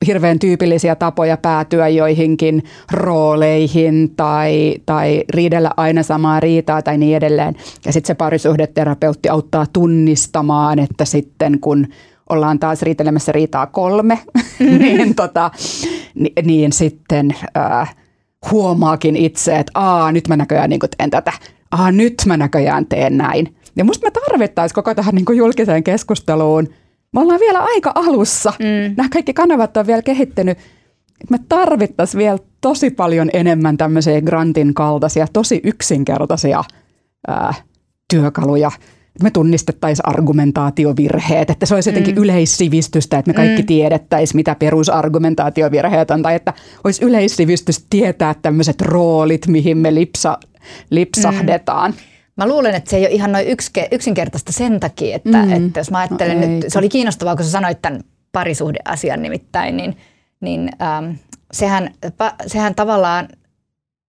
hirveän 0.07 0.39
tyypillisiä 0.39 0.95
tapoja 0.95 1.37
päätyä 1.37 1.89
joihinkin 1.89 2.63
rooleihin 2.93 4.13
tai, 4.17 4.75
tai 4.87 5.25
riidellä 5.29 5.71
aina 5.77 6.03
samaa 6.03 6.41
riitaa 6.41 6.83
tai 6.83 6.99
niin 6.99 7.17
edelleen. 7.17 7.55
Ja 7.87 7.93
sitten 7.93 8.07
se 8.07 8.15
parisuhdeterapeutti 8.15 9.29
auttaa 9.29 9.67
tunnistamaan, 9.73 10.79
että 10.79 11.05
sitten 11.05 11.61
kun 11.61 11.87
ollaan 12.29 12.59
taas 12.59 12.83
riitelemässä 12.83 13.33
riitaa 13.33 13.67
kolme, 13.67 14.19
niin, 14.79 15.15
tota, 15.15 15.51
niin, 16.15 16.33
niin 16.45 16.73
sitten 16.73 17.35
äh, 17.57 17.95
huomaakin 18.51 19.17
itse, 19.17 19.59
että 19.59 19.73
aa, 19.75 20.13
nyt 20.13 20.29
mä 20.29 20.37
näköjään 20.37 20.71
niin 20.71 20.81
teen 20.97 21.11
tätä, 21.11 21.33
aa, 21.71 21.93
nyt 21.93 22.15
mä 22.27 22.37
näköjään 22.37 22.87
teen 22.87 23.17
näin. 23.17 23.57
Ja 23.77 23.85
musta 23.85 24.07
me 24.07 24.11
tarvittaisiin 24.11 24.75
koko 24.75 24.95
tähän 24.95 25.15
niin 25.15 25.37
julkiseen 25.37 25.85
keskusteluun– 25.85 26.69
me 27.15 27.21
ollaan 27.21 27.41
vielä 27.41 27.59
aika 27.59 27.93
alussa. 27.95 28.53
Mm. 28.59 28.95
Nämä 28.97 29.09
kaikki 29.09 29.35
kanavat 29.35 29.77
on 29.77 29.87
vielä 29.87 30.03
kehittynyt. 30.03 30.59
Me 31.31 31.39
tarvittaisiin 31.49 32.19
vielä 32.19 32.39
tosi 32.61 32.91
paljon 32.91 33.31
enemmän 33.33 33.77
tämmöisiä 33.77 34.21
Grantin 34.21 34.75
kaltaisia, 34.75 35.27
tosi 35.33 35.61
yksinkertaisia 35.65 36.65
ää, 37.27 37.55
työkaluja. 38.11 38.71
Me 39.23 39.31
tunnistettaisiin 39.31 40.09
argumentaatiovirheet, 40.09 41.51
että 41.51 41.67
se 41.67 41.75
olisi 41.75 41.91
jotenkin 41.91 42.15
mm. 42.15 42.23
yleissivistystä, 42.23 43.19
että 43.19 43.31
me 43.31 43.35
kaikki 43.35 43.63
mm. 43.63 43.67
tiedettäisiin, 43.67 44.37
mitä 44.37 44.55
perusargumentaatiovirheet 44.55 46.11
on, 46.11 46.23
tai 46.23 46.35
että 46.35 46.53
olisi 46.85 47.05
yleissivistys 47.05 47.87
tietää 47.91 48.35
tämmöiset 48.43 48.83
roolit, 48.83 49.47
mihin 49.47 49.79
me 49.79 49.95
lipsa, 49.95 50.39
lipsahdetaan. 50.91 51.91
Mm. 51.91 51.97
Mä 52.37 52.49
luulen, 52.49 52.75
että 52.75 52.91
se 52.91 52.97
ei 52.97 53.03
ole 53.03 53.15
ihan 53.15 53.33
noin 53.33 53.47
ykske, 53.47 53.89
yksinkertaista 53.93 54.53
sen 54.53 54.81
takia, 54.81 55.17
että, 55.17 55.43
mm. 55.43 55.53
että 55.53 55.81
jos 55.81 55.91
mä 55.91 55.99
ajattelen 55.99 56.41
no, 56.41 56.47
nyt, 56.47 56.65
se 56.69 56.79
oli 56.79 56.89
kiinnostavaa, 56.89 57.37
kun 57.37 57.45
sä 57.45 57.51
sanoit 57.51 57.83
tämän 57.83 58.01
parisuhdeasian 58.33 59.23
nimittäin, 59.23 59.77
niin, 59.77 59.97
niin 60.41 60.71
ähm, 60.83 61.11
sehän, 61.53 61.91
sehän 62.47 62.75
tavallaan 62.75 63.29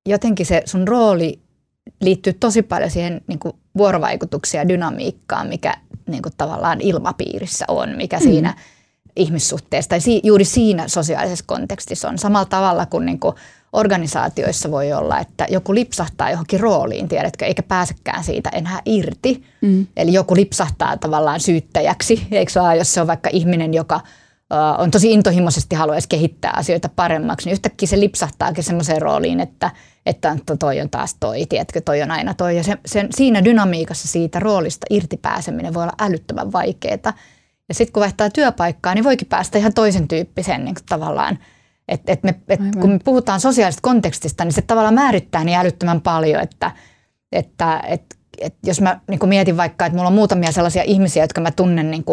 jotenkin 0.09 0.45
se 0.45 0.61
sun 0.65 0.87
rooli 0.87 1.39
liittyy 2.01 2.33
tosi 2.33 2.61
paljon 2.61 2.91
siihen 2.91 3.21
niin 3.27 3.39
kuin 3.39 3.53
vuorovaikutuksia 3.77 4.61
ja 4.61 4.67
dynamiikkaa, 4.67 5.43
mikä 5.43 5.73
niin 6.07 6.21
kuin 6.21 6.33
tavallaan 6.37 6.81
ilmapiirissä 6.81 7.65
on, 7.67 7.89
mikä 7.97 8.17
mm. 8.17 8.23
siinä 8.23 8.53
ihmissuhteessa 9.15 9.89
tai 9.89 10.01
si, 10.01 10.21
juuri 10.23 10.45
siinä 10.45 10.87
sosiaalisessa 10.87 11.45
kontekstissa 11.47 12.09
on. 12.09 12.17
Samalla 12.17 12.45
tavalla 12.45 12.85
kuin, 12.85 13.05
niin 13.05 13.19
kuin 13.19 13.35
organisaatioissa 13.73 14.71
voi 14.71 14.93
olla, 14.93 15.19
että 15.19 15.47
joku 15.49 15.73
lipsahtaa 15.73 16.29
johonkin 16.29 16.59
rooliin, 16.59 17.07
tiedätkö, 17.07 17.45
eikä 17.45 17.63
pääsekään 17.63 18.23
siitä 18.23 18.49
enää 18.49 18.81
irti. 18.85 19.43
Mm. 19.61 19.87
Eli 19.97 20.13
joku 20.13 20.35
lipsahtaa 20.35 20.97
tavallaan 20.97 21.39
syyttäjäksi, 21.39 22.27
eikö 22.31 22.51
vaan, 22.55 22.77
jos 22.77 22.93
se 22.93 23.01
on 23.01 23.07
vaikka 23.07 23.29
ihminen, 23.33 23.73
joka 23.73 24.01
on 24.77 24.91
tosi 24.91 25.11
intohimoisesti 25.11 25.75
haluaisi 25.75 26.09
kehittää 26.09 26.53
asioita 26.55 26.89
paremmaksi, 26.95 27.45
niin 27.47 27.53
yhtäkkiä 27.53 27.87
se 27.87 27.99
lipsahtaakin 27.99 28.63
semmoiseen 28.63 29.01
rooliin, 29.01 29.39
että, 29.39 29.71
että 30.05 30.37
toi 30.59 30.81
on 30.81 30.89
taas 30.89 31.15
toi, 31.19 31.45
tiedätkö, 31.45 31.81
toi 31.81 32.01
on 32.01 32.11
aina 32.11 32.33
toi. 32.33 32.57
Ja 32.57 32.63
se, 32.63 32.77
sen, 32.85 33.07
siinä 33.15 33.43
dynamiikassa 33.43 34.07
siitä 34.07 34.39
roolista 34.39 34.85
irti 34.89 35.17
pääseminen 35.17 35.73
voi 35.73 35.83
olla 35.83 35.95
älyttömän 35.99 36.51
vaikeaa. 36.51 37.13
Ja 37.69 37.75
sitten 37.75 37.93
kun 37.93 38.01
vaihtaa 38.01 38.29
työpaikkaa, 38.29 38.95
niin 38.95 39.03
voikin 39.03 39.27
päästä 39.27 39.57
ihan 39.57 39.73
toisen 39.73 40.07
tyyppiseen 40.07 40.65
niin 40.65 40.75
tavallaan– 40.89 41.39
et, 41.87 42.01
et 42.07 42.23
me, 42.23 42.35
et 42.49 42.59
kun 42.81 42.89
me 42.89 42.99
puhutaan 43.03 43.39
sosiaalisesta 43.39 43.81
kontekstista, 43.81 44.45
niin 44.45 44.53
se 44.53 44.61
tavallaan 44.61 44.93
määrittää 44.93 45.43
niin 45.43 45.57
älyttömän 45.57 46.01
paljon, 46.01 46.41
että, 46.41 46.71
että 47.31 47.83
et, 47.87 48.15
et 48.37 48.55
jos 48.63 48.81
mä 48.81 48.99
niin 49.07 49.29
mietin 49.29 49.57
vaikka, 49.57 49.85
että 49.85 49.97
mulla 49.97 50.07
on 50.07 50.15
muutamia 50.15 50.51
sellaisia 50.51 50.83
ihmisiä, 50.83 51.23
jotka 51.23 51.41
mä 51.41 51.51
tunnen 51.51 51.91
niin 51.91 52.05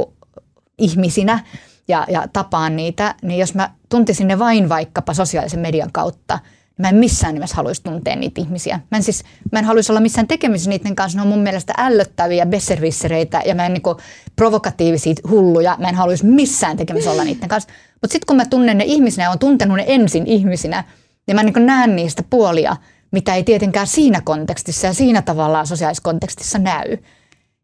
ihmisinä 0.78 1.44
ja, 1.88 2.06
ja 2.08 2.28
tapaan 2.32 2.76
niitä, 2.76 3.14
niin 3.22 3.40
jos 3.40 3.54
mä 3.54 3.70
tuntisin 3.88 4.28
ne 4.28 4.38
vain 4.38 4.68
vaikkapa 4.68 5.14
sosiaalisen 5.14 5.60
median 5.60 5.92
kautta– 5.92 6.38
Mä 6.78 6.88
en 6.88 6.94
missään 6.94 7.34
nimessä 7.34 7.56
haluaisi 7.56 7.82
tuntea 7.82 8.16
niitä 8.16 8.40
ihmisiä. 8.40 8.80
Mä 8.90 8.96
en, 8.96 9.02
siis, 9.02 9.24
mä 9.52 9.58
en 9.58 9.64
haluaisi 9.64 9.92
olla 9.92 10.00
missään 10.00 10.28
tekemisissä 10.28 10.70
niiden 10.70 10.96
kanssa. 10.96 11.18
Ne 11.18 11.22
on 11.22 11.28
mun 11.28 11.38
mielestä 11.38 11.72
ällöttäviä 11.78 12.46
besservissereitä 12.46 13.42
ja 13.46 13.54
mä 13.54 13.66
en 13.66 13.72
niin 13.72 13.96
provokatiivisia 14.36 15.14
hulluja. 15.30 15.76
Mä 15.80 15.88
en 15.88 15.94
haluaisi 15.94 16.26
missään 16.26 16.76
tekemisissä 16.76 17.10
olla 17.10 17.24
niiden 17.24 17.48
kanssa. 17.48 17.70
Mutta 18.02 18.12
sitten 18.12 18.26
kun 18.26 18.36
mä 18.36 18.44
tunnen 18.44 18.78
ne 18.78 18.84
ihmisinä 18.84 19.24
ja 19.24 19.30
on 19.30 19.38
tuntenut 19.38 19.76
ne 19.76 19.84
ensin 19.86 20.26
ihmisinä, 20.26 20.84
niin 21.26 21.34
mä 21.34 21.42
niin 21.42 21.66
näen 21.66 21.96
niistä 21.96 22.22
puolia, 22.30 22.76
mitä 23.10 23.34
ei 23.34 23.44
tietenkään 23.44 23.86
siinä 23.86 24.20
kontekstissa 24.20 24.86
ja 24.86 24.94
siinä 24.94 25.22
tavallaan 25.22 25.66
sosiaalisessa 25.66 26.04
kontekstissa 26.04 26.58
näy. 26.58 26.96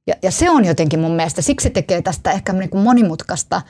Ja, 0.07 0.15
ja 0.23 0.31
se 0.31 0.51
on 0.51 0.65
jotenkin 0.65 1.01
mun 1.01 1.17
mielestä, 1.17 1.43
siksi 1.43 1.71
tekee 1.71 2.03
tästä 2.03 2.31
ehkä 2.33 2.53
niin 2.53 2.71
kuin 2.71 2.85
monimutkaista, 2.85 3.63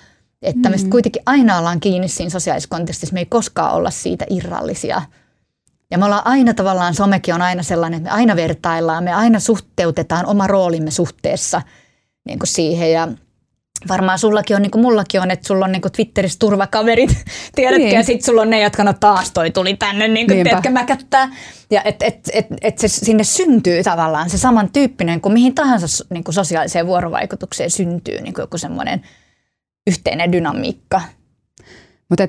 että 0.42 0.68
mm. 0.68 0.74
me 0.82 0.90
kuitenkin 0.90 1.22
aina 1.26 1.58
ollaan 1.58 1.80
kiinni 1.80 2.08
siinä 2.08 2.30
sosiaalisessa 2.30 2.76
kontekstissa, 2.76 3.14
me 3.14 3.20
ei 3.20 3.26
koskaan 3.26 3.74
olla 3.74 3.90
siitä 3.90 4.26
irrallisia– 4.30 5.02
ja 5.90 5.98
me 5.98 6.04
ollaan 6.04 6.26
aina 6.26 6.54
tavallaan, 6.54 6.94
somekin 6.94 7.34
on 7.34 7.42
aina 7.42 7.62
sellainen, 7.62 7.96
että 7.98 8.10
me 8.10 8.16
aina 8.16 8.36
vertaillaan, 8.36 9.04
me 9.04 9.12
aina 9.12 9.40
suhteutetaan 9.40 10.26
oma 10.26 10.46
roolimme 10.46 10.90
suhteessa 10.90 11.62
niin 12.24 12.38
kuin 12.38 12.48
siihen. 12.48 12.92
Ja 12.92 13.08
varmaan 13.88 14.18
sullakin 14.18 14.56
on, 14.56 14.62
niin 14.62 14.70
kuin 14.70 14.82
mullakin 14.82 15.20
on, 15.20 15.30
että 15.30 15.46
sulla 15.46 15.64
on 15.64 15.72
niin 15.72 15.82
kuin 15.82 15.92
Twitterissä 15.92 16.38
turvakaverit, 16.38 17.10
tiedätkö, 17.54 17.84
niin. 17.84 17.94
ja 17.94 18.02
sitten 18.02 18.26
sulla 18.26 18.42
on 18.42 18.50
ne, 18.50 18.60
jotka 18.60 18.84
no 18.84 18.92
taas 19.00 19.30
toi 19.30 19.50
tuli 19.50 19.74
tänne, 19.76 20.08
niin 20.08 20.26
kuin, 20.26 20.42
tiedätkö, 20.44 20.70
mäkättää. 20.70 21.30
Ja 21.70 21.82
että 21.82 22.06
et, 22.06 22.30
et, 22.32 22.46
et 22.60 22.78
se 22.78 22.88
sinne 22.88 23.24
syntyy 23.24 23.82
tavallaan 23.82 24.30
se 24.30 24.38
samantyyppinen 24.38 25.20
kuin 25.20 25.32
mihin 25.32 25.54
tahansa 25.54 26.04
niin 26.10 26.24
kuin 26.24 26.34
sosiaaliseen 26.34 26.86
vuorovaikutukseen 26.86 27.70
syntyy 27.70 28.20
niin 28.20 28.34
kuin 28.34 28.42
joku 28.42 28.58
semmoinen 28.58 29.02
yhteinen 29.86 30.32
dynamiikka. 30.32 31.00
Mutta 32.08 32.24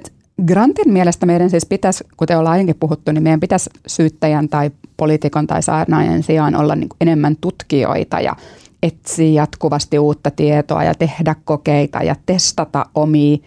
Grantin 0.46 0.94
mielestä 0.94 1.26
meidän 1.26 1.50
siis 1.50 1.66
pitäisi, 1.66 2.04
kuten 2.18 2.38
ollaan 2.38 2.54
aiemmin 2.54 2.76
puhuttu, 2.80 3.12
niin 3.12 3.24
meidän 3.24 3.40
pitäisi 3.40 3.70
syyttäjän 3.88 4.50
tai 4.50 4.72
poliitikon 4.98 5.48
tai 5.48 5.64
saarnaajan 5.64 6.24
sijaan 6.24 6.56
olla 6.56 6.76
niin 6.76 6.90
enemmän 7.02 7.36
tutkijoita 7.42 8.20
ja 8.20 8.36
etsiä 8.84 9.42
jatkuvasti 9.42 10.00
uutta 10.00 10.32
tietoa 10.32 10.84
ja 10.84 10.96
tehdä 10.96 11.36
kokeita 11.44 12.04
ja 12.04 12.16
testata 12.26 12.86
omia 12.96 13.38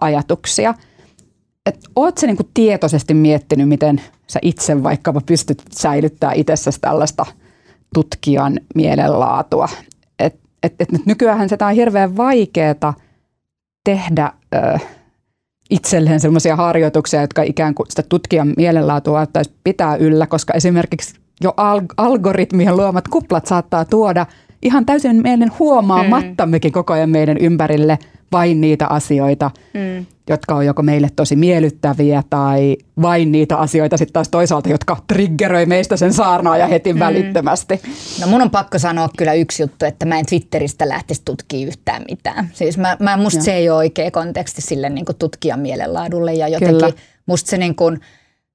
ajatuksia. 0.00 0.74
Et 1.66 1.78
oot 1.96 2.20
niin 2.22 2.36
tietoisesti 2.54 3.14
miettinyt, 3.14 3.68
miten 3.68 4.00
sä 4.26 4.38
itse 4.42 4.82
vaikkapa 4.82 5.20
pystyt 5.26 5.62
säilyttämään 5.72 6.36
itsessäsi 6.36 6.80
tällaista 6.80 7.26
tutkijan 7.94 8.60
mielenlaatua? 8.74 9.68
Et, 10.18 10.40
et, 10.62 10.74
et 10.80 10.88
nykyään 11.06 11.48
se 11.48 11.56
on 11.68 11.74
hirveän 11.74 12.16
vaikeaa 12.16 12.94
tehdä... 13.84 14.32
Ö, 14.54 14.78
itselleen 15.72 16.20
sellaisia 16.20 16.56
harjoituksia, 16.56 17.20
jotka 17.20 17.42
ikään 17.42 17.74
kuin 17.74 17.86
sitä 17.90 18.02
tutkijan 18.02 18.54
mielenlaatua 18.56 19.20
ottaisi 19.20 19.52
pitää 19.64 19.96
yllä, 19.96 20.26
koska 20.26 20.52
esimerkiksi 20.54 21.14
jo 21.40 21.54
algoritmien 21.96 22.76
luomat 22.76 23.08
kuplat 23.08 23.46
saattaa 23.46 23.84
tuoda 23.84 24.26
ihan 24.62 24.86
täysin 24.86 25.22
meidän 25.22 25.52
huomaamattammekin 25.58 26.70
mm. 26.70 26.72
koko 26.72 26.92
ajan 26.92 27.10
meidän 27.10 27.38
ympärille 27.38 27.98
vain 28.32 28.60
niitä 28.60 28.86
asioita, 28.86 29.50
mm. 29.74 30.06
jotka 30.28 30.54
on 30.54 30.66
joko 30.66 30.82
meille 30.82 31.08
tosi 31.16 31.36
miellyttäviä 31.36 32.22
tai 32.30 32.76
vain 33.02 33.32
niitä 33.32 33.56
asioita 33.56 33.96
sitten 33.96 34.12
taas 34.12 34.28
toisaalta, 34.28 34.68
jotka 34.68 34.96
triggeröi 35.06 35.66
meistä 35.66 35.96
sen 35.96 36.12
saarnaa 36.12 36.56
ja 36.56 36.66
heti 36.66 36.92
mm. 36.92 36.98
välittömästi. 36.98 37.80
No 38.20 38.26
mun 38.26 38.42
on 38.42 38.50
pakko 38.50 38.78
sanoa 38.78 39.08
kyllä 39.18 39.32
yksi 39.32 39.62
juttu, 39.62 39.84
että 39.84 40.06
mä 40.06 40.18
en 40.18 40.26
Twitteristä 40.26 40.88
lähtisi 40.88 41.22
tutkia 41.24 41.66
yhtään 41.66 42.04
mitään. 42.10 42.50
Siis 42.52 42.78
mä, 42.78 42.96
mä 43.00 43.16
musta 43.16 43.38
ja. 43.38 43.44
se 43.44 43.54
ei 43.54 43.70
ole 43.70 43.76
oikea 43.76 44.10
konteksti 44.10 44.62
sille 44.62 44.90
niin 44.90 45.06
tutkijan 45.18 45.60
mielenlaadulle 45.60 46.34
ja 46.34 46.48
jotenkin 46.48 46.78
kyllä. 46.78 46.92
musta 47.26 47.50
se 47.50 47.58
niin 47.58 47.76
kuin– 47.76 48.00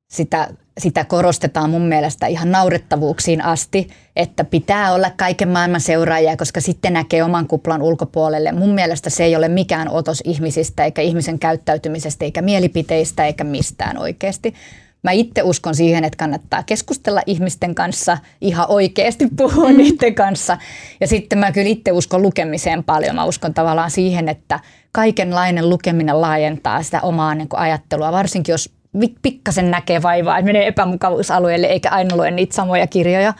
sitä, 0.07 0.47
sitä 0.77 1.05
korostetaan 1.05 1.69
mun 1.69 1.81
mielestä 1.81 2.27
ihan 2.27 2.51
naurettavuuksiin 2.51 3.41
asti, 3.41 3.87
että 4.15 4.43
pitää 4.43 4.93
olla 4.93 5.11
kaiken 5.17 5.49
maailman 5.49 5.81
seuraajia, 5.81 6.37
koska 6.37 6.61
sitten 6.61 6.93
näkee 6.93 7.23
oman 7.23 7.47
kuplan 7.47 7.81
ulkopuolelle. 7.81 8.51
Mun 8.51 8.73
mielestä 8.73 9.09
se 9.09 9.23
ei 9.23 9.35
ole 9.35 9.47
mikään 9.47 9.89
otos 9.89 10.21
ihmisistä 10.25 10.85
eikä 10.85 11.01
ihmisen 11.01 11.39
käyttäytymisestä 11.39 12.25
eikä 12.25 12.41
mielipiteistä 12.41 13.25
eikä 13.25 13.43
mistään 13.43 13.97
oikeasti. 13.97 14.53
Mä 15.03 15.11
itse 15.11 15.43
uskon 15.43 15.75
siihen, 15.75 16.03
että 16.03 16.17
kannattaa 16.17 16.63
keskustella 16.63 17.21
ihmisten 17.25 17.75
kanssa, 17.75 18.17
ihan 18.41 18.65
oikeasti 18.69 19.27
puhua 19.37 19.69
mm. 19.69 19.77
niiden 19.77 20.15
kanssa. 20.15 20.57
Ja 21.01 21.07
sitten 21.07 21.39
mä 21.39 21.51
kyllä 21.51 21.67
itse 21.67 21.91
uskon 21.91 22.21
lukemiseen 22.21 22.83
paljon. 22.83 23.15
Mä 23.15 23.25
uskon 23.25 23.53
tavallaan 23.53 23.91
siihen, 23.91 24.29
että 24.29 24.59
kaikenlainen 24.91 25.69
lukeminen 25.69 26.21
laajentaa 26.21 26.83
sitä 26.83 27.01
omaa 27.01 27.35
niin 27.35 27.47
ajattelua, 27.53 28.11
varsinkin 28.11 28.53
jos 28.53 28.76
pikkasen 29.21 29.71
näkee 29.71 30.01
vaivaa, 30.01 30.37
että 30.37 30.45
menee 30.45 30.67
epämukavuusalueelle 30.67 31.67
eikä 31.67 31.89
aina 31.89 32.15
lue 32.15 32.31
niitä 32.31 32.55
samoja 32.55 32.87
kirjoja. 32.87 33.33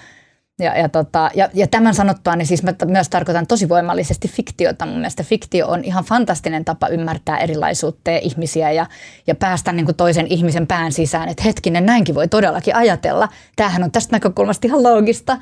Ja, 0.59 0.77
ja, 0.77 0.89
tota, 0.89 1.31
ja, 1.35 1.49
ja 1.53 1.67
tämän 1.67 1.93
sanottua, 1.93 2.35
niin 2.35 2.47
siis 2.47 2.63
mä 2.63 2.73
myös 2.85 3.09
tarkoitan 3.09 3.47
tosi 3.47 3.69
voimallisesti 3.69 4.27
fiktiota. 4.27 4.85
Mun 4.85 4.95
mielestä 4.95 5.23
fiktio 5.23 5.67
on 5.67 5.83
ihan 5.83 6.03
fantastinen 6.03 6.65
tapa 6.65 6.87
ymmärtää 6.87 7.37
erilaisuutta 7.37 8.11
ja 8.11 8.19
ihmisiä 8.19 8.71
ja, 8.71 8.85
ja 9.27 9.35
päästä 9.35 9.71
niin 9.71 9.85
kuin 9.85 9.95
toisen 9.95 10.27
ihmisen 10.27 10.67
pään 10.67 10.91
sisään, 10.91 11.29
että 11.29 11.43
hetkinen, 11.43 11.85
näinkin 11.85 12.15
voi 12.15 12.27
todellakin 12.27 12.75
ajatella. 12.75 13.29
Tämähän 13.55 13.83
on 13.83 13.91
tästä 13.91 14.15
näkökulmasta 14.15 14.67
ihan 14.67 14.83
loogista. 14.83 15.37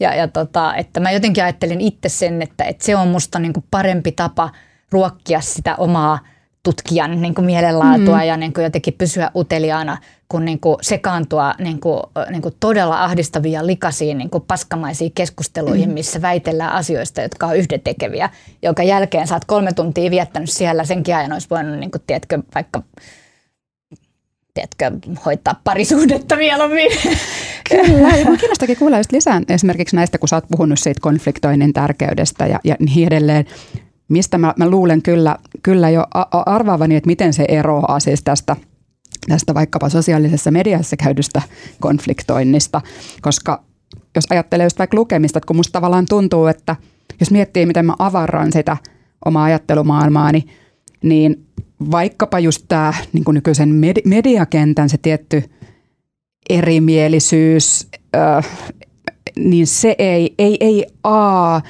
Ja, 0.00 0.14
ja 0.14 0.28
tota, 0.28 0.74
että 0.74 1.00
mä 1.00 1.10
jotenkin 1.10 1.44
ajattelin 1.44 1.80
itse 1.80 2.08
sen, 2.08 2.42
että, 2.42 2.64
että 2.64 2.84
se 2.84 2.96
on 2.96 3.08
musta 3.08 3.38
niin 3.38 3.52
kuin 3.52 3.64
parempi 3.70 4.12
tapa 4.12 4.50
ruokkia 4.90 5.40
sitä 5.40 5.76
omaa– 5.76 6.18
tutkijan 6.66 7.22
niin 7.22 7.34
kuin 7.34 7.44
mielenlaatua 7.44 8.16
mm. 8.16 8.24
ja 8.24 8.36
niin 8.36 8.52
kuin 8.52 8.64
jotenkin 8.64 8.94
pysyä 8.98 9.30
uteliaana, 9.36 9.98
kun 10.28 10.44
niin 10.44 10.60
kuin 10.60 10.76
sekaantua 10.82 11.54
niin 11.58 11.80
kuin, 11.80 12.02
niin 12.30 12.42
kuin 12.42 12.54
todella 12.60 13.04
ahdistaviin 13.04 13.52
ja 13.52 13.66
likaisiin 13.66 14.18
niin 14.18 14.30
kuin 14.30 14.44
paskamaisiin 14.48 15.12
keskusteluihin, 15.12 15.88
mm. 15.88 15.94
missä 15.94 16.22
väitellään 16.22 16.72
asioista, 16.72 17.22
jotka 17.22 17.46
on 17.46 17.56
yhdentekeviä, 17.56 18.30
jonka 18.62 18.82
jälkeen 18.82 19.26
saat 19.26 19.44
kolme 19.44 19.72
tuntia 19.72 20.10
viettänyt 20.10 20.50
siellä, 20.50 20.84
senkin 20.84 21.16
ajan 21.16 21.32
olisi 21.32 21.50
voinut, 21.50 21.78
niin 21.78 21.90
kuin, 21.90 22.02
tiedätkö, 22.06 22.38
vaikka 22.54 22.82
tiedätkö, 24.54 25.08
hoitaa 25.24 25.60
parisuhdetta 25.64 26.36
mieluummin. 26.36 26.88
Kyllä, 27.70 28.08
ja 28.08 28.24
kiinnostakin 28.24 28.76
kuulla 28.76 28.96
just 28.96 29.12
lisää 29.12 29.42
esimerkiksi 29.48 29.96
näistä, 29.96 30.18
kun 30.18 30.28
sä 30.28 30.36
oot 30.36 30.48
puhunut 30.50 30.78
siitä 30.78 31.00
konfliktoinnin 31.00 31.72
tärkeydestä 31.72 32.46
ja, 32.46 32.60
ja 32.64 32.76
niin 32.78 33.06
edelleen 33.06 33.46
mistä 34.08 34.38
mä, 34.38 34.54
mä 34.56 34.70
luulen 34.70 35.02
kyllä, 35.02 35.36
kyllä 35.62 35.90
jo 35.90 36.04
arvaavani, 36.32 36.96
että 36.96 37.06
miten 37.06 37.32
se 37.32 37.44
eroaa 37.48 38.00
siis 38.00 38.22
tästä, 38.22 38.56
tästä 39.28 39.54
vaikkapa 39.54 39.88
sosiaalisessa 39.88 40.50
mediassa 40.50 40.96
käydystä 40.96 41.42
konfliktoinnista, 41.80 42.80
koska 43.22 43.62
jos 44.14 44.24
ajattelee 44.30 44.66
just 44.66 44.78
vaikka 44.78 44.96
lukemista, 44.96 45.38
että 45.38 45.46
kun 45.46 45.56
musta 45.56 45.72
tavallaan 45.72 46.06
tuntuu, 46.08 46.46
että 46.46 46.76
jos 47.20 47.30
miettii, 47.30 47.66
miten 47.66 47.86
mä 47.86 47.94
avarran 47.98 48.52
sitä 48.52 48.76
omaa 49.24 49.44
ajattelumaailmaani, 49.44 50.44
niin 51.02 51.46
vaikkapa 51.90 52.38
just 52.38 52.64
tämä 52.68 52.94
niin 53.12 53.24
nykyisen 53.32 53.68
med- 53.68 54.02
mediakentän 54.04 54.88
se 54.88 54.98
tietty 54.98 55.42
erimielisyys, 56.50 57.88
äh, 58.16 58.46
niin 59.36 59.66
se 59.66 59.94
ei, 59.98 60.34
ei, 60.38 60.56
ei 60.60 60.86
A, 61.04 61.60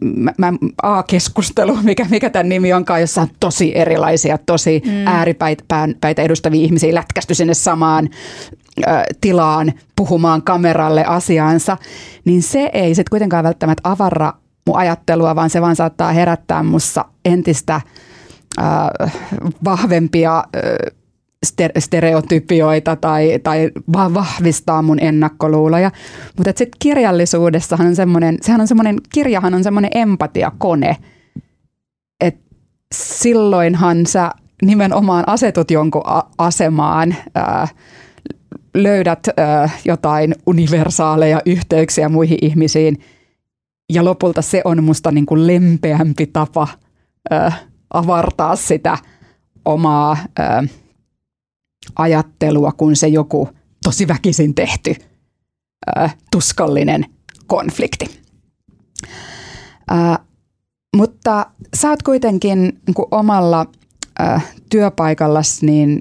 mä, 0.00 0.32
mä, 0.38 0.52
A-keskustelu, 0.82 1.78
mikä, 1.82 2.06
mikä 2.10 2.30
tämän 2.30 2.48
nimi 2.48 2.72
onkaan, 2.72 3.00
jossa 3.00 3.20
on 3.20 3.28
tosi 3.40 3.78
erilaisia, 3.78 4.38
tosi 4.38 4.82
mm. 4.86 5.06
ääripäitä 5.06 6.22
edustavia 6.22 6.64
ihmisiä 6.64 6.94
lätkästy 6.94 7.34
sinne 7.34 7.54
samaan 7.54 8.08
tilaan 9.20 9.72
puhumaan 9.96 10.42
kameralle 10.42 11.04
asiaansa, 11.04 11.76
niin 12.24 12.42
se 12.42 12.70
ei 12.72 12.94
sitten 12.94 13.10
kuitenkaan 13.10 13.44
välttämättä 13.44 13.90
avarra 13.90 14.32
mun 14.66 14.76
ajattelua, 14.76 15.36
vaan 15.36 15.50
se 15.50 15.60
vaan 15.60 15.76
saattaa 15.76 16.12
herättää 16.12 16.62
mussa 16.62 17.04
entistä 17.24 17.74
äh, 17.74 19.12
vahvempia 19.64 20.38
äh, 20.38 20.96
stereotypioita 21.78 22.96
tai, 22.96 23.38
tai 23.42 23.70
vaan 23.92 24.14
vahvistaa 24.14 24.82
mun 24.82 24.98
ennakkoluuloja. 25.00 25.90
Mutta 26.36 26.52
sitten 26.56 26.78
kirjallisuudessahan 26.78 27.86
on 27.86 27.96
semmoinen, 27.96 28.38
sehän 28.42 28.60
on 28.60 28.68
semmoinen, 28.68 28.96
kirjahan 29.12 29.54
on 29.54 29.64
semmoinen 29.64 29.90
empatiakone, 29.94 30.96
että 32.20 32.40
silloinhan 32.94 34.06
sä 34.06 34.30
nimenomaan 34.62 35.24
asetut 35.26 35.70
jonkun 35.70 36.02
asemaan, 36.38 37.14
ää, 37.34 37.68
löydät 38.74 39.28
ää, 39.36 39.70
jotain 39.84 40.34
universaaleja 40.46 41.40
yhteyksiä 41.46 42.08
muihin 42.08 42.38
ihmisiin 42.42 43.00
ja 43.92 44.04
lopulta 44.04 44.42
se 44.42 44.62
on 44.64 44.84
musta 44.84 45.10
niin 45.10 45.26
kuin 45.26 45.46
lempeämpi 45.46 46.26
tapa 46.26 46.68
ää, 47.30 47.52
avartaa 47.94 48.56
sitä 48.56 48.98
omaa 49.64 50.16
ää, 50.38 50.64
ajattelua 51.96 52.72
kuin 52.72 52.96
se 52.96 53.08
joku 53.08 53.48
tosi 53.84 54.08
väkisin 54.08 54.54
tehty 54.54 54.94
ää, 55.96 56.10
tuskallinen 56.30 57.04
konflikti. 57.46 58.20
Ää, 59.88 60.18
mutta 60.96 61.46
sä 61.76 61.90
oot 61.90 62.02
kuitenkin 62.02 62.58
niin 62.58 62.94
kuin 62.94 63.06
omalla 63.10 63.66
ää, 64.18 64.40
työpaikallasi 64.70 65.66
niin, 65.66 66.00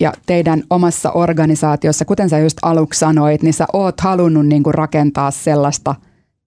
ja 0.00 0.12
teidän 0.26 0.62
omassa 0.70 1.10
organisaatiossa, 1.12 2.04
kuten 2.04 2.28
sä 2.28 2.38
just 2.38 2.58
aluksi 2.62 2.98
sanoit, 2.98 3.42
niin 3.42 3.54
sä 3.54 3.66
oot 3.72 4.00
halunnut 4.00 4.46
niin 4.46 4.62
kuin 4.62 4.74
rakentaa 4.74 5.30
sellaista 5.30 5.94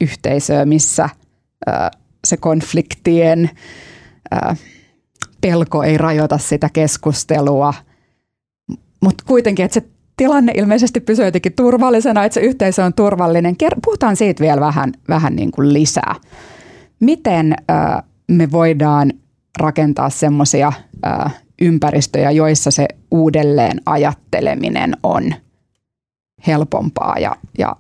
yhteisöä, 0.02 0.66
missä 0.66 1.10
ää, 1.68 1.92
se 2.28 2.38
konfliktien 2.38 3.50
ää, 4.32 4.56
pelko 5.42 5.84
ei 5.84 5.98
rajoita 5.98 6.38
sitä 6.38 6.70
keskustelua– 6.74 7.74
mutta 9.04 9.24
kuitenkin, 9.28 9.66
että 9.66 9.74
se 9.74 9.88
tilanne 10.18 10.52
ilmeisesti 10.56 11.00
pysyy 11.00 11.26
jotenkin 11.26 11.54
turvallisena, 11.54 12.26
että 12.26 12.34
se 12.34 12.42
yhteisö 12.42 12.84
on 12.84 12.94
turvallinen. 12.94 13.56
Puhutaan 13.86 14.16
siitä 14.16 14.44
vielä 14.44 14.62
vähän, 14.62 14.94
vähän 15.10 15.36
niin 15.36 15.52
kuin 15.52 15.74
lisää. 15.74 16.16
Miten 17.00 17.56
me 18.32 18.52
voidaan 18.52 19.14
rakentaa 19.60 20.10
semmoisia 20.10 20.74
ympäristöjä, 21.62 22.32
joissa 22.32 22.72
se 22.72 22.88
uudelleen 23.12 23.82
ajatteleminen 23.86 24.98
on 25.04 25.34
helpompaa 26.48 27.16
ja, 27.20 27.36
ja 27.58 27.76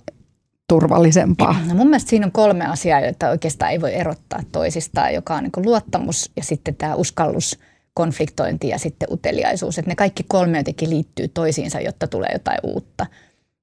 turvallisempaa? 0.69 1.55
No 1.67 1.76
mun 1.76 1.88
mielestä 1.88 2.09
siinä 2.09 2.26
on 2.26 2.32
kolme 2.32 2.65
asiaa, 2.65 2.99
joita 2.99 3.30
oikeastaan 3.30 3.71
ei 3.71 3.82
voi 3.82 3.93
erottaa 3.93 4.39
toisistaan, 4.51 5.13
joka 5.13 5.36
on 5.36 5.43
niin 5.43 5.65
luottamus 5.65 6.32
ja 6.36 6.43
sitten 6.43 6.76
tämä 6.76 6.95
uskallus– 6.95 7.59
konfliktointi 7.93 8.67
ja 8.67 8.79
sitten 8.79 9.07
uteliaisuus. 9.11 9.79
Että 9.79 9.91
ne 9.91 9.95
kaikki 9.95 10.23
kolme 10.27 10.57
jotenkin 10.57 10.89
liittyy 10.89 11.27
toisiinsa, 11.27 11.79
jotta 11.79 12.07
tulee 12.07 12.29
jotain 12.33 12.59
uutta. 12.63 13.05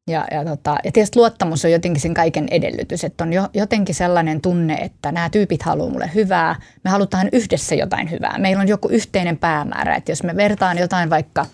Ja, 0.08 0.26
ja, 0.30 0.44
tota, 0.44 0.76
ja 0.84 0.92
tietysti 0.92 1.18
luottamus 1.18 1.64
on 1.64 1.72
jotenkin 1.72 2.00
sen 2.00 2.14
kaiken 2.14 2.48
edellytys, 2.50 3.04
että 3.04 3.24
on 3.24 3.32
jo, 3.32 3.48
jotenkin 3.54 3.94
sellainen 3.94 4.40
tunne, 4.40 4.74
että 4.74 5.12
nämä 5.12 5.30
tyypit 5.30 5.62
haluaa 5.62 5.90
mulle 5.90 6.10
hyvää, 6.14 6.56
me 6.84 6.90
halutaan 6.90 7.28
yhdessä 7.32 7.74
jotain 7.74 8.10
hyvää. 8.10 8.38
Meillä 8.38 8.60
on 8.60 8.68
joku 8.68 8.88
yhteinen 8.88 9.38
päämäärä, 9.38 9.94
että 9.94 10.12
jos 10.12 10.22
me 10.22 10.36
vertaan 10.36 10.78
jotain 10.78 11.10
vaikka, 11.10 11.46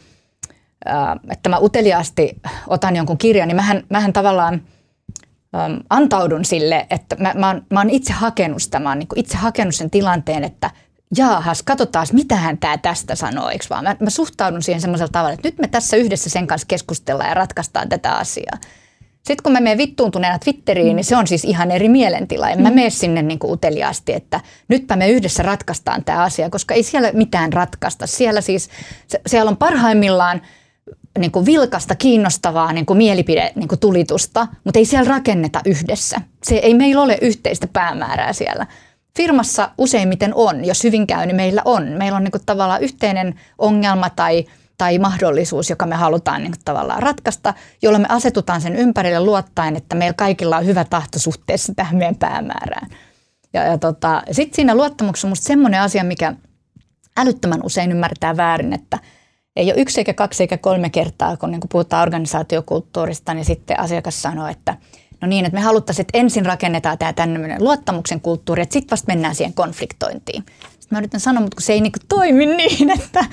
ää, 0.84 1.16
että 1.30 1.48
mä 1.48 1.58
uteliaasti 1.58 2.40
otan 2.66 2.96
jonkun 2.96 3.18
kirjan, 3.18 3.48
niin 3.48 3.56
mähän, 3.56 3.82
mähän 3.90 4.12
tavallaan 4.12 4.54
äm, 5.54 5.80
antaudun 5.90 6.44
sille, 6.44 6.86
että 6.90 7.16
mä, 7.16 7.32
mä, 7.34 7.46
oon, 7.46 7.62
mä 7.70 7.80
oon 7.80 7.90
itse 7.90 8.12
hakenut 8.12 8.62
sitä, 8.62 8.78
mä 8.78 8.88
oon 8.88 8.98
niin 8.98 9.08
itse 9.16 9.36
hakenut 9.36 9.74
sen 9.74 9.90
tilanteen, 9.90 10.44
että– 10.44 10.70
jaahas, 11.16 11.62
katsotaan, 11.62 12.06
mitähän 12.12 12.58
tämä 12.58 12.78
tästä 12.78 13.14
sanoo, 13.14 13.48
eikö 13.48 13.66
vaan? 13.70 13.84
Mä, 13.84 13.96
mä 14.00 14.10
suhtaudun 14.10 14.62
siihen 14.62 14.80
semmoisella 14.80 15.12
tavalla, 15.12 15.32
että 15.32 15.48
nyt 15.48 15.58
me 15.58 15.68
tässä 15.68 15.96
yhdessä 15.96 16.30
sen 16.30 16.46
kanssa 16.46 16.66
keskustellaan 16.66 17.28
ja 17.28 17.34
ratkaistaan 17.34 17.88
tätä 17.88 18.12
asiaa. 18.12 18.58
Sitten 19.16 19.42
kun 19.42 19.52
mä 19.52 19.60
menen 19.60 19.78
vittuuntuneena 19.78 20.38
Twitteriin, 20.38 20.96
niin 20.96 21.04
se 21.04 21.16
on 21.16 21.26
siis 21.26 21.44
ihan 21.44 21.70
eri 21.70 21.88
mielentila. 21.88 22.50
En 22.50 22.62
mä 22.62 22.68
mm. 22.68 22.74
mene 22.74 22.90
sinne 22.90 23.22
niin 23.22 23.38
kuin 23.38 23.52
uteliaasti, 23.52 24.12
että 24.12 24.40
nytpä 24.68 24.96
me 24.96 25.08
yhdessä 25.08 25.42
ratkaistaan 25.42 26.04
tämä 26.04 26.22
asia, 26.22 26.50
koska 26.50 26.74
ei 26.74 26.82
siellä 26.82 27.12
mitään 27.12 27.52
ratkaista. 27.52 28.06
Siellä 28.06 28.40
siis, 28.40 28.70
siellä 29.26 29.48
on 29.48 29.56
parhaimmillaan 29.56 30.42
niin 31.18 31.32
kuin 31.32 31.46
vilkasta, 31.46 31.94
kiinnostavaa 31.94 32.72
niin 32.72 32.86
kuin 32.86 32.96
mielipide 32.96 33.52
niin 33.54 33.68
kuin 33.68 33.78
tulitusta, 33.78 34.46
mutta 34.64 34.78
ei 34.78 34.84
siellä 34.84 35.08
rakenneta 35.08 35.60
yhdessä. 35.64 36.20
Se, 36.44 36.56
ei 36.56 36.74
meillä 36.74 37.02
ole 37.02 37.18
yhteistä 37.22 37.66
päämäärää 37.66 38.32
siellä 38.32 38.66
firmassa 39.16 39.70
useimmiten 39.78 40.34
on, 40.34 40.64
jos 40.64 40.84
hyvin 40.84 41.06
käy, 41.06 41.26
niin 41.26 41.36
meillä 41.36 41.62
on. 41.64 41.88
Meillä 41.88 42.16
on 42.16 42.24
niin 42.24 42.32
kuin 42.32 42.46
tavallaan 42.46 42.82
yhteinen 42.82 43.34
ongelma 43.58 44.10
tai, 44.10 44.44
tai 44.78 44.98
mahdollisuus, 44.98 45.70
joka 45.70 45.86
me 45.86 45.94
halutaan 45.94 46.42
niin 46.42 46.52
kuin 46.52 46.64
tavallaan 46.64 47.02
ratkaista, 47.02 47.54
jolloin 47.82 48.02
me 48.02 48.08
asetutaan 48.10 48.60
sen 48.60 48.76
ympärille 48.76 49.20
luottaen, 49.20 49.76
että 49.76 49.96
meillä 49.96 50.14
kaikilla 50.14 50.56
on 50.56 50.66
hyvä 50.66 50.84
tahto 50.84 51.18
suhteessa 51.18 51.72
tähän 51.76 51.96
meidän 51.96 52.16
päämäärään. 52.16 52.88
Ja, 53.52 53.62
ja 53.62 53.78
tota, 53.78 54.22
sitten 54.32 54.56
siinä 54.56 54.74
luottamuksessa 54.74 55.26
on 55.26 55.30
minusta 55.30 55.46
semmoinen 55.46 55.80
asia, 55.80 56.04
mikä 56.04 56.34
älyttömän 57.16 57.60
usein 57.64 57.90
ymmärtää 57.90 58.36
väärin, 58.36 58.72
että 58.72 58.98
ei 59.56 59.72
ole 59.72 59.80
yksi 59.80 60.00
eikä 60.00 60.14
kaksi 60.14 60.42
eikä 60.42 60.58
kolme 60.58 60.90
kertaa, 60.90 61.36
kun 61.36 61.50
niin 61.50 61.60
kuin 61.60 61.68
puhutaan 61.68 62.02
organisaatiokulttuurista, 62.02 63.34
niin 63.34 63.44
sitten 63.44 63.80
asiakas 63.80 64.22
sanoo, 64.22 64.46
että– 64.48 64.76
No 65.26 65.30
niin, 65.30 65.44
että 65.44 65.58
me 65.58 65.60
haluttaisiin, 65.60 66.02
että 66.02 66.18
ensin 66.18 66.46
rakennetaan 66.46 66.98
tämä 66.98 67.12
tämmöinen 67.12 67.64
luottamuksen 67.64 68.20
kulttuuri, 68.20 68.62
että 68.62 68.72
sitten 68.72 68.90
vasta 68.90 69.06
mennään 69.06 69.34
siihen 69.34 69.54
konfliktointiin. 69.54 70.44
Sitten 70.62 70.88
mä 70.90 70.98
yritän 70.98 71.20
sanoa, 71.20 71.40
mutta 71.40 71.54
kun 71.54 71.62
se 71.62 71.72
ei 71.72 71.80
niinku 71.80 71.98
toimi 72.08 72.46
niin, 72.56 72.90
että, 72.90 73.24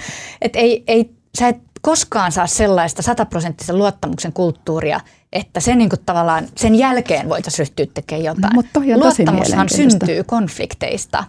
että 0.42 0.60
ei, 0.60 0.84
ei, 0.88 1.10
sä 1.40 1.48
et 1.48 1.58
koskaan 1.82 2.32
saa 2.32 2.48
sellaista 2.48 3.02
sataprosenttisen 3.02 3.78
luottamuksen 3.78 4.34
kulttuuria, 4.34 5.00
että 5.34 5.60
sen 5.60 5.78
niin 5.78 5.90
tavallaan 6.06 6.48
sen 6.58 6.76
jälkeen 6.76 7.30
voitaisiin 7.30 7.68
ryhtyä 7.68 7.86
tekemään 7.94 8.24
jotain. 8.24 8.56
No, 8.56 8.64
Luottamushan 8.96 9.70
syntyy 9.70 10.24
konflikteista. 10.24 11.24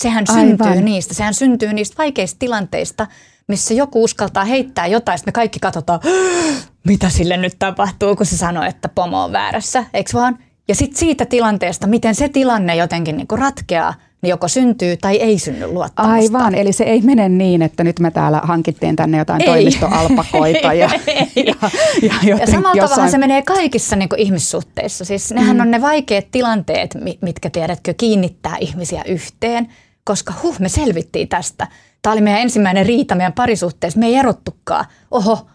Sehän 0.00 0.24
Aivan. 0.28 0.48
syntyy 0.48 0.82
niistä, 0.82 1.14
sehän 1.14 1.34
syntyy 1.34 1.72
niistä 1.72 1.94
vaikeista 1.98 2.38
tilanteista, 2.38 3.06
missä 3.48 3.74
joku 3.74 4.04
uskaltaa 4.04 4.44
heittää 4.44 4.86
jotain, 4.86 5.18
sitten 5.18 5.32
me 5.32 5.34
kaikki 5.34 5.58
katsotaan, 5.58 6.00
mitä 6.84 7.08
sille 7.08 7.36
nyt 7.36 7.56
tapahtuu, 7.58 8.16
kun 8.16 8.26
se 8.26 8.36
sanoo, 8.36 8.62
että 8.64 8.88
pomo 8.88 9.24
on 9.24 9.32
väärässä, 9.32 9.84
eikö 9.94 10.10
vaan? 10.14 10.38
Ja 10.68 10.74
sitten 10.74 10.98
siitä 10.98 11.26
tilanteesta, 11.26 11.86
miten 11.86 12.14
se 12.14 12.28
tilanne 12.28 12.76
jotenkin 12.76 13.16
niinku 13.16 13.36
ratkeaa, 13.36 13.94
niin 14.22 14.30
joko 14.30 14.48
syntyy 14.48 14.96
tai 14.96 15.16
ei 15.16 15.38
synny 15.38 15.66
luottamusta. 15.66 16.14
Aivan, 16.14 16.54
eli 16.54 16.72
se 16.72 16.84
ei 16.84 17.00
mene 17.00 17.28
niin, 17.28 17.62
että 17.62 17.84
nyt 17.84 18.00
me 18.00 18.10
täällä 18.10 18.40
hankittiin 18.44 18.96
tänne 18.96 19.18
jotain 19.18 19.42
ei. 19.42 19.46
toimistoalpakoita. 19.46 20.72
Ja, 20.72 20.90
ja, 21.36 21.54
ja, 22.02 22.14
ja, 22.22 22.36
ja 22.36 22.46
samalla 22.46 22.74
jossain... 22.74 22.90
tavalla 22.90 23.10
se 23.10 23.18
menee 23.18 23.42
kaikissa 23.42 23.96
niin 23.96 24.08
ihmissuhteissa. 24.16 25.04
Siis 25.04 25.32
nehän 25.32 25.56
mm. 25.56 25.60
on 25.60 25.70
ne 25.70 25.80
vaikeat 25.80 26.26
tilanteet, 26.30 26.96
mitkä 27.20 27.50
tiedätkö, 27.50 27.94
kiinnittää 27.96 28.56
ihmisiä 28.60 29.02
yhteen, 29.06 29.68
koska 30.04 30.34
huh, 30.42 30.60
me 30.60 30.68
selvittiin 30.68 31.28
tästä. 31.28 31.66
Tämä 32.02 32.12
oli 32.12 32.20
meidän 32.20 32.42
ensimmäinen 32.42 32.86
riita 32.86 33.14
meidän 33.14 33.32
parisuhteessa, 33.32 34.00
me 34.00 34.06
ei 34.06 34.14
erottukaan. 34.14 34.84
Oho, 35.10 35.46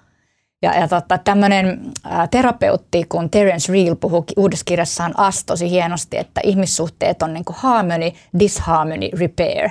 ja, 0.62 0.80
ja 0.80 0.88
tota, 0.88 1.18
tämmöinen 1.18 1.82
terapeutti, 2.32 3.06
kun 3.10 3.30
Terence 3.30 3.74
Real 3.74 3.96
puhuu 3.96 4.26
uudessa 4.38 4.66
kirjassaan 4.66 5.14
As 5.18 5.44
tosi 5.44 5.70
hienosti, 5.70 6.18
että 6.18 6.42
ihmissuhteet 6.44 7.22
on 7.22 7.34
niin 7.34 7.46
kuin 7.46 7.56
harmony, 7.60 8.12
disharmony, 8.40 9.10
repair. 9.20 9.70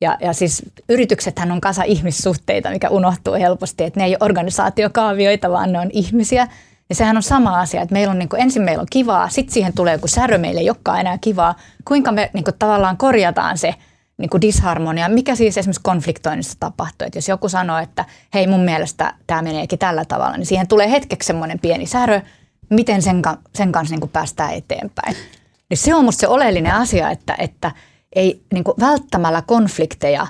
Ja, 0.00 0.18
ja 0.20 0.32
siis 0.32 0.62
yrityksethän 0.88 1.52
on 1.52 1.60
kasa 1.60 1.82
ihmissuhteita, 1.82 2.70
mikä 2.70 2.88
unohtuu 2.88 3.34
helposti, 3.34 3.84
että 3.84 4.00
ne 4.00 4.06
ei 4.06 4.10
ole 4.10 4.18
organisaatiokaavioita, 4.20 5.50
vaan 5.50 5.72
ne 5.72 5.80
on 5.80 5.90
ihmisiä. 5.92 6.48
Ja 6.88 6.94
sehän 6.94 7.16
on 7.16 7.22
sama 7.22 7.60
asia, 7.60 7.82
että 7.82 7.92
meillä 7.92 8.10
on 8.10 8.18
niin 8.18 8.28
kuin, 8.28 8.42
ensin 8.42 8.62
meillä 8.62 8.80
on 8.80 8.86
kivaa, 8.90 9.28
sitten 9.28 9.54
siihen 9.54 9.72
tulee 9.72 9.92
joku 9.92 10.08
särö 10.08 10.38
meille, 10.38 10.62
joka 10.62 10.92
on 10.92 11.00
enää 11.00 11.18
kivaa. 11.18 11.54
Kuinka 11.84 12.12
me 12.12 12.30
niin 12.32 12.44
kuin, 12.44 12.58
tavallaan 12.58 12.96
korjataan 12.96 13.58
se– 13.58 13.74
niin 14.18 14.30
kuin 14.30 14.40
disharmonia, 14.40 15.08
mikä 15.08 15.34
siis 15.34 15.58
esimerkiksi 15.58 15.82
konfliktoinnissa 15.82 16.56
tapahtuu. 16.60 17.06
Että 17.06 17.18
jos 17.18 17.28
joku 17.28 17.48
sanoo, 17.48 17.78
että 17.78 18.04
hei 18.34 18.46
mun 18.46 18.60
mielestä 18.60 19.14
tämä 19.26 19.42
meneekin 19.42 19.78
tällä 19.78 20.04
tavalla, 20.04 20.36
niin 20.36 20.46
siihen 20.46 20.68
tulee 20.68 20.90
hetkeksi 20.90 21.26
semmoinen 21.26 21.58
pieni 21.58 21.86
särö, 21.86 22.20
miten 22.70 23.02
sen, 23.02 23.22
sen 23.54 23.72
kanssa 23.72 23.92
niin 23.92 24.00
kuin 24.00 24.10
päästään 24.10 24.54
eteenpäin. 24.54 25.16
Niin 25.70 25.78
se 25.78 25.94
on 25.94 26.04
musta 26.04 26.20
se 26.20 26.28
oleellinen 26.28 26.74
asia, 26.74 27.10
että, 27.10 27.34
että 27.38 27.72
ei 28.16 28.42
niin 28.52 28.64
kuin 28.64 28.74
välttämällä 28.80 29.42
konflikteja 29.42 30.26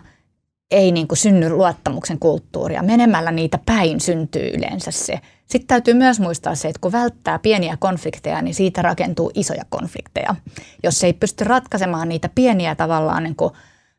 ei 0.70 0.92
niin 0.92 1.08
kuin 1.08 1.18
synny 1.18 1.50
luottamuksen 1.50 2.18
kulttuuria. 2.18 2.82
Menemällä 2.82 3.30
niitä 3.30 3.58
päin 3.66 4.00
syntyy 4.00 4.48
yleensä 4.48 4.90
se. 4.90 5.20
Sitten 5.46 5.66
täytyy 5.66 5.94
myös 5.94 6.20
muistaa 6.20 6.54
se, 6.54 6.68
että 6.68 6.80
kun 6.80 6.92
välttää 6.92 7.38
pieniä 7.38 7.76
konflikteja, 7.80 8.42
niin 8.42 8.54
siitä 8.54 8.82
rakentuu 8.82 9.30
isoja 9.34 9.64
konflikteja. 9.68 10.34
Jos 10.82 11.04
ei 11.04 11.12
pysty 11.12 11.44
ratkaisemaan 11.44 12.08
niitä 12.08 12.28
pieniä 12.34 12.74
tavallaan 12.74 13.22
niin 13.22 13.36
kuin 13.36 13.52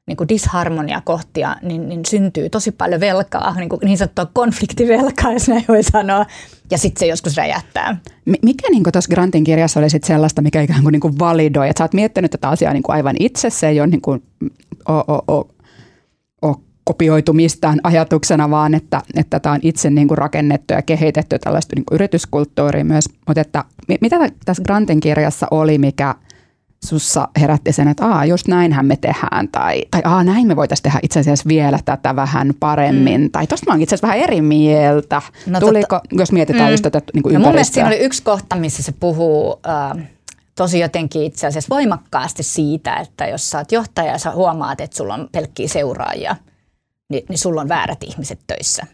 niin 0.07 0.17
kuin 0.17 0.29
disharmoniakohtia, 0.29 1.55
niin, 1.61 1.89
niin 1.89 2.05
syntyy 2.07 2.49
tosi 2.49 2.71
paljon 2.71 2.99
velkaa, 3.01 3.55
niin, 3.55 3.69
kuin 3.69 3.79
niin 3.83 3.97
sanottua 3.97 4.27
konfliktivelkaa, 4.33 5.33
jos 5.33 5.47
näin 5.47 5.65
voi 5.67 5.83
sanoa, 5.83 6.25
ja 6.71 6.77
sitten 6.77 6.99
se 6.99 7.05
joskus 7.05 7.37
räjähtää. 7.37 7.97
Mikä 8.25 8.69
niin 8.69 8.83
tuossa 8.91 9.09
Grantin 9.09 9.43
kirjassa 9.43 9.79
oli 9.79 9.89
sit 9.89 10.03
sellaista, 10.03 10.41
mikä 10.41 10.61
ikään 10.61 10.83
kuin, 10.83 10.91
niin 10.93 10.99
kuin 10.99 11.19
validoi, 11.19 11.69
että 11.69 11.79
sä 11.79 11.83
oot 11.83 11.93
miettinyt 11.93 12.31
tätä 12.31 12.49
asiaa 12.49 12.73
niin 12.73 12.83
kuin 12.83 12.95
aivan 12.95 13.15
itse, 13.19 13.49
se 13.49 13.67
ei 13.67 13.79
ole 13.79 13.87
niin 13.87 14.01
kuin, 14.01 14.23
o, 14.89 14.93
o, 14.93 15.23
o, 15.27 15.49
o, 16.41 16.61
kopioitu 16.83 17.33
mistään 17.33 17.79
ajatuksena, 17.83 18.49
vaan 18.49 18.73
että, 18.73 19.01
että 19.15 19.51
on 19.51 19.59
itse 19.61 19.89
niin 19.89 20.07
kuin 20.07 20.17
rakennettu 20.17 20.73
ja 20.73 20.81
kehitetty 20.81 21.39
tällaista 21.39 21.75
niin 21.75 21.85
kuin 21.85 21.95
yrityskulttuuria 21.95 22.85
myös. 22.85 23.09
Mutta 23.27 23.41
että, 23.41 23.63
mitä 24.01 24.15
tässä 24.45 24.63
Grantin 24.63 24.99
kirjassa 24.99 25.47
oli, 25.51 25.77
mikä 25.77 26.15
sussa 26.85 27.27
herätti 27.39 27.71
sen, 27.71 27.87
että 27.87 28.05
aa, 28.05 28.25
just 28.25 28.47
näinhän 28.47 28.85
me 28.85 28.97
tehdään, 28.97 29.47
tai, 29.47 29.85
tai 29.91 30.01
aa, 30.03 30.23
näin 30.23 30.47
me 30.47 30.55
voitaisiin 30.55 30.83
tehdä 30.83 30.99
itse 31.03 31.19
asiassa 31.19 31.47
vielä 31.47 31.79
tätä 31.85 32.15
vähän 32.15 32.53
paremmin, 32.59 33.21
mm. 33.21 33.31
tai 33.31 33.47
tosta 33.47 33.65
mä 33.67 33.73
oon 33.73 33.81
itse 33.81 33.95
asiassa 33.95 34.07
vähän 34.07 34.23
eri 34.23 34.41
mieltä. 34.41 35.21
No, 35.45 35.59
Tuliko, 35.59 35.95
totta, 35.95 36.15
jos 36.15 36.31
mietitään 36.31 36.69
mm. 36.69 36.71
just 36.71 36.83
tätä 36.83 37.01
niin 37.13 37.23
kuin 37.23 37.33
no, 37.33 37.39
mun 37.39 37.49
mielestä 37.49 37.73
siinä 37.73 37.87
oli 37.87 37.99
yksi 37.99 38.23
kohta, 38.23 38.55
missä 38.55 38.83
se 38.83 38.91
puhuu 38.91 39.59
äh, 39.67 40.07
tosi 40.55 40.79
jotenkin 40.79 41.23
itse 41.23 41.47
asiassa 41.47 41.75
voimakkaasti 41.75 42.43
siitä, 42.43 42.95
että 42.95 43.27
jos 43.27 43.49
sä 43.49 43.57
oot 43.57 43.71
johtaja 43.71 44.11
ja 44.11 44.17
sä 44.17 44.31
huomaat, 44.31 44.81
että 44.81 44.97
sulla 44.97 45.13
on 45.13 45.29
pelkkiä 45.31 45.67
seuraajia, 45.67 46.35
niin, 47.09 47.25
niin 47.29 47.39
sulla 47.39 47.61
on 47.61 47.69
väärät 47.69 48.03
ihmiset 48.03 48.39
töissä. 48.47 48.87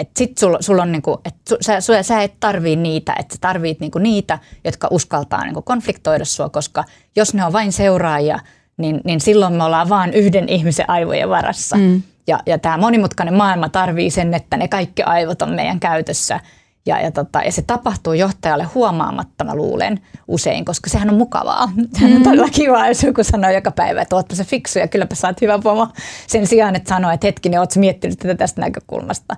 Että 0.00 0.18
sit 0.18 0.38
sulla, 0.38 0.58
sul 0.60 0.78
on 0.78 0.92
niinku, 0.92 1.20
et 1.24 1.34
su, 1.48 1.56
sä, 1.60 1.80
sä, 1.80 2.02
sä 2.02 2.22
et 2.22 2.34
tarvii 2.40 2.76
niitä, 2.76 3.14
että 3.18 3.34
sä 3.34 3.38
tarvit 3.40 3.80
niinku 3.80 3.98
niitä, 3.98 4.38
jotka 4.64 4.88
uskaltaa 4.90 5.44
niinku 5.44 5.62
konfliktoida 5.62 6.24
sua, 6.24 6.48
koska 6.48 6.84
jos 7.16 7.34
ne 7.34 7.44
on 7.44 7.52
vain 7.52 7.72
seuraajia, 7.72 8.38
niin, 8.76 9.00
niin 9.04 9.20
silloin 9.20 9.54
me 9.54 9.64
ollaan 9.64 9.88
vain 9.88 10.14
yhden 10.14 10.48
ihmisen 10.48 10.90
aivojen 10.90 11.28
varassa. 11.28 11.76
Mm. 11.76 12.02
Ja, 12.26 12.40
ja 12.46 12.58
tämä 12.58 12.76
monimutkainen 12.76 13.34
maailma 13.34 13.68
tarvii 13.68 14.10
sen, 14.10 14.34
että 14.34 14.56
ne 14.56 14.68
kaikki 14.68 15.02
aivot 15.02 15.42
on 15.42 15.54
meidän 15.54 15.80
käytössä. 15.80 16.40
Ja, 16.86 17.00
ja, 17.00 17.10
tota, 17.10 17.42
ja 17.42 17.52
se 17.52 17.62
tapahtuu 17.62 18.12
johtajalle 18.12 18.64
huomaamatta, 18.64 19.44
mä 19.44 19.54
luulen 19.54 20.00
usein, 20.28 20.64
koska 20.64 20.90
sehän 20.90 21.10
on 21.10 21.16
mukavaa. 21.16 21.68
Sehän 21.92 22.12
on 22.12 22.18
mm. 22.18 22.24
todella 22.24 22.48
kiva, 22.48 22.88
jos 22.88 23.02
joku 23.02 23.24
sanoo 23.24 23.50
joka 23.50 23.70
päivä, 23.70 24.02
että 24.02 24.16
ootpa 24.16 24.34
se 24.34 24.44
fiksu 24.44 24.78
ja 24.78 24.88
kylläpä 24.88 25.14
sä 25.14 25.28
oot 25.28 25.40
hyvä 25.40 25.58
pomo. 25.58 25.88
Sen 26.26 26.46
sijaan, 26.46 26.76
että 26.76 26.88
sanoo, 26.88 27.10
että 27.10 27.26
hetkinen, 27.26 27.60
ootko 27.60 27.80
miettinyt 27.80 28.18
tätä 28.18 28.34
tästä 28.34 28.60
näkökulmasta. 28.60 29.36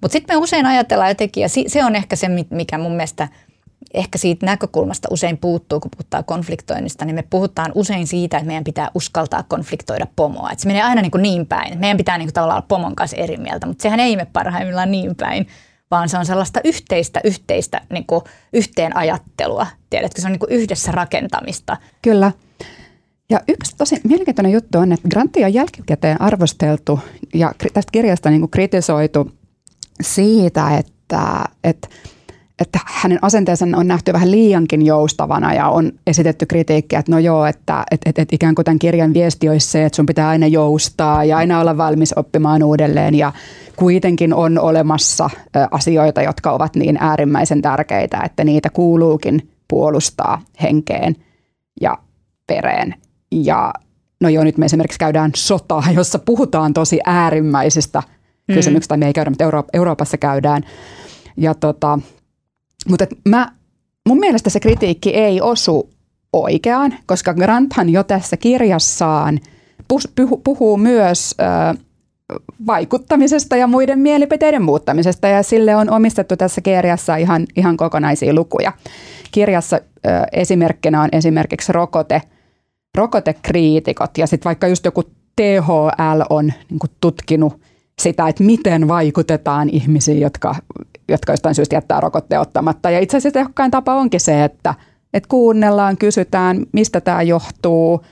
Mutta 0.00 0.12
sitten 0.12 0.36
me 0.36 0.42
usein 0.42 0.66
ajatellaan 0.66 1.10
jotenkin, 1.10 1.42
ja 1.42 1.48
se 1.66 1.84
on 1.84 1.96
ehkä 1.96 2.16
se, 2.16 2.28
mikä 2.50 2.78
mun 2.78 2.92
mielestä 2.92 3.28
ehkä 3.94 4.18
siitä 4.18 4.46
näkökulmasta 4.46 5.08
usein 5.10 5.38
puuttuu, 5.38 5.80
kun 5.80 5.90
puhutaan 5.96 6.24
konfliktoinnista, 6.24 7.04
niin 7.04 7.14
me 7.14 7.24
puhutaan 7.30 7.72
usein 7.74 8.06
siitä, 8.06 8.36
että 8.36 8.46
meidän 8.46 8.64
pitää 8.64 8.90
uskaltaa 8.94 9.42
konfliktoida 9.42 10.06
pomoa. 10.16 10.50
Et 10.50 10.58
se 10.58 10.66
menee 10.66 10.82
aina 10.82 11.02
niin, 11.02 11.10
kuin 11.10 11.22
niin 11.22 11.46
päin. 11.46 11.78
Meidän 11.78 11.96
pitää 11.96 12.18
niin 12.18 12.26
kuin 12.26 12.34
tavallaan 12.34 12.56
olla 12.56 12.66
pomon 12.68 12.96
kanssa 12.96 13.16
eri 13.16 13.36
mieltä, 13.36 13.66
mutta 13.66 13.82
sehän 13.82 14.00
ei 14.00 14.16
mene 14.16 14.30
parhaimmillaan 14.32 14.90
niin 14.90 15.16
päin, 15.16 15.46
vaan 15.90 16.08
se 16.08 16.18
on 16.18 16.26
sellaista 16.26 16.60
yhteistä, 16.64 17.20
yhteistä 17.24 17.80
niin 17.90 18.06
kuin 18.06 18.20
yhteen 18.52 18.96
ajattelua. 18.96 19.66
Tiedätkö, 19.90 20.20
se 20.20 20.26
on 20.26 20.32
niin 20.32 20.40
kuin 20.40 20.52
yhdessä 20.52 20.92
rakentamista. 20.92 21.76
Kyllä. 22.02 22.32
Ja 23.30 23.40
yksi 23.48 23.76
tosi 23.76 24.00
mielenkiintoinen 24.04 24.52
juttu 24.52 24.78
on, 24.78 24.92
että 24.92 25.08
Grantti 25.08 25.44
on 25.44 25.54
jälkikäteen 25.54 26.20
arvosteltu 26.20 27.00
ja 27.34 27.52
tästä 27.74 27.92
kirjasta 27.92 28.30
niin 28.30 28.40
kuin 28.40 28.50
kritisoitu 28.50 29.37
siitä, 30.00 30.76
että, 30.76 31.44
että, 31.64 31.88
että 32.60 32.78
hänen 32.84 33.18
asenteensa 33.22 33.66
on 33.76 33.88
nähty 33.88 34.12
vähän 34.12 34.30
liiankin 34.30 34.86
joustavana 34.86 35.54
ja 35.54 35.68
on 35.68 35.92
esitetty 36.06 36.46
kritiikkiä, 36.46 36.98
että 36.98 37.12
no 37.12 37.18
joo, 37.18 37.46
että, 37.46 37.84
että, 37.90 38.10
että, 38.10 38.22
että 38.22 38.36
ikään 38.36 38.54
kuin 38.54 38.64
tämän 38.64 38.78
kirjan 38.78 39.14
viesti 39.14 39.48
olisi 39.48 39.70
se, 39.70 39.84
että 39.84 39.96
sun 39.96 40.06
pitää 40.06 40.28
aina 40.28 40.46
joustaa 40.46 41.24
ja 41.24 41.36
aina 41.36 41.60
olla 41.60 41.76
valmis 41.76 42.12
oppimaan 42.12 42.62
uudelleen 42.62 43.14
ja 43.14 43.32
kuitenkin 43.76 44.34
on 44.34 44.58
olemassa 44.58 45.30
asioita, 45.70 46.22
jotka 46.22 46.52
ovat 46.52 46.76
niin 46.76 46.96
äärimmäisen 47.00 47.62
tärkeitä, 47.62 48.20
että 48.24 48.44
niitä 48.44 48.70
kuuluukin 48.70 49.50
puolustaa 49.68 50.42
henkeen 50.62 51.16
ja 51.80 51.98
pereen. 52.46 52.94
Ja 53.30 53.72
no 54.20 54.28
joo, 54.28 54.44
nyt 54.44 54.58
me 54.58 54.66
esimerkiksi 54.66 54.98
käydään 54.98 55.30
sotaa, 55.36 55.84
jossa 55.94 56.18
puhutaan 56.18 56.74
tosi 56.74 57.00
äärimmäisistä– 57.04 58.02
mm. 58.48 58.54
kysymyksistä, 58.54 58.96
me 58.96 59.06
ei 59.06 59.12
käydä, 59.12 59.30
mutta 59.30 59.44
Euro- 59.44 59.64
Euroopassa 59.72 60.16
käydään. 60.16 60.62
Ja 61.36 61.54
tota, 61.54 61.98
mutta 62.88 63.06
mä, 63.28 63.52
mun 64.08 64.18
mielestä 64.18 64.50
se 64.50 64.60
kritiikki 64.60 65.10
ei 65.10 65.40
osu 65.40 65.90
oikeaan, 66.32 66.94
koska 67.06 67.34
Granthan 67.34 67.88
jo 67.88 68.04
tässä 68.04 68.36
kirjassaan 68.36 69.40
puhuu 70.44 70.76
myös 70.76 71.34
ö, 71.40 71.78
vaikuttamisesta 72.66 73.56
ja 73.56 73.66
muiden 73.66 73.98
mielipiteiden 73.98 74.62
muuttamisesta 74.62 75.28
ja 75.28 75.42
sille 75.42 75.76
on 75.76 75.90
omistettu 75.90 76.36
tässä 76.36 76.60
kirjassa 76.60 77.16
ihan, 77.16 77.46
ihan 77.56 77.76
kokonaisia 77.76 78.34
lukuja. 78.34 78.72
Kirjassa 79.32 79.76
ö, 79.76 80.08
esimerkkinä 80.32 81.02
on 81.02 81.08
esimerkiksi 81.12 81.72
rokote, 81.72 82.22
rokotekriitikot 82.94 84.18
ja 84.18 84.26
sitten 84.26 84.44
vaikka 84.44 84.68
just 84.68 84.84
joku 84.84 85.02
THL 85.36 86.22
on 86.30 86.52
niin 86.70 86.80
tutkinut 87.00 87.60
sitä, 88.00 88.28
että 88.28 88.44
miten 88.44 88.88
vaikutetaan 88.88 89.68
ihmisiin, 89.68 90.20
jotka, 90.20 90.54
jotka 91.08 91.32
jostain 91.32 91.54
syystä 91.54 91.76
jättää 91.76 92.00
rokotteen 92.00 92.40
ottamatta. 92.40 92.90
Ja 92.90 92.98
itse 92.98 93.16
asiassa 93.16 93.38
tehokkain 93.38 93.70
tapa 93.70 93.94
onkin 93.94 94.20
se, 94.20 94.44
että, 94.44 94.74
että 95.14 95.28
kuunnellaan, 95.28 95.96
kysytään, 95.96 96.66
mistä 96.72 97.00
tämä 97.00 97.22
johtuu, 97.22 98.04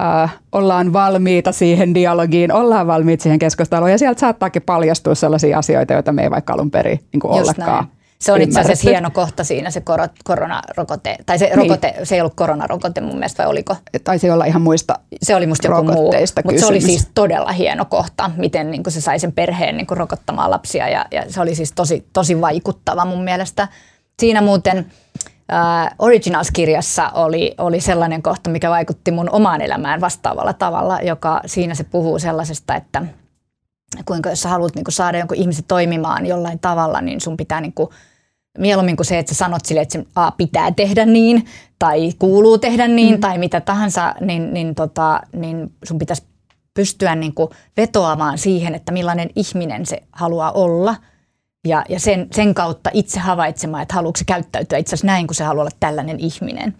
äh, 0.00 0.36
ollaan 0.52 0.92
valmiita 0.92 1.52
siihen 1.52 1.94
dialogiin, 1.94 2.52
ollaan 2.52 2.86
valmiita 2.86 3.22
siihen 3.22 3.38
keskusteluun 3.38 3.90
ja 3.90 3.98
sieltä 3.98 4.20
saattaakin 4.20 4.62
paljastua 4.62 5.14
sellaisia 5.14 5.58
asioita, 5.58 5.92
joita 5.92 6.12
me 6.12 6.22
ei 6.22 6.30
vaikka 6.30 6.52
alun 6.52 6.70
perin 6.70 7.00
niin 7.12 7.26
ollakaan. 7.26 7.84
Näin. 7.84 7.95
Se 8.18 8.32
on 8.32 8.42
itse 8.42 8.60
asiassa 8.60 8.90
hieno 8.90 9.10
kohta 9.10 9.44
siinä 9.44 9.70
se 9.70 9.82
koronarokote, 10.24 11.16
tai 11.26 11.38
se 11.38 11.50
rokote, 11.54 11.94
niin. 11.96 12.06
se 12.06 12.14
ei 12.14 12.20
ollut 12.20 12.34
koronarokote 12.36 13.00
mun 13.00 13.14
mielestä, 13.14 13.42
vai 13.42 13.50
oliko? 13.50 13.76
Taisi 14.04 14.30
olla 14.30 14.44
ihan 14.44 14.62
muista 14.62 14.98
Se 15.22 15.34
oli 15.34 15.46
musta 15.46 15.68
joku 15.68 15.82
muu, 15.92 16.12
mutta 16.44 16.60
se 16.60 16.66
oli 16.66 16.80
siis 16.80 17.08
todella 17.14 17.52
hieno 17.52 17.84
kohta, 17.84 18.30
miten 18.36 18.70
niin 18.70 18.82
se 18.88 19.00
sai 19.00 19.18
sen 19.18 19.32
perheen 19.32 19.76
niin 19.76 19.86
rokottamaan 19.90 20.50
lapsia, 20.50 20.88
ja, 20.88 21.06
ja 21.10 21.24
se 21.28 21.40
oli 21.40 21.54
siis 21.54 21.72
tosi, 21.72 22.08
tosi 22.12 22.40
vaikuttava 22.40 23.04
mun 23.04 23.24
mielestä. 23.24 23.68
Siinä 24.20 24.40
muuten 24.40 24.78
uh, 24.78 26.06
Originals-kirjassa 26.06 27.10
oli, 27.14 27.54
oli 27.58 27.80
sellainen 27.80 28.22
kohta, 28.22 28.50
mikä 28.50 28.70
vaikutti 28.70 29.10
mun 29.10 29.30
omaan 29.30 29.60
elämään 29.60 30.00
vastaavalla 30.00 30.52
tavalla, 30.52 31.00
joka 31.00 31.40
siinä 31.46 31.74
se 31.74 31.84
puhuu 31.84 32.18
sellaisesta, 32.18 32.74
että– 32.74 33.02
kuinka 34.04 34.30
jos 34.30 34.42
sä 34.42 34.48
haluat 34.48 34.74
niin 34.74 34.84
kuin 34.84 34.92
saada 34.92 35.18
jonkun 35.18 35.36
ihmisen 35.36 35.64
toimimaan 35.68 36.26
jollain 36.26 36.58
tavalla, 36.58 37.00
niin 37.00 37.20
sun 37.20 37.36
pitää 37.36 37.60
niin 37.60 37.72
kuin, 37.72 37.90
mieluummin 38.58 38.96
kuin 38.96 39.06
se, 39.06 39.18
että 39.18 39.34
sä 39.34 39.38
sanot 39.38 39.64
sille, 39.64 39.80
että 39.80 39.92
se 39.92 40.06
A, 40.14 40.30
pitää 40.30 40.72
tehdä 40.72 41.06
niin, 41.06 41.46
tai 41.78 42.12
kuuluu 42.18 42.58
tehdä 42.58 42.88
niin, 42.88 43.14
mm. 43.14 43.20
tai 43.20 43.38
mitä 43.38 43.60
tahansa, 43.60 44.14
niin, 44.20 44.54
niin, 44.54 44.74
tota, 44.74 45.20
niin 45.32 45.72
sun 45.84 45.98
pitäisi 45.98 46.22
pystyä 46.74 47.14
niin 47.14 47.34
kuin 47.34 47.50
vetoamaan 47.76 48.38
siihen, 48.38 48.74
että 48.74 48.92
millainen 48.92 49.30
ihminen 49.36 49.86
se 49.86 50.02
haluaa 50.12 50.52
olla. 50.52 50.96
Ja, 51.66 51.84
ja 51.88 52.00
sen, 52.00 52.28
sen 52.32 52.54
kautta 52.54 52.90
itse 52.92 53.20
havaitsemaan, 53.20 53.82
että 53.82 53.94
haluatko 53.94 54.18
se 54.18 54.24
käyttäytyä 54.24 54.78
itse 54.78 54.88
asiassa 54.88 55.06
näin, 55.06 55.26
kun 55.26 55.34
se 55.34 55.44
haluaa 55.44 55.62
olla 55.62 55.76
tällainen 55.80 56.20
ihminen. 56.20 56.74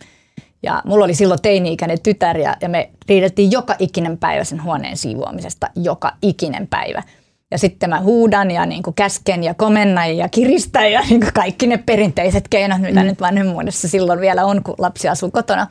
Ja 0.63 0.83
mulla 0.85 1.05
oli 1.05 1.15
silloin 1.15 1.43
teini-ikäinen 1.43 2.01
tytär 2.03 2.39
ja, 2.39 2.57
ja 2.61 2.69
me 2.69 2.91
riidettiin 3.09 3.51
joka 3.51 3.75
ikinen 3.79 4.19
päivä 4.19 4.45
sen 4.45 4.63
huoneen 4.63 4.97
siivoamisesta, 4.97 5.71
joka 5.77 6.13
ikinen 6.23 6.67
päivä. 6.67 7.03
Ja 7.51 7.59
sitten 7.59 7.91
mä 7.91 8.01
huudan 8.01 8.51
ja 8.51 8.67
niin 8.67 8.83
kuin 8.83 8.95
käsken 8.95 9.45
ja 9.45 9.55
komennan 9.55 10.17
ja 10.17 10.29
kiristän 10.29 10.93
ja 10.93 11.01
niin 11.01 11.21
kuin 11.21 11.33
kaikki 11.33 11.67
ne 11.67 11.79
perinteiset 11.79 12.49
keinot, 12.49 12.81
mitä 12.81 13.01
mm. 13.01 13.07
nyt 13.07 13.21
vanhemmuudessa 13.21 13.89
silloin 13.89 14.21
vielä 14.21 14.45
on, 14.45 14.63
kun 14.63 14.75
lapsi 14.79 15.09
asuu 15.09 15.31
kotona. 15.31 15.67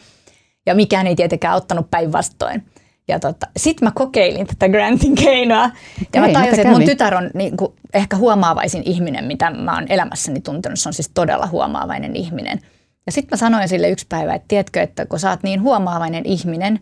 Ja 0.66 0.76
mikään 0.76 1.08
ei 1.08 1.16
tietenkään 1.16 1.54
auttanut 1.54 1.92
päinvastoin. 1.92 2.66
Ja 3.08 3.20
tota, 3.20 3.48
sitten 3.58 3.88
mä 3.88 3.92
kokeilin 3.96 4.48
tätä 4.48 4.70
Grantin 4.70 5.16
keinoa. 5.16 5.70
Ja 6.14 6.22
mä 6.22 6.30
tajusin, 6.30 6.60
että 6.60 6.72
mun 6.72 6.86
tytär 6.86 7.16
on 7.16 7.32
niin 7.34 7.58
kuin 7.58 7.74
ehkä 7.94 8.18
huomaavaisin 8.18 8.84
ihminen, 8.86 9.26
mitä 9.26 9.52
mä 9.52 9.76
oon 9.76 9.86
elämässäni 9.90 10.42
tuntenut. 10.42 10.80
Se 10.80 10.90
on 10.90 10.94
siis 10.94 11.12
todella 11.14 11.48
huomaavainen 11.48 12.16
ihminen– 12.16 12.60
ja 13.06 13.12
sitten 13.12 13.38
mä 13.38 13.38
sanoin 13.38 13.70
sille 13.70 13.89
yksi 13.89 14.06
päivä, 14.10 14.34
että 14.34 14.47
tiedätkö, 14.47 14.82
että 14.82 15.06
kun 15.06 15.20
sä 15.20 15.30
oot 15.30 15.43
niin 15.43 15.62
huomaavainen 15.62 16.26
ihminen, 16.26 16.80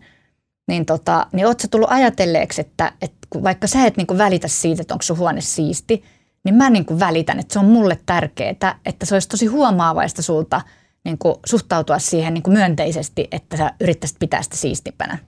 niin, 0.68 0.86
tota, 0.86 1.26
niin 1.32 1.46
oot 1.46 1.60
sä 1.60 1.68
tullut 1.68 1.90
ajatelleeksi, 1.92 2.60
että, 2.60 2.92
että 3.02 3.42
vaikka 3.42 3.66
sä 3.66 3.86
et 3.86 3.96
niin 3.96 4.06
kuin 4.06 4.18
välitä 4.18 4.48
siitä, 4.48 4.82
että 4.82 4.94
onko 4.94 5.02
sun 5.02 5.18
huone 5.18 5.40
siisti, 5.40 6.04
niin 6.44 6.54
mä 6.54 6.70
niin 6.70 6.84
kuin 6.84 7.00
välitän, 7.00 7.38
että 7.38 7.52
se 7.52 7.58
on 7.58 7.64
mulle 7.64 7.98
tärkeää, 8.06 8.78
että 8.86 9.06
se 9.06 9.14
olisi 9.14 9.28
tosi 9.28 9.46
huomaavaista 9.46 10.22
sulta 10.22 10.60
niin 11.04 11.18
kuin 11.18 11.34
suhtautua 11.46 11.98
siihen 11.98 12.34
niin 12.34 12.42
kuin 12.42 12.54
myönteisesti, 12.54 13.28
että 13.32 13.56
sä 13.56 13.70
yrittäisit 13.80 14.18
pitää 14.18 14.42
sitä 14.42 14.56
siistimpänä. 14.56 15.18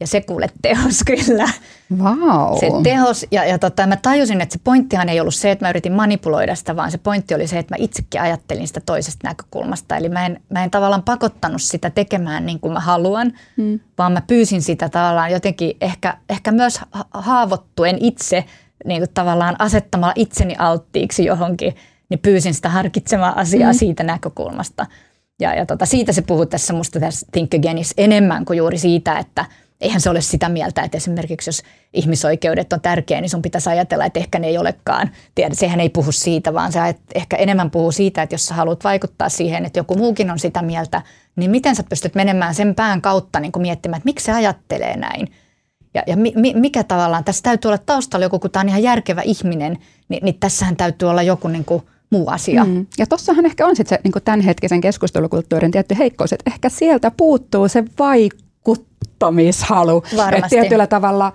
Ja 0.00 0.06
se 0.06 0.20
kuule 0.20 0.46
tehos 0.62 1.04
kyllä. 1.16 1.48
Wow. 1.98 2.58
Se 2.60 2.70
tehos, 2.82 3.26
ja, 3.30 3.44
ja 3.44 3.58
tota, 3.58 3.86
mä 3.86 3.96
tajusin, 3.96 4.40
että 4.40 4.52
se 4.52 4.60
pointtihan 4.64 5.08
ei 5.08 5.20
ollut 5.20 5.34
se, 5.34 5.50
että 5.50 5.64
mä 5.64 5.70
yritin 5.70 5.92
manipuloida 5.92 6.54
sitä, 6.54 6.76
vaan 6.76 6.90
se 6.90 6.98
pointti 6.98 7.34
oli 7.34 7.46
se, 7.46 7.58
että 7.58 7.74
mä 7.74 7.84
itsekin 7.84 8.20
ajattelin 8.20 8.68
sitä 8.68 8.80
toisesta 8.86 9.28
näkökulmasta. 9.28 9.96
Eli 9.96 10.08
mä 10.08 10.26
en, 10.26 10.40
mä 10.50 10.64
en 10.64 10.70
tavallaan 10.70 11.02
pakottanut 11.02 11.62
sitä 11.62 11.90
tekemään 11.90 12.46
niin 12.46 12.60
kuin 12.60 12.72
mä 12.72 12.80
haluan, 12.80 13.32
hmm. 13.56 13.80
vaan 13.98 14.12
mä 14.12 14.22
pyysin 14.26 14.62
sitä 14.62 14.88
tavallaan 14.88 15.32
jotenkin 15.32 15.76
ehkä, 15.80 16.18
ehkä 16.28 16.52
myös 16.52 16.80
haavoittuen 17.14 17.96
itse 18.00 18.44
niin 18.84 19.00
kuin 19.00 19.10
tavallaan 19.14 19.56
asettamalla 19.58 20.14
itseni 20.16 20.56
alttiiksi 20.58 21.24
johonkin, 21.24 21.74
niin 22.08 22.20
pyysin 22.20 22.54
sitä 22.54 22.68
harkitsemaan 22.68 23.36
asiaa 23.36 23.70
hmm. 23.72 23.78
siitä 23.78 24.02
näkökulmasta. 24.02 24.86
Ja, 25.40 25.54
ja 25.54 25.66
tota, 25.66 25.86
siitä 25.86 26.12
se 26.12 26.22
puhuu 26.22 26.46
tässä 26.46 26.72
musta 26.72 27.00
tässä 27.00 27.26
Think 27.32 27.54
Againissa 27.54 27.94
enemmän 27.96 28.44
kuin 28.44 28.56
juuri 28.56 28.78
siitä, 28.78 29.18
että– 29.18 29.44
eihän 29.80 30.00
se 30.00 30.10
ole 30.10 30.20
sitä 30.20 30.48
mieltä, 30.48 30.82
että 30.82 30.96
esimerkiksi 30.96 31.48
jos 31.48 31.62
ihmisoikeudet 31.92 32.72
on 32.72 32.80
tärkeä, 32.80 33.20
niin 33.20 33.30
sun 33.30 33.42
pitäisi 33.42 33.70
ajatella, 33.70 34.04
että 34.04 34.20
ehkä 34.20 34.38
ne 34.38 34.46
ei 34.46 34.58
olekaan. 34.58 35.10
Sehän 35.52 35.80
ei 35.80 35.88
puhu 35.88 36.12
siitä, 36.12 36.54
vaan 36.54 36.72
se 36.72 36.80
ehkä 37.14 37.36
enemmän 37.36 37.70
puhuu 37.70 37.92
siitä, 37.92 38.22
että 38.22 38.34
jos 38.34 38.46
sä 38.46 38.54
haluat 38.54 38.84
vaikuttaa 38.84 39.28
siihen, 39.28 39.64
että 39.66 39.78
joku 39.78 39.94
muukin 39.94 40.30
on 40.30 40.38
sitä 40.38 40.62
mieltä, 40.62 41.02
niin 41.36 41.50
miten 41.50 41.76
sä 41.76 41.82
pystyt 41.88 42.14
menemään 42.14 42.54
sen 42.54 42.74
pään 42.74 43.02
kautta 43.02 43.40
niin 43.40 43.52
miettimään, 43.58 43.96
että 43.96 44.08
miksi 44.08 44.24
se 44.24 44.32
ajattelee 44.32 44.96
näin. 44.96 45.28
Ja, 45.94 46.02
ja 46.06 46.16
mi, 46.16 46.32
mikä 46.54 46.84
tavallaan, 46.84 47.24
tässä 47.24 47.42
täytyy 47.42 47.68
olla 47.68 47.78
taustalla 47.78 48.26
joku, 48.26 48.38
kun 48.38 48.50
tämä 48.50 48.60
on 48.60 48.68
ihan 48.68 48.82
järkevä 48.82 49.22
ihminen, 49.22 49.78
niin, 50.08 50.24
niin 50.24 50.40
tässähän 50.40 50.76
täytyy 50.76 51.10
olla 51.10 51.22
joku 51.22 51.48
niin 51.48 51.64
kuin 51.64 51.82
muu 52.10 52.28
asia. 52.28 52.64
Mm. 52.64 52.86
Ja 52.98 53.06
tossahan 53.06 53.46
ehkä 53.46 53.66
on 53.66 53.76
sitten 53.76 53.98
se 53.98 54.00
niin 54.04 54.22
tämänhetkisen 54.24 54.80
keskustelukulttuurin 54.80 55.70
tietty 55.70 55.98
heikkous, 55.98 56.32
että 56.32 56.50
ehkä 56.50 56.68
sieltä 56.68 57.10
puuttuu 57.16 57.68
se 57.68 57.84
vaikuttamishalu. 59.20 60.02
Varmasti. 60.16 60.36
Että 60.36 60.48
tietyllä 60.48 60.86
tavalla 60.86 61.32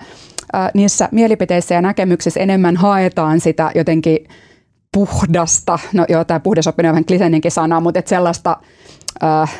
äh, 0.55 0.71
niissä 0.73 1.09
mielipiteissä 1.11 1.75
ja 1.75 1.81
näkemyksissä 1.81 2.39
enemmän 2.39 2.77
haetaan 2.77 3.39
sitä 3.39 3.71
jotenkin 3.75 4.27
puhdasta, 4.93 5.79
no 5.93 6.05
joo, 6.09 6.23
tämä 6.23 6.39
puhdas 6.39 6.67
on 6.67 6.73
vähän 6.77 7.05
kliseininkin 7.05 7.51
sana, 7.51 7.79
mutta 7.79 7.99
et 7.99 8.07
sellaista 8.07 8.57
äh, 9.23 9.59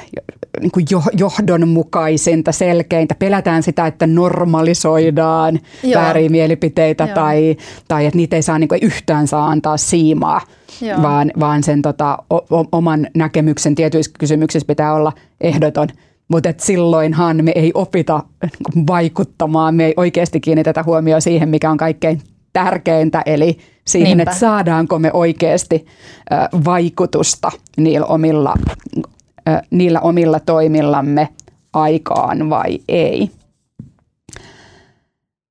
niin 0.61 0.71
kuin 0.71 0.86
johdonmukaisinta, 1.17 2.51
selkeintä. 2.51 3.15
Pelätään 3.15 3.63
sitä, 3.63 3.88
että 3.88 4.07
normalisoidaan 4.07 5.59
Joo. 5.84 6.01
vääriä 6.01 6.30
mielipiteitä 6.30 7.03
Joo. 7.03 7.15
tai, 7.15 7.57
tai 7.88 8.05
että 8.05 8.17
niitä 8.17 8.36
ei 8.36 8.41
saa 8.41 8.59
niin 8.59 8.67
kuin, 8.67 8.80
yhtään 8.84 9.28
saa 9.28 9.47
antaa 9.47 9.78
siimaa, 9.78 10.41
vaan, 11.01 11.32
vaan 11.39 11.63
sen 11.63 11.82
tota, 11.82 12.17
o, 12.34 12.65
oman 12.71 13.07
näkemyksen 13.15 13.76
tietyissä 13.76 14.11
kysymyksissä 14.19 14.67
pitää 14.67 14.93
olla 14.93 15.11
ehdoton. 15.41 15.88
Mutta 16.28 16.53
silloinhan 16.57 17.45
me 17.45 17.51
ei 17.55 17.71
opita 17.74 18.24
niin 18.76 18.88
vaikuttamaan, 18.88 19.76
me 19.76 19.86
ei 19.86 19.93
oikeasti 19.97 20.39
kiinnitetä 20.39 20.84
huomioon 20.84 21.21
siihen, 21.21 21.49
mikä 21.49 21.71
on 21.71 21.78
kaikkein 21.78 22.21
tärkeintä, 22.53 23.21
eli 23.26 23.57
siihen, 23.88 24.17
Niinpä. 24.17 24.32
että 24.32 24.39
saadaanko 24.39 24.99
me 24.99 25.11
oikeasti 25.13 25.86
vaikutusta 26.65 27.51
niillä 27.78 28.05
omilla 28.05 28.53
niillä 29.71 29.99
omilla 29.99 30.39
toimillamme 30.39 31.30
aikaan 31.74 32.49
vai 32.49 32.80
ei. 32.88 33.32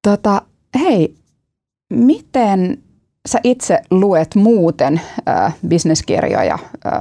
Tota, 0.02 0.42
hei, 0.80 1.14
miten 1.92 2.78
sä 3.28 3.40
itse 3.44 3.82
luet 3.90 4.34
muuten 4.34 5.00
äh, 5.28 5.54
bisneskirjoja? 5.68 6.58
Äh, 6.86 7.00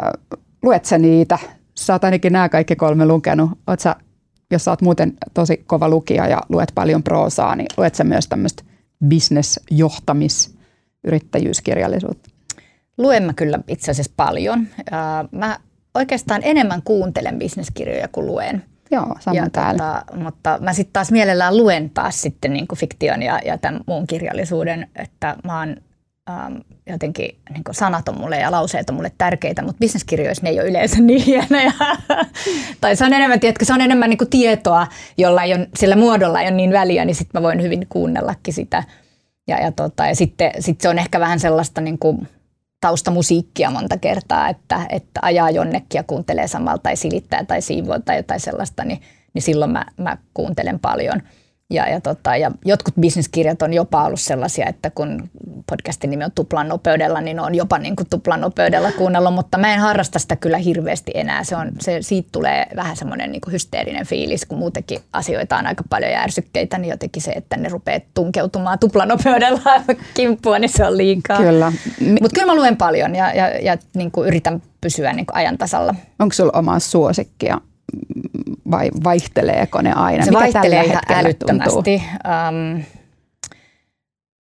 luet 0.64 0.86
sä 0.86 0.98
niitä? 0.98 1.40
Sä 1.82 1.94
oot 1.94 2.04
ainakin 2.04 2.34
nämä 2.34 2.50
kaikki 2.50 2.76
kolme 2.76 3.06
lukenut. 3.06 3.52
Oot 3.68 3.80
sä, 3.80 3.96
jos 4.52 4.66
sä 4.66 4.72
oot 4.72 4.82
muuten 4.82 5.14
tosi 5.34 5.64
kova 5.68 5.90
lukija 5.90 6.28
ja 6.28 6.42
luet 6.50 6.72
paljon 6.76 7.04
proosaa, 7.04 7.56
niin 7.56 7.68
luet 7.78 7.96
sä 7.96 8.04
myös 8.04 8.28
tämmöistä 8.28 8.64
bisnesjohtamis, 9.08 10.56
yrittäjyyskirjallisuutta? 11.04 12.30
Luen 12.98 13.24
mä 13.24 13.34
kyllä 13.34 13.60
itse 13.68 13.92
asiassa 13.92 14.14
paljon. 14.18 14.68
Mä 15.32 15.58
oikeastaan 15.94 16.42
enemmän 16.44 16.82
kuuntelen 16.86 17.40
bisneskirjoja 17.40 18.08
kuin 18.08 18.26
luen. 18.26 18.64
Joo, 18.92 19.16
sama 19.20 19.38
ja 19.38 19.50
täällä. 19.50 20.04
Tota, 20.08 20.24
mutta 20.24 20.58
mä 20.62 20.74
sitten 20.74 20.94
taas 20.94 21.12
mielellään 21.12 21.58
luen 21.58 21.90
taas 21.90 22.22
sitten 22.22 22.54
niin 22.54 22.68
fiktion 22.76 23.24
ja, 23.24 23.40
ja 23.46 23.58
tämän 23.58 23.82
muun 23.88 24.08
kirjallisuuden, 24.08 24.88
että 24.96 25.36
mä 25.44 25.60
oon 25.60 25.76
ähm, 26.30 26.56
jotenkin 26.88 27.38
niin 27.50 27.64
sanat 27.72 28.10
on 28.10 28.18
mulle 28.18 28.38
ja 28.38 28.52
lauseet 28.52 28.90
on 28.90 28.96
mulle 28.96 29.12
tärkeitä, 29.18 29.62
mutta 29.62 29.80
bisneskirjoissa 29.80 30.44
ne 30.44 30.50
ei 30.50 30.60
ole 30.60 30.70
yleensä 30.70 31.02
niin 31.02 31.26
hienoja. 31.26 31.72
tai 32.82 32.96
se 32.96 33.06
on 33.06 33.14
enemmän, 33.14 33.40
tiedätkö, 33.40 33.66
se 33.66 33.74
on 33.74 33.82
enemmän 33.82 34.10
niin 34.10 34.30
tietoa, 34.30 34.88
jolla 35.18 35.44
ei 35.44 35.54
ole, 35.54 35.68
sillä 35.76 35.96
muodolla 35.96 36.42
ei 36.42 36.48
ole 36.48 36.56
niin 36.56 36.72
väliä, 36.72 37.06
niin 37.06 37.16
sitten 37.16 37.42
mä 37.42 37.48
voin 37.48 37.62
hyvin 37.62 37.88
kuunnellakin 37.90 38.54
sitä. 38.54 38.84
Ja, 39.48 39.62
ja, 39.62 39.72
tota, 39.72 40.06
ja 40.06 40.16
sitten 40.16 40.52
sit 40.60 40.82
se 40.82 40.90
on 40.90 41.00
ehkä 41.00 41.20
vähän 41.20 41.40
sellaista 41.40 41.82
niin 41.82 42.00
kuin, 42.00 42.28
taustamusiikkia 42.82 43.72
monta 43.72 43.98
kertaa, 43.98 44.50
että, 44.50 44.86
että 44.90 45.20
ajaa 45.24 45.50
jonnekin 45.50 46.00
ja 46.00 46.04
kuuntelee 46.04 46.48
samalta 46.48 46.84
tai 46.84 46.96
silittää 46.96 47.46
tai 47.46 47.62
siivoo 47.62 48.00
tai 48.00 48.18
jotain 48.18 48.40
sellaista, 48.40 48.84
niin, 48.84 49.02
niin 49.34 49.42
silloin 49.42 49.72
mä, 49.72 49.86
mä 49.98 50.18
kuuntelen 50.34 50.80
paljon– 50.80 51.22
ja, 51.72 51.90
ja, 51.90 52.02
tota, 52.02 52.38
ja 52.38 52.52
jotkut 52.66 52.94
bisneskirjat 53.00 53.62
on 53.62 53.74
jopa 53.74 54.04
ollut 54.04 54.20
sellaisia, 54.20 54.66
että 54.66 54.90
kun 54.90 55.30
podcastin 55.70 56.10
nimi 56.10 56.24
on 56.24 56.32
Tuplan 56.36 56.68
nopeudella, 56.68 57.22
niin 57.22 57.40
on 57.40 57.56
jopa 57.56 57.78
niin 57.78 57.96
kuin 57.96 58.10
tuplan 58.10 58.42
nopeudella 58.42 58.92
kuunnella, 58.92 59.32
mutta 59.32 59.58
mä 59.58 59.74
en 59.74 59.80
harrasta 59.80 60.20
sitä 60.20 60.36
kyllä 60.36 60.58
hirveästi 60.58 61.12
enää. 61.16 61.44
Se 61.44 61.56
on, 61.56 61.72
se, 61.80 62.02
siitä 62.02 62.30
tulee 62.32 62.66
vähän 62.76 62.98
semmoinen 62.98 63.32
niin 63.32 63.42
kuin 63.42 63.52
hysteerinen 63.52 64.08
fiilis, 64.08 64.46
kun 64.46 64.58
muutenkin 64.58 65.00
asioita 65.14 65.58
on 65.58 65.68
aika 65.68 65.84
paljon 65.90 66.12
järsykkeitä, 66.12 66.78
niin 66.78 66.90
jotenkin 66.90 67.22
se, 67.22 67.32
että 67.32 67.58
ne 67.58 67.70
rupeaa 67.70 68.00
tunkeutumaan 68.14 68.80
tuplanopeudella 68.80 69.62
kimppua, 70.16 70.60
niin 70.60 70.70
se 70.70 70.86
on 70.86 70.98
liikaa. 70.98 71.38
Kyllä. 71.38 71.74
Mutta 72.22 72.34
kyllä 72.34 72.46
mä 72.46 72.56
luen 72.56 72.78
paljon 72.78 73.16
ja, 73.16 73.34
ja, 73.34 73.48
ja 73.48 73.78
niin 73.96 74.12
kuin 74.12 74.28
yritän 74.28 74.62
pysyä 74.82 75.14
niin 75.14 75.26
kuin 75.26 75.36
ajan 75.36 75.58
tasalla. 75.58 75.96
Onko 76.20 76.34
sulla 76.34 76.52
omaa 76.56 76.80
suosikkia 76.80 77.62
vai 78.72 78.90
vaihteleeko 79.04 79.82
ne 79.82 79.94
aina? 79.94 80.26
Se 80.26 80.32
Mikä 80.32 80.40
vaihtelee 80.40 80.84
ihan 80.84 81.02
älyttömästi. 81.10 82.04
Um, 82.50 82.84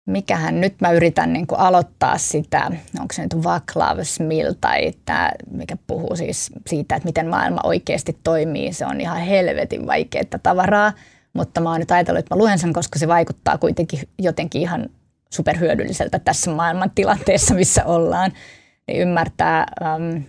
mikähän 0.06 0.62
nyt 0.62 0.76
mä 0.82 0.92
yritän 0.92 1.34
niin 1.34 1.48
kuin 1.48 1.60
aloittaa 1.60 2.18
sitä, 2.18 2.72
onko 3.00 3.14
se 3.14 3.22
nyt 3.22 3.44
Vaclav 3.44 4.00
Smil 4.04 4.54
tai 4.62 4.92
tämä, 5.06 5.32
mikä 5.52 5.78
puhuu 5.88 6.16
siis 6.16 6.52
siitä, 6.68 6.96
että 6.96 7.08
miten 7.08 7.28
maailma 7.28 7.60
oikeasti 7.64 8.18
toimii. 8.24 8.74
Se 8.74 8.86
on 8.86 9.02
ihan 9.02 9.18
helvetin 9.18 9.88
vaikeaa 9.88 10.40
tavaraa, 10.44 10.94
mutta 11.34 11.62
mä 11.62 11.70
oon 11.70 11.80
nyt 11.80 11.92
ajatellut, 11.92 12.20
että 12.20 12.36
mä 12.36 12.40
luen 12.40 12.60
sen, 12.60 12.74
koska 12.74 13.00
se 13.00 13.08
vaikuttaa 13.08 13.58
kuitenkin 13.58 14.00
jotenkin 14.20 14.62
ihan 14.62 14.90
superhyödylliseltä 15.30 16.20
tässä 16.20 16.52
maailman 16.52 16.92
tilanteessa, 16.96 17.54
missä 17.54 17.86
ollaan. 17.86 18.32
Niin 18.88 19.02
ymmärtää 19.02 19.66
um, 19.82 20.24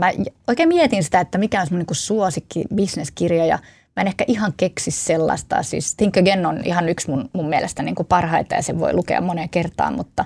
mä 0.00 0.12
oikein 0.48 0.68
mietin 0.68 1.04
sitä, 1.04 1.20
että 1.20 1.38
mikä 1.38 1.60
on 1.60 1.66
mun 1.70 1.78
niin 1.78 1.86
suosikki 1.92 2.64
bisneskirja 2.74 3.46
ja 3.46 3.58
mä 3.96 4.00
en 4.00 4.06
ehkä 4.06 4.24
ihan 4.28 4.52
keksi 4.56 4.90
sellaista. 4.90 5.62
Siis 5.62 5.94
Think 5.94 6.16
Again 6.16 6.46
on 6.46 6.60
ihan 6.64 6.88
yksi 6.88 7.10
mun, 7.10 7.30
mun 7.32 7.48
mielestä 7.48 7.82
niin 7.82 7.94
kuin 7.94 8.06
parhaita 8.06 8.54
ja 8.54 8.62
sen 8.62 8.80
voi 8.80 8.94
lukea 8.94 9.20
moneen 9.20 9.48
kertaan, 9.48 9.94
mutta 9.94 10.24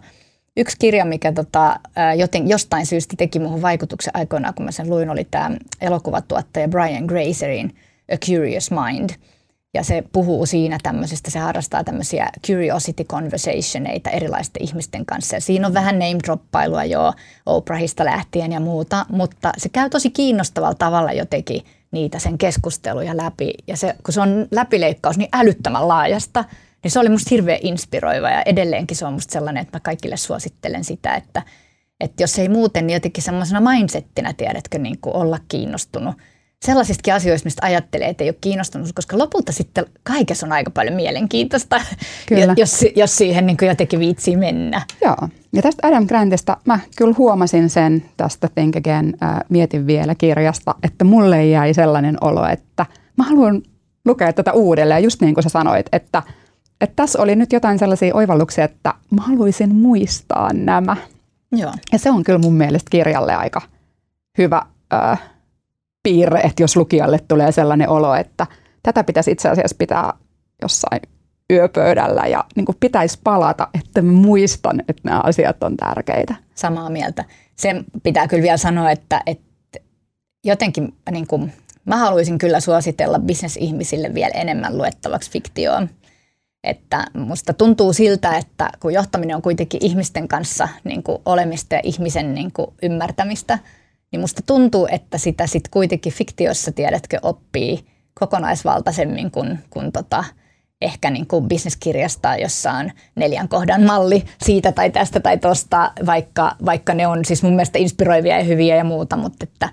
yksi 0.56 0.76
kirja, 0.78 1.04
mikä 1.04 1.32
tota, 1.32 1.80
joten, 2.16 2.48
jostain 2.48 2.86
syystä 2.86 3.14
teki 3.18 3.38
muuhun 3.38 3.62
vaikutuksen 3.62 4.16
aikoinaan, 4.16 4.54
kun 4.54 4.64
mä 4.64 4.70
sen 4.70 4.90
luin, 4.90 5.10
oli 5.10 5.24
tämä 5.24 5.50
elokuvatuottaja 5.80 6.68
Brian 6.68 7.04
Grazerin 7.04 7.76
A 8.12 8.16
Curious 8.16 8.70
Mind– 8.70 9.10
ja 9.74 9.84
se 9.84 10.04
puhuu 10.12 10.46
siinä 10.46 10.78
tämmöisestä, 10.82 11.30
se 11.30 11.38
harrastaa 11.38 11.84
tämmöisiä 11.84 12.28
curiosity 12.46 13.04
conversationeita 13.04 14.10
erilaisten 14.10 14.62
ihmisten 14.62 15.06
kanssa. 15.06 15.36
Ja 15.36 15.40
siinä 15.40 15.66
on 15.66 15.74
vähän 15.74 15.98
name 15.98 16.18
droppailua 16.24 16.84
jo 16.84 17.12
Oprahista 17.46 18.04
lähtien 18.04 18.52
ja 18.52 18.60
muuta, 18.60 19.06
mutta 19.08 19.52
se 19.56 19.68
käy 19.68 19.90
tosi 19.90 20.10
kiinnostavalla 20.10 20.74
tavalla 20.74 21.12
jotenkin 21.12 21.64
niitä 21.90 22.18
sen 22.18 22.38
keskusteluja 22.38 23.16
läpi. 23.16 23.54
Ja 23.66 23.76
se, 23.76 23.94
kun 24.04 24.14
se 24.14 24.20
on 24.20 24.48
läpileikkaus 24.50 25.18
niin 25.18 25.28
älyttömän 25.32 25.88
laajasta, 25.88 26.44
niin 26.82 26.90
se 26.90 26.98
oli 26.98 27.08
musta 27.08 27.28
hirveän 27.30 27.60
inspiroiva 27.62 28.30
ja 28.30 28.42
edelleenkin 28.42 28.96
se 28.96 29.06
on 29.06 29.12
musta 29.12 29.32
sellainen, 29.32 29.60
että 29.60 29.76
mä 29.76 29.80
kaikille 29.80 30.16
suosittelen 30.16 30.84
sitä, 30.84 31.14
että, 31.14 31.42
että 32.00 32.22
jos 32.22 32.38
ei 32.38 32.48
muuten, 32.48 32.86
niin 32.86 32.94
jotenkin 32.94 33.24
semmoisena 33.24 33.70
mindsettinä, 33.70 34.32
tiedätkö, 34.32 34.78
niin 34.78 34.98
kuin 35.00 35.16
olla 35.16 35.38
kiinnostunut– 35.48 36.14
sellaisistakin 36.64 37.14
asioista, 37.14 37.46
mistä 37.46 37.66
ajattelee, 37.66 38.08
että 38.08 38.24
ei 38.24 38.30
ole 38.30 38.36
kiinnostunut, 38.40 38.92
koska 38.94 39.18
lopulta 39.18 39.52
sitten 39.52 39.86
kaikessa 40.02 40.46
on 40.46 40.52
aika 40.52 40.70
paljon 40.70 40.94
mielenkiintoista, 40.94 41.80
kyllä. 42.26 42.54
Jos, 42.56 42.84
jos 42.96 43.16
siihen 43.16 43.46
niin 43.46 43.56
jotenkin 43.66 44.00
viitsii 44.00 44.36
mennä. 44.36 44.82
Joo, 45.02 45.28
ja 45.52 45.62
tästä 45.62 45.88
Adam 45.88 46.06
Grantista 46.06 46.56
mä 46.64 46.78
kyllä 46.96 47.14
huomasin 47.18 47.70
sen 47.70 48.04
tästä 48.16 48.48
Think 48.54 48.76
Again, 48.76 49.16
äh, 49.22 49.36
mietin 49.48 49.86
vielä 49.86 50.14
kirjasta, 50.14 50.74
että 50.82 51.04
mulle 51.04 51.46
jäi 51.46 51.74
sellainen 51.74 52.16
olo, 52.20 52.46
että 52.46 52.86
mä 53.16 53.24
haluan 53.24 53.62
lukea 54.04 54.32
tätä 54.32 54.52
uudelleen, 54.52 55.04
just 55.04 55.20
niin 55.20 55.34
kuin 55.34 55.44
sä 55.44 55.48
sanoit, 55.48 55.86
että, 55.92 56.22
että 56.80 56.96
tässä 56.96 57.22
oli 57.22 57.36
nyt 57.36 57.52
jotain 57.52 57.78
sellaisia 57.78 58.14
oivalluksia, 58.14 58.64
että 58.64 58.94
mä 59.10 59.22
haluaisin 59.22 59.74
muistaa 59.74 60.52
nämä. 60.52 60.96
Joo. 61.52 61.72
Ja 61.92 61.98
se 61.98 62.10
on 62.10 62.24
kyllä 62.24 62.38
mun 62.38 62.54
mielestä 62.54 62.90
kirjalle 62.90 63.34
aika 63.34 63.62
hyvä 64.38 64.62
äh, 64.94 65.33
piirre, 66.04 66.40
että 66.40 66.62
jos 66.62 66.76
lukijalle 66.76 67.18
tulee 67.28 67.52
sellainen 67.52 67.88
olo, 67.88 68.14
että 68.14 68.46
tätä 68.82 69.04
pitäisi 69.04 69.30
itse 69.30 69.48
asiassa 69.48 69.76
pitää 69.78 70.12
jossain 70.62 71.00
yöpöydällä 71.50 72.26
ja 72.26 72.44
niin 72.56 72.66
kuin 72.66 72.76
pitäisi 72.80 73.18
palata, 73.24 73.68
että 73.74 74.02
muistan, 74.02 74.80
että 74.88 75.02
nämä 75.04 75.20
asiat 75.20 75.62
on 75.62 75.76
tärkeitä. 75.76 76.34
Samaa 76.54 76.90
mieltä. 76.90 77.24
Sen 77.56 77.84
pitää 78.02 78.28
kyllä 78.28 78.42
vielä 78.42 78.56
sanoa, 78.56 78.90
että, 78.90 79.20
että 79.26 79.44
jotenkin 80.44 80.94
niin 81.10 81.26
kuin, 81.26 81.52
mä 81.84 81.96
haluaisin 81.96 82.38
kyllä 82.38 82.60
suositella 82.60 83.18
bisnesihmisille 83.18 84.14
vielä 84.14 84.32
enemmän 84.34 84.78
luettavaksi 84.78 85.30
fiktioon. 85.30 85.88
Että 86.64 87.04
musta 87.14 87.52
tuntuu 87.52 87.92
siltä, 87.92 88.36
että 88.36 88.70
kun 88.80 88.92
johtaminen 88.92 89.36
on 89.36 89.42
kuitenkin 89.42 89.84
ihmisten 89.84 90.28
kanssa 90.28 90.68
niin 90.84 91.02
kuin 91.02 91.18
olemista 91.26 91.74
ja 91.74 91.80
ihmisen 91.84 92.34
niin 92.34 92.52
kuin 92.52 92.66
ymmärtämistä, 92.82 93.58
niin 94.14 94.20
musta 94.20 94.42
tuntuu, 94.46 94.88
että 94.90 95.18
sitä 95.18 95.46
sitten 95.46 95.70
kuitenkin 95.70 96.12
fiktiossa, 96.12 96.72
tiedätkö, 96.72 97.18
oppii 97.22 97.84
kokonaisvaltaisemmin 98.20 99.30
kuin, 99.30 99.58
kuin 99.70 99.92
tota, 99.92 100.24
ehkä 100.80 101.10
niin 101.10 101.26
kuin 101.26 101.48
bisneskirjasta, 101.48 102.36
jossa 102.36 102.72
on 102.72 102.90
neljän 103.14 103.48
kohdan 103.48 103.82
malli 103.82 104.24
siitä 104.44 104.72
tai 104.72 104.90
tästä 104.90 105.20
tai 105.20 105.38
tosta, 105.38 105.92
vaikka, 106.06 106.56
vaikka 106.64 106.94
ne 106.94 107.06
on 107.06 107.24
siis 107.24 107.42
mun 107.42 107.52
mielestä 107.52 107.78
inspiroivia 107.78 108.38
ja 108.38 108.44
hyviä 108.44 108.76
ja 108.76 108.84
muuta, 108.84 109.16
mutta 109.16 109.44
että 109.44 109.68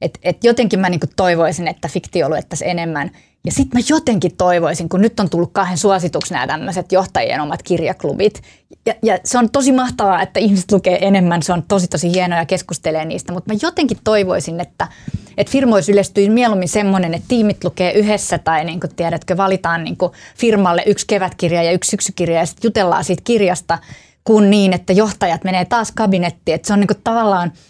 et, 0.00 0.18
et 0.22 0.44
jotenkin 0.44 0.80
mä 0.80 0.88
niin 0.88 1.00
kuin 1.00 1.10
toivoisin, 1.16 1.68
että 1.68 1.88
fiktio 1.88 2.28
luettaisiin 2.28 2.70
enemmän 2.70 3.10
ja 3.44 3.52
sitten 3.52 3.80
mä 3.80 3.86
jotenkin 3.88 4.36
toivoisin, 4.36 4.88
kun 4.88 5.00
nyt 5.00 5.20
on 5.20 5.30
tullut 5.30 5.50
kahden 5.52 5.78
suosituksi 5.78 6.34
nämä 6.34 6.46
tämmöiset 6.46 6.92
johtajien 6.92 7.40
omat 7.40 7.62
kirjaklubit. 7.62 8.42
Ja, 8.86 8.94
ja 9.02 9.18
se 9.24 9.38
on 9.38 9.50
tosi 9.50 9.72
mahtavaa, 9.72 10.22
että 10.22 10.40
ihmiset 10.40 10.72
lukee 10.72 11.06
enemmän, 11.06 11.42
se 11.42 11.52
on 11.52 11.62
tosi 11.68 11.88
tosi 11.88 12.12
hienoa 12.12 12.38
ja 12.38 12.46
keskustelee 12.46 13.04
niistä. 13.04 13.32
Mutta 13.32 13.52
mä 13.52 13.58
jotenkin 13.62 13.98
toivoisin, 14.04 14.60
että, 14.60 14.88
että 15.36 15.50
firmoissa 15.50 15.92
yleistyisi 15.92 16.30
mieluummin 16.30 16.68
semmoinen, 16.68 17.14
että 17.14 17.28
tiimit 17.28 17.64
lukee 17.64 17.92
yhdessä 17.92 18.38
tai 18.38 18.64
niin 18.64 18.80
kuin 18.80 18.94
tiedätkö, 18.96 19.36
valitaan 19.36 19.84
niin 19.84 19.96
kuin 19.96 20.12
firmalle 20.36 20.82
yksi 20.86 21.06
kevätkirja 21.06 21.62
ja 21.62 21.72
yksi 21.72 21.90
syksykirja 21.90 22.38
ja 22.38 22.46
sitten 22.46 22.68
jutellaan 22.68 23.04
siitä 23.04 23.22
kirjasta, 23.24 23.78
kuin 24.24 24.50
niin, 24.50 24.72
että 24.72 24.92
johtajat 24.92 25.44
menee 25.44 25.64
taas 25.64 25.92
kabinettiin. 25.92 26.54
Että 26.54 26.66
se 26.66 26.72
on 26.72 26.80
niin 26.80 26.88
kuin 26.88 27.00
tavallaan– 27.04 27.52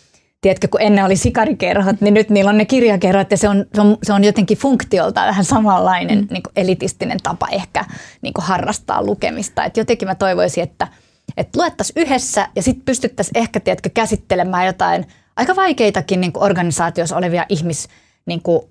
tiedätkö, 0.44 0.68
kun 0.68 0.82
ennen 0.82 1.04
oli 1.04 1.16
sikarikerhot, 1.16 2.00
niin 2.00 2.14
nyt 2.14 2.30
niillä 2.30 2.48
on 2.48 2.58
ne 2.58 2.64
kirjakerhot 2.64 3.30
ja 3.30 3.36
se 3.36 3.48
on, 3.48 3.66
se 3.74 3.80
on, 3.80 3.98
se 4.02 4.12
on 4.12 4.24
jotenkin 4.24 4.58
funktiolta 4.58 5.26
vähän 5.26 5.44
samanlainen 5.44 6.18
mm. 6.18 6.26
niin 6.30 6.42
elitistinen 6.56 7.18
tapa 7.22 7.48
ehkä 7.48 7.84
niin 8.22 8.34
harrastaa 8.38 9.04
lukemista. 9.04 9.64
Et 9.64 9.76
jotenkin 9.76 10.08
mä 10.08 10.14
toivoisin, 10.14 10.62
että, 10.62 10.88
että 11.36 11.58
luettaisiin 11.58 12.02
yhdessä 12.02 12.48
ja 12.56 12.62
sitten 12.62 12.84
pystyttäisiin 12.84 13.38
ehkä 13.38 13.60
tiedätkö, 13.60 13.90
käsittelemään 13.94 14.66
jotain 14.66 15.06
aika 15.36 15.56
vaikeitakin 15.56 16.20
niin 16.20 16.32
kuin 16.32 16.44
organisaatiossa 16.44 17.16
olevia 17.16 17.46
ihmis 17.48 17.88
niin 18.26 18.42
kuin 18.42 18.62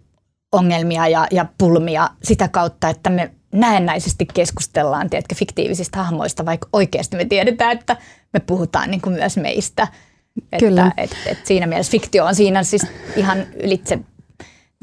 ongelmia 0.51 1.07
ja, 1.07 1.28
ja 1.32 1.45
pulmia 1.57 2.09
sitä 2.24 2.47
kautta, 2.47 2.89
että 2.89 3.09
me 3.09 3.32
näennäisesti 3.51 4.26
keskustellaan 4.34 5.09
tiedätkö, 5.09 5.36
fiktiivisistä 5.36 5.97
hahmoista, 5.97 6.45
vaikka 6.45 6.69
oikeasti 6.74 7.17
me 7.17 7.26
tiedetään, 7.26 7.71
että 7.71 7.97
me 8.34 8.39
puhutaan 8.39 8.91
niin 8.91 9.01
kuin 9.01 9.13
myös 9.15 9.38
meistä– 9.38 9.88
Kyllä. 10.59 10.91
Että, 10.97 11.01
et, 11.01 11.38
et 11.38 11.45
siinä 11.45 11.67
mielessä 11.67 11.91
fiktio 11.91 12.25
on 12.25 12.36
siinä 12.36 12.63
siis 12.63 12.88
ihan 13.15 13.38
ylitse 13.63 13.95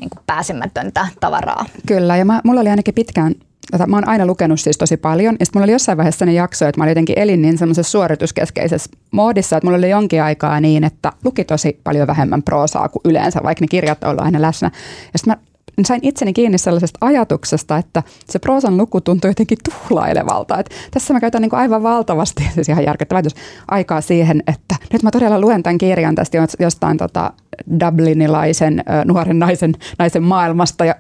niin 0.01 0.11
kuin 0.11 0.25
pääsemätöntä 0.27 1.09
tavaraa. 1.21 1.67
Kyllä, 1.87 2.17
ja 2.17 2.25
mä, 2.25 2.41
mulla 2.45 2.61
oli 2.61 2.69
ainakin 2.69 2.95
pitkään 2.95 3.35
Tota, 3.71 3.87
mä 3.87 3.97
oon 3.97 4.09
aina 4.09 4.27
lukenut 4.27 4.61
siis 4.61 4.79
tosi 4.79 4.97
paljon. 4.97 5.37
Ja 5.41 5.47
sitten 5.47 5.61
mulla 5.61 5.65
oli 5.65 5.73
jossain 5.73 5.99
vaiheessa 5.99 6.27
ne 6.27 6.33
jakso, 6.33 6.67
että 6.67 6.81
mä 6.81 6.85
olin 6.85 6.91
jotenkin 6.91 7.19
elin 7.19 7.43
niin 7.43 7.59
semmoisessa 7.59 7.91
suorituskeskeisessä 7.91 8.91
moodissa, 9.11 9.57
että 9.57 9.67
mulla 9.67 9.79
oli 9.79 9.91
jonkin 9.91 10.23
aikaa 10.23 10.61
niin, 10.61 10.85
että 10.85 11.13
luki 11.25 11.45
tosi 11.45 11.81
paljon 11.85 12.07
vähemmän 12.07 12.43
proosaa 12.43 12.89
kuin 12.89 13.01
yleensä, 13.05 13.41
vaikka 13.43 13.65
ne 13.65 13.69
kirjat 13.69 14.05
on 14.05 14.11
ollut 14.11 14.25
aina 14.25 14.43
läsnä. 14.43 14.71
Ja 15.13 15.19
sitten 15.19 15.35
mä 15.37 15.50
sain 15.85 16.01
itseni 16.03 16.33
kiinni 16.33 16.59
sellaisesta 16.59 16.99
ajatuksesta, 17.01 17.77
että 17.77 18.03
se 18.31 18.39
proosan 18.39 18.77
luku 18.77 19.01
tuntuu 19.01 19.31
jotenkin 19.31 19.59
tuhlailevalta. 19.65 20.59
Et 20.59 20.71
tässä 20.91 21.15
mä 21.15 21.21
käytän 21.21 21.43
niin 21.43 21.51
kuin 21.51 21.61
aivan 21.61 21.83
valtavasti, 21.83 22.49
siis 22.55 22.69
ihan 22.69 22.85
järkyttävä 22.85 23.23
aikaa 23.71 24.01
siihen, 24.01 24.43
että 24.47 24.77
nyt 24.93 25.03
mä 25.03 25.11
todella 25.11 25.41
luen 25.41 25.63
tämän 25.63 25.79
kirjan 25.79 26.15
tästä 26.15 26.39
jostain 26.59 26.97
tota 26.97 27.33
Dublinilaisen 27.81 28.85
nuoren 29.05 29.39
naisen, 29.39 29.75
naisen 29.99 30.23
maailmasta 30.23 30.85
ja 30.85 30.95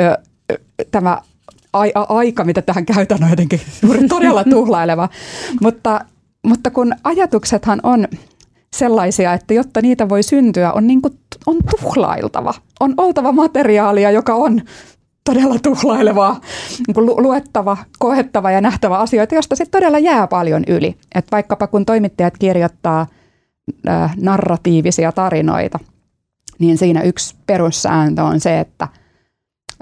ö, 0.00 0.18
tämä 0.90 1.18
aika, 2.08 2.44
mitä 2.44 2.62
tähän 2.62 2.86
käytän, 2.86 3.24
on 3.24 3.30
jotenkin 3.30 3.60
todella 4.08 4.44
tuhlaileva. 4.54 5.08
mutta, 5.60 6.04
mutta 6.46 6.70
kun 6.70 6.94
ajatuksethan 7.04 7.80
on 7.82 8.08
sellaisia, 8.74 9.32
että 9.32 9.54
jotta 9.54 9.82
niitä 9.82 10.08
voi 10.08 10.22
syntyä, 10.22 10.72
on, 10.72 10.86
niin 10.86 11.02
kuin, 11.02 11.18
on 11.46 11.56
tuhlailtava. 11.70 12.54
On 12.80 12.94
oltava 12.96 13.32
materiaalia, 13.32 14.10
joka 14.10 14.34
on 14.34 14.60
todella 15.24 15.58
tuhlailevaa, 15.62 16.40
niin 16.86 16.94
kuin 16.94 17.06
luettava, 17.06 17.76
koettava 17.98 18.50
ja 18.50 18.60
nähtävä 18.60 18.98
asioita, 18.98 19.34
josta 19.34 19.56
sitten 19.56 19.80
todella 19.80 19.98
jää 19.98 20.26
paljon 20.26 20.62
yli. 20.68 20.96
Et 21.14 21.26
vaikkapa 21.32 21.66
kun 21.66 21.86
toimittajat 21.86 22.38
kirjoittaa 22.38 23.06
äh, 23.88 24.16
narratiivisia 24.16 25.12
tarinoita, 25.12 25.78
niin 26.58 26.78
siinä 26.78 27.02
yksi 27.02 27.36
perussääntö 27.46 28.22
on 28.22 28.40
se, 28.40 28.60
että 28.60 28.88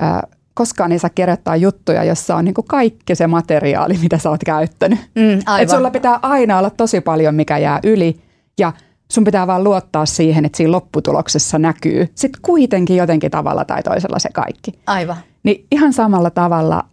äh, 0.03 0.23
koskaan 0.55 0.93
ei 0.93 0.99
saa 0.99 1.11
kirjoittaa 1.11 1.57
juttuja, 1.57 2.05
jossa 2.05 2.37
on 2.37 2.45
niin 2.45 2.55
kuin 2.55 2.67
kaikki 2.69 3.15
se 3.15 3.27
materiaali, 3.27 3.99
mitä 4.03 4.19
sä 4.19 4.31
oot 4.31 4.45
käyttänyt. 4.47 4.99
Mm, 5.15 5.61
Et 5.61 5.69
sulla 5.69 5.91
pitää 5.91 6.19
aina 6.23 6.59
olla 6.59 6.71
tosi 6.71 7.01
paljon, 7.01 7.35
mikä 7.35 7.59
jää 7.59 7.81
yli– 7.83 8.17
ja 8.59 8.73
sun 9.13 9.25
pitää 9.25 9.47
vaan 9.47 9.65
luottaa 9.65 10.07
siihen, 10.07 10.45
että 10.45 10.57
siinä 10.57 10.73
lopputuloksessa 10.73 11.59
näkyy 11.59 12.09
sitten 12.15 12.43
kuitenkin 12.43 12.97
jotenkin 12.97 13.31
tavalla 13.31 13.65
tai 13.65 13.83
toisella 13.83 14.19
se 14.19 14.29
kaikki. 14.33 14.73
Aivan. 14.87 15.17
Niin 15.43 15.67
ihan 15.73 15.93
samalla 15.93 16.31
tavalla 16.31 16.85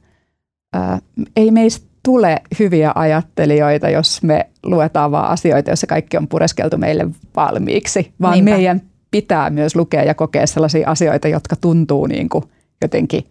ää, 0.74 1.00
ei 1.36 1.52
meistä 1.52 1.88
tule 2.04 2.42
hyviä 2.60 2.92
ajattelijoita, 2.96 3.90
jos 3.90 4.24
me 4.24 4.50
luetaan 4.64 5.12
vaan 5.12 5.30
asioita, 5.30 5.70
joissa 5.70 5.88
kaikki 5.88 6.18
on 6.18 6.28
pureskeltu 6.28 6.78
meille 6.78 7.08
valmiiksi, 7.36 8.14
vaan 8.22 8.34
Niinpä. 8.34 8.52
meidän 8.52 8.82
pitää 9.12 9.50
myös 9.50 9.76
lukea 9.76 10.04
ja 10.04 10.14
kokea 10.14 10.48
sellaisia 10.48 10.90
asioita, 10.90 11.28
jotka 11.28 11.56
tuntuu 11.56 12.06
niin 12.06 12.30
kuin 12.30 12.44
jotenkin 12.82 13.24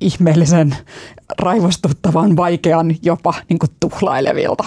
ihmeellisen, 0.00 0.76
raivostuttavan, 1.38 2.36
vaikean, 2.36 2.94
jopa 3.02 3.34
niin 3.48 3.58
kuin 3.58 3.70
tuhlailevilta. 3.80 4.64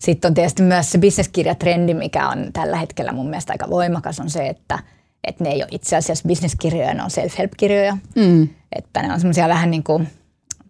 Sitten 0.00 0.28
on 0.28 0.34
tietysti 0.34 0.62
myös 0.62 0.92
se 0.92 0.98
bisneskirjatrendi, 0.98 1.94
mikä 1.94 2.28
on 2.28 2.50
tällä 2.52 2.76
hetkellä 2.76 3.12
mun 3.12 3.30
mielestä 3.30 3.52
aika 3.52 3.70
voimakas, 3.70 4.20
on 4.20 4.30
se, 4.30 4.46
että, 4.46 4.78
että 5.24 5.44
ne 5.44 5.50
ei 5.50 5.62
ole 5.62 5.68
itse 5.70 5.96
asiassa 5.96 6.28
bisneskirjoja, 6.28 6.94
ne 6.94 7.02
on 7.02 7.10
self-help-kirjoja. 7.10 7.96
Mm. 8.16 8.48
Että 8.72 9.02
ne 9.02 9.12
on 9.12 9.20
semmoisia 9.20 9.48
vähän 9.48 9.70
niin 9.70 9.82
kuin, 9.82 10.08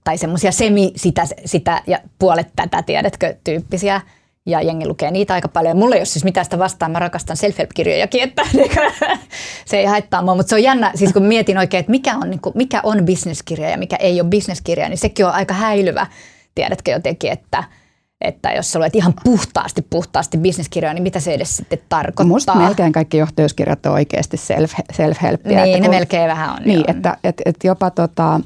tai 0.05 0.19
semmoisia 0.19 0.53
semi 0.53 0.93
sitä, 0.97 1.27
sitä 1.45 1.83
ja 1.87 1.99
puolet 2.19 2.49
tätä, 2.57 2.83
tiedätkö, 2.83 3.35
tyyppisiä. 3.45 4.01
Ja 4.47 4.63
jengi 4.63 4.87
lukee 4.87 5.11
niitä 5.11 5.35
aika 5.35 5.49
paljon. 5.49 5.77
Mulla 5.77 5.95
ei 5.95 6.01
ole 6.01 6.05
siis 6.05 6.25
mitään 6.25 6.45
sitä 6.45 6.59
vastaan, 6.59 6.91
mä 6.91 6.99
rakastan 6.99 7.37
self-help-kirjojakin, 7.37 8.23
että 8.23 8.43
se 9.71 9.79
ei 9.79 9.85
haittaa 9.85 10.23
mua. 10.23 10.35
Mutta 10.35 10.51
se 10.51 10.55
on 10.55 10.63
jännä, 10.63 10.93
siis 10.95 11.13
kun 11.13 11.23
mietin 11.23 11.59
oikein, 11.59 11.81
että 11.81 11.91
mikä 11.91 12.17
on, 12.17 12.31
niin 12.31 12.41
kuin, 12.41 12.53
mikä 12.57 12.81
on 12.83 13.05
bisneskirja 13.05 13.71
ja 13.71 13.79
mikä 13.79 13.97
ei 13.97 14.21
ole 14.21 14.29
bisneskirja, 14.29 14.89
niin 14.89 14.99
sekin 14.99 15.27
on 15.27 15.33
aika 15.33 15.55
häilyvä, 15.55 16.07
tiedätkö 16.55 16.91
jotenkin, 16.91 17.33
että– 17.33 17.65
että 18.21 18.53
jos 18.53 18.73
sä 18.73 18.79
luet 18.79 18.97
ihan 18.97 19.15
puhtaasti, 19.25 19.83
puhtaasti 19.91 20.39
bisneskirjoja, 20.39 20.95
niin 20.95 21.03
mitä 21.03 21.21
se 21.21 21.35
edes 21.35 21.57
sitten 21.57 21.79
tarkoittaa? 21.89 22.27
Musta 22.27 22.55
melkein 22.55 22.93
kaikki 22.93 23.17
johtajuuskirjat 23.17 23.87
on 23.87 23.93
oikeasti 23.93 24.37
self, 24.37 24.73
self-helppiä. 24.93 25.63
Niin, 25.63 25.75
ne 25.75 25.81
kun, 25.81 25.91
melkein 25.91 26.29
vähän 26.29 26.51
on. 26.51 26.63
Niin, 26.65 26.79
joo. 26.79 26.85
että 26.89 27.17
et, 27.25 27.43
et 27.45 27.57
jopa 27.65 27.91
tota, 27.91 28.41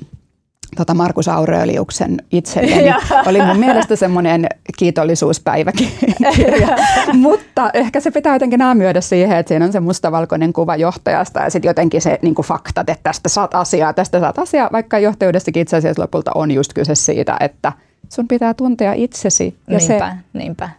tota 0.76 0.94
Markus 0.94 1.28
Aureliuksen 1.28 2.22
itselleni 2.32 2.94
oli 3.26 3.42
mun 3.42 3.58
mielestä 3.58 3.96
semmoinen 3.96 4.46
kiitollisuuspäiväkirja. 4.78 6.76
Mutta 7.12 7.70
ehkä 7.74 8.00
se 8.00 8.10
pitää 8.10 8.34
jotenkin 8.34 8.58
naamioida 8.58 9.00
siihen, 9.00 9.36
että 9.38 9.48
siinä 9.48 9.64
on 9.64 9.72
se 9.72 9.80
mustavalkoinen 9.80 10.52
kuva 10.52 10.76
johtajasta 10.76 11.40
ja 11.40 11.50
sitten 11.50 11.68
jotenkin 11.68 12.00
se 12.00 12.18
niin 12.22 12.34
kuin 12.34 12.46
faktat, 12.46 12.88
että 12.88 13.02
tästä 13.02 13.28
saat 13.28 13.54
asiaa, 13.54 13.92
tästä 13.92 14.20
saat 14.20 14.38
asiaa, 14.38 14.68
vaikka 14.72 14.98
johtajuudessakin 14.98 15.60
itse 15.60 15.76
asiassa 15.76 16.02
lopulta 16.02 16.30
on 16.34 16.50
just 16.50 16.72
kyse 16.72 16.94
siitä, 16.94 17.36
että– 17.40 17.72
sun 18.08 18.28
pitää 18.28 18.54
tuntea 18.54 18.92
itsesi. 18.92 19.56
Ja 19.68 19.78
niinpä, 19.78 20.10
se 20.10 20.38
niinpä. 20.38 20.70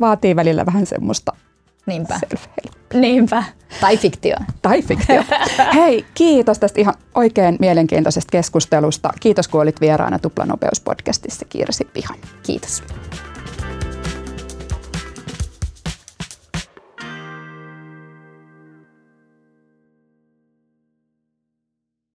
vaatii 0.00 0.36
välillä 0.36 0.66
vähän 0.66 0.86
semmoista 0.86 1.32
Niinpä. 1.86 2.20
Niinpä. 2.94 3.44
Tai 3.80 3.96
fiktio. 3.96 4.36
Tai 4.62 4.82
fiktio. 4.82 5.24
Hei, 5.74 6.06
kiitos 6.14 6.58
tästä 6.58 6.80
ihan 6.80 6.94
oikein 7.14 7.56
mielenkiintoisesta 7.60 8.30
keskustelusta. 8.30 9.12
Kiitos 9.20 9.48
kun 9.48 9.60
olit 9.60 9.80
vieraana 9.80 10.18
Tuplanopeuspodcastissa 10.18 11.46
Kirsi 11.48 11.84
Piha. 11.84 12.14
Kiitos. 12.42 12.82